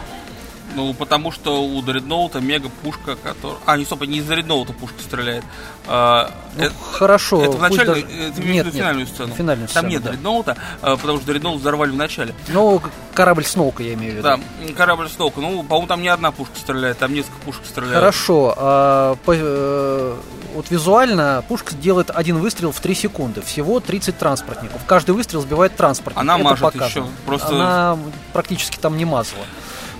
Ну, 0.75 0.93
потому 0.93 1.31
что 1.31 1.63
у 1.63 1.81
Дредноута 1.81 2.39
мега 2.41 2.69
пушка, 2.81 3.15
которая... 3.15 3.59
А, 3.65 3.77
не, 3.77 3.85
стоп, 3.85 4.01
не 4.01 4.17
из 4.17 4.25
Дредноута 4.25 4.73
пушка 4.73 5.01
стреляет. 5.01 5.43
А, 5.87 6.31
Ну, 6.55 6.63
это, 6.63 6.73
хорошо. 6.91 7.41
это 7.43 7.51
в 7.51 7.61
начале, 7.61 7.85
даже- 7.85 7.99
это 8.01 8.41
нет, 8.41 8.65
нет, 8.65 8.73
финальную 8.75 9.07
сцену. 9.07 9.33
финальную 9.35 9.67
Там 9.67 9.71
сцену, 9.83 9.87
нет 9.89 10.03
да. 10.03 10.09
Дредноута, 10.11 10.57
а, 10.81 10.95
потому 10.97 11.17
что 11.19 11.27
Дредноут 11.27 11.59
взорвали 11.61 11.91
в 11.91 11.95
начале. 11.95 12.33
Ну, 12.47 12.81
корабль 13.13 13.45
Сноука, 13.45 13.83
я 13.83 13.93
имею 13.93 14.13
в 14.13 14.15
виду. 14.17 14.23
Да, 14.23 14.39
корабль 14.75 15.09
Сноука. 15.09 15.39
Ну, 15.41 15.63
по-моему, 15.63 15.87
там 15.87 16.01
не 16.01 16.07
одна 16.07 16.31
пушка 16.31 16.55
стреляет, 16.57 16.97
там 16.97 17.13
несколько 17.13 17.37
пушек 17.45 17.63
стреляют. 17.65 17.95
Хорошо. 17.95 18.53
а, 18.57 19.15
по- 19.25 19.33
э, 19.35 20.15
вот 20.55 20.69
визуально 20.69 21.43
пушка 21.47 21.75
делает 21.75 22.09
один 22.11 22.37
выстрел 22.37 22.71
в 22.71 22.79
3 22.79 22.95
секунды. 22.95 23.41
Всего 23.41 23.79
30 23.79 24.17
транспортников. 24.17 24.81
Каждый 24.85 25.11
выстрел 25.11 25.41
сбивает 25.41 25.75
транспортник. 25.75 26.21
Она 26.21 26.35
Это 26.35 26.43
мажет 26.43 26.59
показано. 26.61 26.87
еще, 26.87 27.05
просто- 27.25 27.47
Она 27.49 27.97
практически 28.33 28.77
там 28.77 28.97
не 28.97 29.05
мазала. 29.05 29.43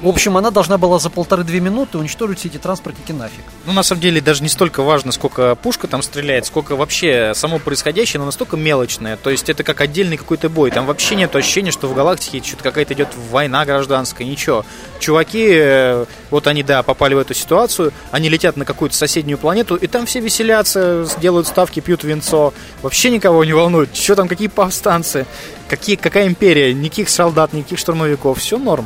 В 0.03 0.09
общем, 0.09 0.35
она 0.35 0.51
должна 0.51 0.77
была 0.77 0.99
за 0.99 1.09
полторы-две 1.09 1.61
минуты 1.61 1.97
уничтожить 1.97 2.39
все 2.39 2.49
эти 2.49 2.57
транспортники 2.57 3.13
нафиг. 3.13 3.45
Ну, 3.65 3.71
на 3.71 3.83
самом 3.83 4.01
деле, 4.01 4.19
даже 4.19 4.43
не 4.43 4.49
столько 4.49 4.83
важно, 4.83 5.13
сколько 5.13 5.55
пушка 5.55 5.87
там 5.87 6.01
стреляет, 6.01 6.45
сколько 6.45 6.75
вообще 6.75 7.31
само 7.33 7.57
происходящее, 7.57 8.19
но 8.19 8.25
настолько 8.25 8.57
мелочное. 8.57 9.15
То 9.15 9.29
есть 9.29 9.49
это 9.49 9.63
как 9.63 9.79
отдельный 9.79 10.17
какой-то 10.17 10.49
бой. 10.49 10.71
Там 10.71 10.87
вообще 10.87 11.15
нет 11.15 11.33
ощущения, 11.33 11.71
что 11.71 11.87
в 11.87 11.95
галактике 11.95 12.45
что-то 12.45 12.63
какая-то 12.63 12.95
идет 12.95 13.07
война 13.31 13.63
гражданская, 13.63 14.27
ничего. 14.27 14.65
Чуваки, 14.99 15.47
э, 15.49 16.05
вот 16.31 16.47
они, 16.47 16.63
да, 16.63 16.83
попали 16.83 17.13
в 17.13 17.19
эту 17.19 17.33
ситуацию, 17.33 17.93
они 18.11 18.27
летят 18.27 18.57
на 18.57 18.65
какую-то 18.65 18.97
соседнюю 18.97 19.37
планету, 19.37 19.77
и 19.77 19.87
там 19.87 20.05
все 20.05 20.19
веселятся, 20.19 21.07
делают 21.21 21.47
ставки, 21.47 21.79
пьют 21.79 22.03
винцо. 22.03 22.53
Вообще 22.81 23.09
никого 23.09 23.45
не 23.45 23.53
волнует. 23.53 23.95
Что 23.95 24.17
там, 24.17 24.27
какие 24.27 24.49
повстанцы, 24.49 25.25
какие, 25.69 25.95
какая 25.95 26.27
империя, 26.27 26.73
никаких 26.73 27.07
солдат, 27.07 27.53
никаких 27.53 27.79
штурмовиков, 27.79 28.37
все 28.39 28.57
норм. 28.57 28.85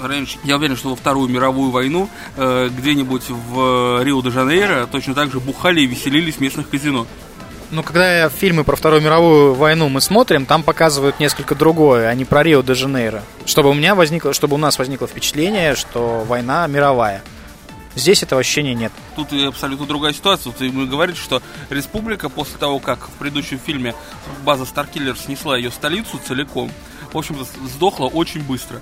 Раньше, 0.00 0.38
я 0.44 0.56
уверен, 0.56 0.76
что 0.76 0.90
во 0.90 0.96
Вторую 0.96 1.28
мировую 1.28 1.70
войну 1.70 2.08
э, 2.36 2.70
где-нибудь 2.76 3.24
в 3.28 4.02
Рио-де-Жанейро 4.02 4.86
точно 4.86 5.14
так 5.14 5.30
же 5.30 5.40
бухали 5.40 5.82
и 5.82 5.86
веселились 5.86 6.36
в 6.36 6.40
местных 6.40 6.70
казино. 6.70 7.06
Ну, 7.70 7.82
когда 7.82 8.28
фильмы 8.28 8.64
про 8.64 8.76
Вторую 8.76 9.02
мировую 9.02 9.54
войну 9.54 9.88
мы 9.88 10.00
смотрим, 10.00 10.46
там 10.46 10.62
показывают 10.62 11.20
несколько 11.20 11.54
другое, 11.54 12.08
а 12.08 12.14
не 12.14 12.24
про 12.24 12.42
Рио-де-Жанейро. 12.42 13.22
Чтобы 13.44 13.70
у 13.70 13.74
меня 13.74 13.94
возникло, 13.94 14.32
чтобы 14.32 14.54
у 14.54 14.58
нас 14.58 14.78
возникло 14.78 15.06
впечатление, 15.06 15.76
что 15.76 16.24
война 16.26 16.66
мировая. 16.66 17.22
Здесь 17.94 18.22
этого 18.22 18.40
ощущения 18.40 18.74
нет. 18.74 18.92
Тут 19.16 19.32
абсолютно 19.32 19.84
другая 19.84 20.12
ситуация. 20.12 20.52
Тут 20.52 20.62
ему 20.62 20.86
говорит, 20.86 21.16
что 21.16 21.42
республика 21.68 22.28
после 22.28 22.56
того, 22.56 22.78
как 22.78 23.08
в 23.08 23.12
предыдущем 23.12 23.58
фильме 23.58 23.94
база 24.44 24.64
Старкиллер 24.64 25.16
снесла 25.16 25.56
ее 25.56 25.70
столицу 25.70 26.20
целиком, 26.26 26.70
в 27.12 27.18
общем-то, 27.18 27.44
сдохла 27.68 28.06
очень 28.06 28.42
быстро. 28.42 28.80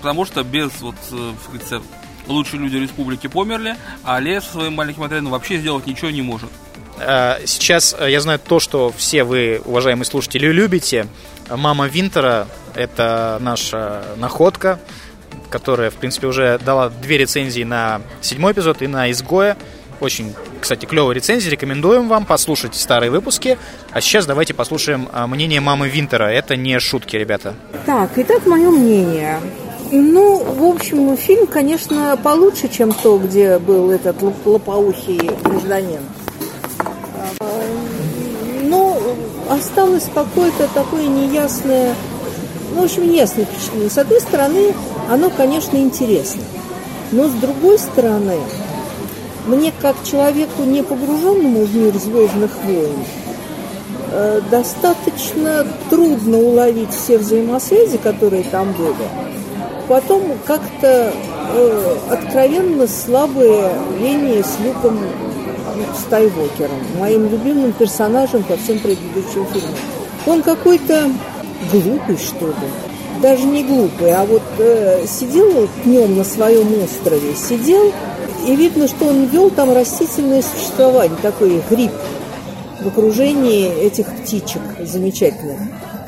Потому 0.00 0.24
что 0.24 0.42
без, 0.42 0.70
вот, 0.80 0.94
э, 1.12 1.32
как 1.42 1.52
говорится, 1.52 1.82
лучшие 2.26 2.60
люди 2.60 2.76
республики 2.76 3.26
померли, 3.26 3.76
а 4.04 4.18
Лея 4.20 4.40
со 4.40 4.52
своим 4.52 4.74
маленьким 4.74 5.02
отрядом 5.02 5.30
вообще 5.30 5.58
сделать 5.58 5.86
ничего 5.86 6.10
не 6.10 6.22
может. 6.22 6.50
Э, 6.98 7.38
Сейчас 7.46 7.94
э, 7.98 8.10
я 8.10 8.20
знаю 8.20 8.38
то, 8.38 8.60
что 8.60 8.92
все 8.96 9.24
вы, 9.24 9.60
уважаемые 9.64 10.04
слушатели, 10.04 10.46
любите. 10.46 11.06
Мама 11.48 11.86
Винтера– 11.88 12.46
это 12.74 13.38
наша 13.40 14.04
находка, 14.16 14.78
которая, 15.50 15.90
в 15.90 15.94
принципе, 15.94 16.28
уже 16.28 16.58
дала 16.64 16.88
две 16.88 17.18
рецензии 17.18 17.64
на 17.64 18.02
седьмой 18.20 18.52
эпизод 18.52 18.82
и 18.82 18.86
на 18.86 19.10
«Изгоя». 19.10 19.56
Очень, 19.98 20.32
кстати, 20.60 20.86
клевые 20.86 21.16
рецензии. 21.16 21.50
Рекомендуем 21.50 22.08
вам 22.08 22.24
послушать 22.24 22.74
старые 22.74 23.10
выпуски. 23.10 23.58
А 23.90 24.00
сейчас 24.00 24.24
давайте 24.24 24.54
послушаем 24.54 25.08
мнение 25.26 25.60
мамы 25.60 25.88
Винтера. 25.90 26.24
Это 26.24 26.56
не 26.56 26.78
шутки, 26.78 27.16
ребята. 27.16 27.54
Так, 27.84 28.10
итак, 28.16 28.46
мое 28.46 28.70
мнение. 28.70 29.38
Ну, 29.92 30.38
в 30.44 30.64
общем, 30.64 31.16
фильм, 31.16 31.46
конечно, 31.48 32.16
получше, 32.22 32.68
чем 32.68 32.92
то, 32.92 33.18
где 33.18 33.58
был 33.58 33.90
этот 33.90 34.22
лоп- 34.22 34.34
лопоухий 34.44 35.30
гражданин. 35.42 36.00
А, 37.40 37.44
Но 38.62 38.96
осталось 39.48 40.04
какое-то 40.14 40.68
такое 40.74 41.06
неясное, 41.08 41.94
ну, 42.74 42.82
в 42.82 42.84
общем, 42.84 43.10
неясное 43.10 43.46
впечатление. 43.46 43.90
С 43.90 43.98
одной 43.98 44.20
стороны, 44.20 44.74
оно, 45.10 45.28
конечно, 45.28 45.76
интересно. 45.76 46.42
Но 47.10 47.26
с 47.26 47.32
другой 47.32 47.76
стороны, 47.78 48.36
мне, 49.46 49.72
как 49.82 49.96
человеку, 50.04 50.62
не 50.62 50.82
погруженному 50.84 51.64
в 51.64 51.74
мир 51.74 51.94
звездных 51.98 52.52
войн, 52.64 52.92
э, 54.12 54.40
достаточно 54.52 55.66
трудно 55.88 56.38
уловить 56.38 56.92
все 56.92 57.18
взаимосвязи, 57.18 57.96
которые 57.96 58.44
там 58.44 58.72
были. 58.72 59.39
Потом 59.90 60.22
как-то 60.44 61.12
э, 61.52 61.96
откровенно 62.10 62.86
слабые 62.86 63.72
линии 63.98 64.40
с 64.40 64.56
Люком 64.64 64.96
Скайуокером, 65.98 66.78
моим 67.00 67.28
любимым 67.28 67.72
персонажем 67.72 68.44
по 68.44 68.56
всем 68.56 68.78
предыдущим 68.78 69.44
фильмам. 69.46 69.74
Он 70.28 70.42
какой-то 70.42 71.10
глупый, 71.72 72.16
что 72.18 72.46
ли. 72.46 72.54
Даже 73.20 73.42
не 73.46 73.64
глупый, 73.64 74.12
а 74.12 74.24
вот 74.26 74.44
э, 74.58 75.06
сидел 75.08 75.68
днем 75.84 76.16
на 76.16 76.22
своем 76.22 76.68
острове, 76.84 77.34
сидел, 77.34 77.92
и 78.46 78.54
видно, 78.54 78.86
что 78.86 79.06
он 79.06 79.24
вел 79.24 79.50
там 79.50 79.72
растительное 79.72 80.42
существование, 80.42 81.18
такой 81.20 81.60
гриб 81.68 81.90
в 82.80 82.86
окружении 82.86 83.68
этих 83.68 84.06
птичек 84.06 84.62
замечательных, 84.78 85.58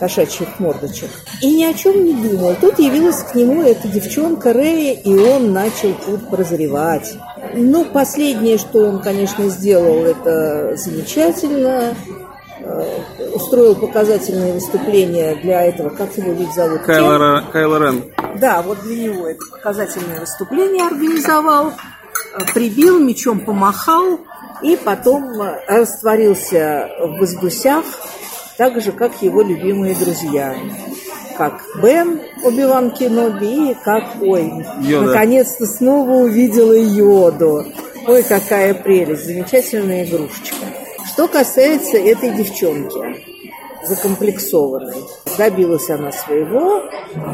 кошачьих 0.02 0.58
мордочек. 0.58 1.10
И 1.42 1.54
ни 1.54 1.62
о 1.62 1.72
чем 1.74 2.04
не 2.04 2.12
думал. 2.12 2.56
Тут 2.60 2.80
явилась 2.80 3.22
к 3.22 3.36
нему 3.36 3.62
эта 3.62 3.86
девчонка 3.86 4.52
Рэя, 4.52 4.94
и 4.94 5.16
он 5.16 5.52
начал 5.52 5.94
тут 6.04 6.28
прозревать. 6.28 7.14
Ну, 7.54 7.84
последнее, 7.84 8.58
что 8.58 8.80
он, 8.80 9.00
конечно, 9.00 9.48
сделал, 9.48 10.04
это 10.04 10.74
замечательно. 10.76 11.94
Э, 12.64 12.98
Устроил 13.32 13.76
показательное 13.76 14.52
выступление 14.54 15.36
для 15.36 15.62
этого, 15.62 15.88
как 15.90 16.16
его 16.18 16.32
ведь 16.32 16.52
зовут? 16.52 16.82
Кайло, 16.82 17.18
Ре- 17.18 17.44
Кайло 17.52 17.78
Рен. 17.78 18.04
Да, 18.40 18.60
вот 18.62 18.82
для 18.82 19.04
него 19.04 19.28
это 19.28 19.38
показательное 19.52 20.18
выступление 20.20 20.84
организовал, 20.84 21.68
э, 21.70 21.72
прибил, 22.54 22.98
мечом 22.98 23.38
помахал 23.38 24.18
и 24.62 24.76
потом 24.76 25.40
э, 25.40 25.60
растворился 25.68 26.88
в 27.00 27.18
воздусях, 27.20 27.84
так 28.56 28.80
же, 28.80 28.92
как 28.92 29.22
его 29.22 29.42
любимые 29.42 29.94
друзья. 29.94 30.54
Как 31.36 31.64
Бен 31.82 32.20
Оби-Ван 32.44 32.90
Кеноби 32.90 33.70
и 33.70 33.74
как, 33.74 34.04
ой, 34.20 34.52
Йода. 34.82 35.06
наконец-то 35.06 35.66
снова 35.66 36.10
увидела 36.10 36.74
Йоду. 36.74 37.64
Ой, 38.06 38.22
какая 38.22 38.74
прелесть, 38.74 39.24
замечательная 39.24 40.04
игрушечка. 40.04 40.66
Что 41.12 41.28
касается 41.28 41.96
этой 41.96 42.30
девчонки, 42.30 43.22
закомплексованной, 43.86 45.02
добилась 45.38 45.88
она 45.90 46.12
своего, 46.12 46.82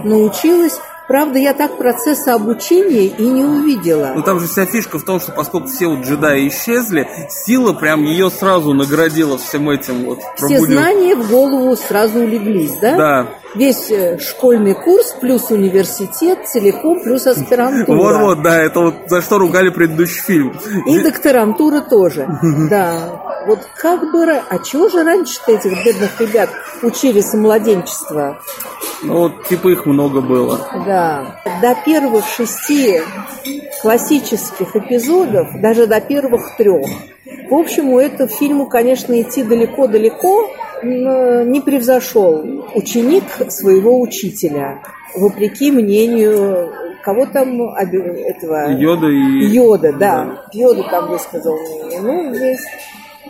научилась. 0.05 0.79
Правда, 1.09 1.39
я 1.39 1.55
так 1.55 1.79
процесса 1.79 2.35
обучения 2.35 3.07
и 3.07 3.27
не 3.27 3.43
увидела. 3.43 4.13
Ну 4.15 4.23
там 4.23 4.39
же 4.41 4.47
вся 4.47 4.67
фишка 4.67 4.99
в 4.99 5.05
том, 5.05 5.21
что 5.21 5.33
поскольку 5.33 5.69
все 5.69 5.87
вот 5.87 6.01
джедаи 6.01 6.49
исчезли, 6.49 7.09
сила 7.31 7.73
прям 7.73 8.03
ее 8.05 8.29
сразу 8.31 8.75
наградила 8.75 9.39
всем 9.39 9.71
этим 9.71 10.05
вот. 10.05 10.19
Все 10.37 10.49
пробудил. 10.49 10.67
знания 10.67 11.17
в 11.17 11.31
голову 11.31 11.75
сразу 11.77 12.21
улеглись, 12.21 12.77
да? 12.77 12.97
Да. 12.97 13.27
Весь 13.55 13.91
э, 13.91 14.19
школьный 14.19 14.75
курс 14.75 15.17
плюс 15.19 15.51
университет 15.51 16.47
целиком 16.47 17.01
плюс 17.03 17.27
аспирантура. 17.27 17.97
Вот-вот, 17.97 18.43
да, 18.43 18.63
это 18.63 18.81
вот 18.81 18.95
за 19.07 19.23
что 19.23 19.39
ругали 19.39 19.71
предыдущий 19.71 20.21
фильм. 20.21 20.55
И 20.87 21.03
докторантура 21.03 21.81
тоже. 21.81 22.29
Да. 22.69 23.28
Вот 23.47 23.61
как 23.77 24.11
бы... 24.13 24.25
А 24.31 24.59
чего 24.59 24.89
же 24.89 25.05
раньше-то 25.05 25.53
этих 25.53 25.85
бедных 25.85 26.21
ребят 26.21 26.51
учили 26.83 27.21
с 27.21 27.35
младенчества? 27.35 28.41
Ну 29.03 29.19
вот 29.19 29.47
типа 29.49 29.69
их 29.69 29.87
много 29.87 30.21
было. 30.21 30.59
Да. 30.87 31.41
До 31.63 31.75
первых 31.85 32.27
шести 32.27 33.01
классических 33.81 34.75
эпизодов, 34.75 35.49
даже 35.61 35.87
до 35.87 36.01
первых 36.01 36.57
трех, 36.57 36.87
в 37.49 37.55
общем, 37.55 37.91
у 37.91 37.99
этого 37.99 38.29
фильму, 38.29 38.67
конечно, 38.67 39.19
идти 39.21 39.43
далеко-далеко 39.43 40.51
не 40.83 41.61
превзошел 41.61 42.67
ученик 42.75 43.25
своего 43.49 44.01
учителя, 44.01 44.83
вопреки 45.15 45.71
мнению 45.73 46.71
кого 47.03 47.27
там 47.27 47.63
этого 47.63 48.71
Йода 48.73 49.07
и... 49.07 49.47
Йода, 49.47 49.93
да. 49.93 50.45
Йода 50.53 50.83
там 50.91 51.09
высказал. 51.09 51.57
Ну, 52.03 52.35
здесь... 52.35 52.61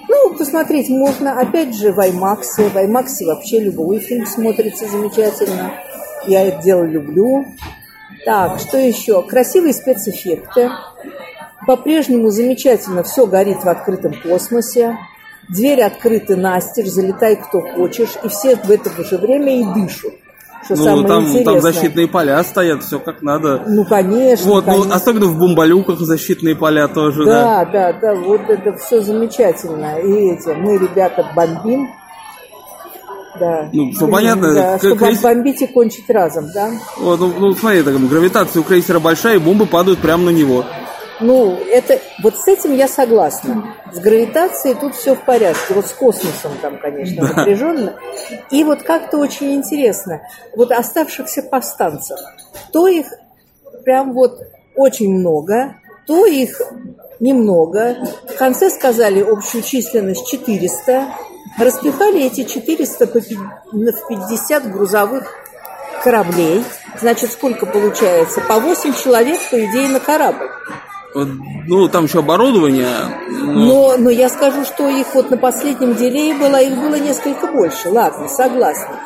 Ну, 0.09 0.35
посмотреть 0.37 0.89
можно, 0.89 1.39
опять 1.39 1.77
же, 1.77 1.93
в 1.93 1.99
IMAX. 1.99 2.43
В 2.57 2.77
IMAX 2.77 3.25
вообще 3.27 3.61
любой 3.61 3.99
фильм 4.01 4.27
смотрится 4.27 4.89
замечательно. 4.89 5.73
Я 6.27 6.49
это 6.49 6.63
дело 6.63 6.85
люблю. 6.85 7.45
Так, 8.25 8.59
что 8.59 8.79
еще? 8.79 9.23
Красивые 9.23 9.75
спецэффекты. 9.75 10.71
По-прежнему 11.67 12.31
замечательно 12.31 13.03
все 13.03 13.27
горит 13.27 13.63
в 13.63 13.69
открытом 13.69 14.15
космосе. 14.23 14.97
Двери 15.51 15.83
открыты 15.83 16.37
настежь, 16.37 16.89
залетай 16.89 17.37
кто 17.37 17.61
хочешь. 17.61 18.17
И 18.25 18.29
все 18.29 18.57
в 18.57 18.71
это 18.71 18.91
же 19.05 19.19
время 19.19 19.61
и 19.61 19.65
дышат. 19.65 20.15
Что 20.65 20.75
Ну, 20.77 20.85
самое 20.85 21.07
там, 21.07 21.23
интересное. 21.25 21.45
там 21.45 21.61
защитные 21.63 22.09
поля 22.09 22.43
стоят, 22.43 22.83
все 22.83 22.99
как 22.99 23.23
надо. 23.23 23.63
Ну, 23.67 23.85
конечно. 23.85 24.47
Вот, 24.51 24.67
ну, 24.67 24.73
конечно. 24.73 24.95
особенно 24.95 25.27
в 25.27 25.39
бомбалюках 25.39 26.01
защитные 26.01 26.57
поля 26.57 26.89
тоже, 26.89 27.25
да. 27.25 27.65
Да, 27.65 27.93
да, 27.93 27.93
да, 28.01 28.15
вот 28.15 28.41
это 28.49 28.77
все 28.77 29.01
замечательно. 29.01 29.99
И 29.99 30.33
эти, 30.33 30.49
мы, 30.49 30.77
ребята, 30.79 31.27
бомбим. 31.35 31.89
Да. 33.39 33.69
Ну, 33.73 33.93
всё 33.93 34.09
понятно. 34.09 34.53
Да, 34.53 34.79
чтобы 34.79 34.97
крейс- 34.97 35.21
бомбить 35.23 35.63
и 35.63 35.67
кончить 35.69 36.11
разом, 36.11 36.51
да? 36.53 36.71
Вот, 36.99 37.21
ну, 37.21 37.33
ну, 37.39 37.53
смотри, 37.53 37.83
так, 37.83 37.95
гравитация 38.09 38.61
у 38.61 38.65
крейсера 38.65 38.99
большая, 38.99 39.37
и 39.37 39.39
бомбы 39.39 39.67
падают 39.67 40.01
прямо 40.01 40.25
на 40.25 40.31
него. 40.31 40.65
Ну, 41.21 41.57
это, 41.71 41.99
вот 42.23 42.37
с 42.37 42.47
этим 42.47 42.75
я 42.75 42.87
согласна. 42.87 43.75
С 43.93 43.99
гравитацией 43.99 44.77
тут 44.77 44.95
все 44.95 45.15
в 45.15 45.25
порядке. 45.25 45.75
Вот 45.75 45.87
с 45.87 45.93
космосом 45.93 46.53
там, 46.63 46.79
конечно, 46.79 47.23
напряженно. 47.35 47.95
И 48.51 48.63
вот 48.65 48.83
как-то 48.83 49.19
очень 49.19 49.55
интересно. 49.55 50.21
Вот 50.55 50.71
оставшихся 50.71 51.43
повстанцев, 51.43 52.19
то 52.73 52.87
их 52.87 53.07
прям 53.85 54.13
вот 54.13 54.41
очень 54.77 55.13
много, 55.13 55.75
то 56.07 56.25
их 56.27 56.61
немного. 57.21 57.97
В 58.29 58.37
конце 58.37 58.71
сказали 58.71 59.21
общую 59.21 59.63
численность 59.63 60.29
400. 60.29 61.07
Распихали 61.59 62.23
эти 62.25 62.45
400 62.45 63.07
по 63.09 63.21
пи- 63.21 63.37
в 63.73 64.09
50 64.09 64.71
грузовых 64.71 65.35
кораблей. 66.05 66.65
Значит, 67.01 67.33
сколько 67.33 67.67
получается? 67.67 68.41
По 68.43 68.61
8 68.61 68.95
человек, 68.95 69.41
по 69.51 69.57
идее, 69.57 69.89
на 69.89 69.99
корабль. 69.99 70.49
Ну, 71.15 71.89
там 71.89 72.05
еще 72.05 72.19
оборудование. 72.19 72.89
ну, 73.29 73.53
Но, 73.53 73.97
но 73.97 74.11
я 74.11 74.29
скажу, 74.29 74.65
что 74.65 74.89
их 74.89 75.15
вот 75.15 75.31
на 75.31 75.37
последнем 75.37 75.95
деле 75.95 76.35
было, 76.35 76.61
их 76.61 76.77
было 76.77 76.97
несколько 76.97 77.47
больше. 77.47 77.89
Ладно, 77.89 78.29
согласна. 78.29 79.01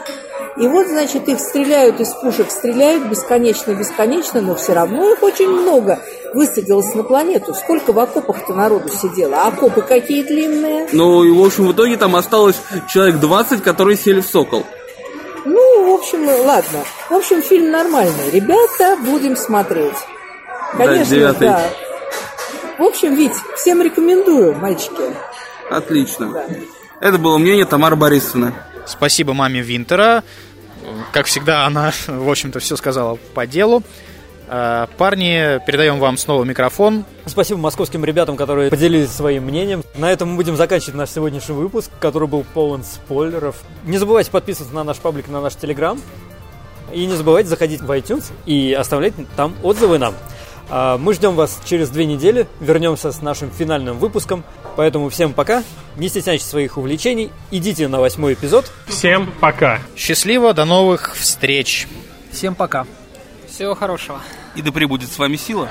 И 0.56 0.66
вот, 0.66 0.86
значит, 0.86 1.28
их 1.28 1.40
стреляют 1.40 1.98
из 2.00 2.10
пушек, 2.10 2.50
стреляют 2.50 3.04
бесконечно-бесконечно, 3.06 4.42
но 4.42 4.54
все 4.54 4.74
равно 4.74 5.12
их 5.12 5.22
очень 5.22 5.48
много 5.48 6.00
высадилось 6.34 6.94
на 6.94 7.04
планету. 7.04 7.54
Сколько 7.54 7.92
в 7.92 7.98
окопах-то 7.98 8.52
народу 8.52 8.90
сидело? 8.90 9.36
А 9.38 9.48
окопы 9.48 9.80
какие 9.80 10.22
длинные? 10.22 10.88
Ну, 10.92 11.24
и, 11.24 11.30
в 11.30 11.42
общем, 11.42 11.66
в 11.68 11.72
итоге 11.72 11.96
там 11.96 12.16
осталось 12.16 12.60
человек 12.88 13.16
20, 13.16 13.62
которые 13.62 13.96
сели 13.96 14.20
в 14.20 14.26
«Сокол». 14.26 14.66
Ну, 15.44 15.90
в 15.90 15.94
общем, 15.94 16.24
ладно. 16.46 16.80
В 17.08 17.14
общем, 17.14 17.42
фильм 17.42 17.70
нормальный. 17.70 18.30
Ребята, 18.30 18.96
будем 19.04 19.36
смотреть. 19.36 19.96
Конечно, 20.76 21.32
да. 21.34 21.62
В 22.82 22.84
общем, 22.84 23.14
Вить, 23.14 23.36
всем 23.54 23.80
рекомендую, 23.80 24.56
мальчики. 24.56 25.14
Отлично. 25.70 26.34
Это 26.98 27.16
было 27.16 27.38
мнение 27.38 27.64
Тамары 27.64 27.94
Борисовны. 27.94 28.54
Спасибо 28.86 29.34
маме 29.34 29.60
Винтера. 29.60 30.24
Как 31.12 31.26
всегда, 31.26 31.64
она, 31.64 31.92
в 32.08 32.28
общем-то, 32.28 32.58
все 32.58 32.74
сказала 32.74 33.20
по 33.34 33.46
делу. 33.46 33.84
Э, 34.48 34.88
Парни, 34.98 35.64
передаем 35.64 36.00
вам 36.00 36.16
снова 36.16 36.42
микрофон. 36.42 37.04
Спасибо 37.26 37.60
московским 37.60 38.04
ребятам, 38.04 38.36
которые 38.36 38.68
поделились 38.68 39.12
своим 39.12 39.44
мнением. 39.44 39.84
На 39.94 40.10
этом 40.10 40.30
мы 40.30 40.36
будем 40.36 40.56
заканчивать 40.56 40.96
наш 40.96 41.10
сегодняшний 41.10 41.54
выпуск, 41.54 41.88
который 42.00 42.26
был 42.26 42.44
полон 42.52 42.82
спойлеров. 42.82 43.62
Не 43.84 43.98
забывайте 43.98 44.32
подписываться 44.32 44.74
на 44.74 44.82
наш 44.82 44.96
паблик, 44.96 45.28
на 45.28 45.40
наш 45.40 45.54
телеграм. 45.54 46.00
И 46.92 47.06
не 47.06 47.14
забывайте 47.14 47.48
заходить 47.48 47.80
в 47.80 47.88
iTunes 47.92 48.32
и 48.44 48.72
оставлять 48.72 49.14
там 49.36 49.54
отзывы 49.62 49.98
нам. 49.98 50.16
А, 50.74 50.96
Мы 50.96 51.12
ждем 51.12 51.34
вас 51.34 51.60
через 51.66 51.90
две 51.90 52.06
недели. 52.06 52.48
Вернемся 52.58 53.12
с 53.12 53.20
нашим 53.20 53.50
финальным 53.50 53.98
выпуском. 53.98 54.42
Поэтому 54.74 55.10
всем 55.10 55.34
пока. 55.34 55.62
Не 55.98 56.08
стесняйтесь 56.08 56.46
своих 56.46 56.78
увлечений. 56.78 57.30
Идите 57.50 57.88
на 57.88 58.00
восьмой 58.00 58.32
эпизод. 58.32 58.72
Всем 58.86 59.30
пока. 59.38 59.80
Счастливо, 59.96 60.54
до 60.54 60.64
новых 60.64 61.14
встреч. 61.14 61.86
Всем 62.30 62.54
пока. 62.54 62.86
Всего 63.50 63.74
хорошего. 63.74 64.22
И 64.54 64.62
да 64.62 64.72
пребудет 64.72 65.12
с 65.12 65.18
вами 65.18 65.36
сила. 65.36 65.70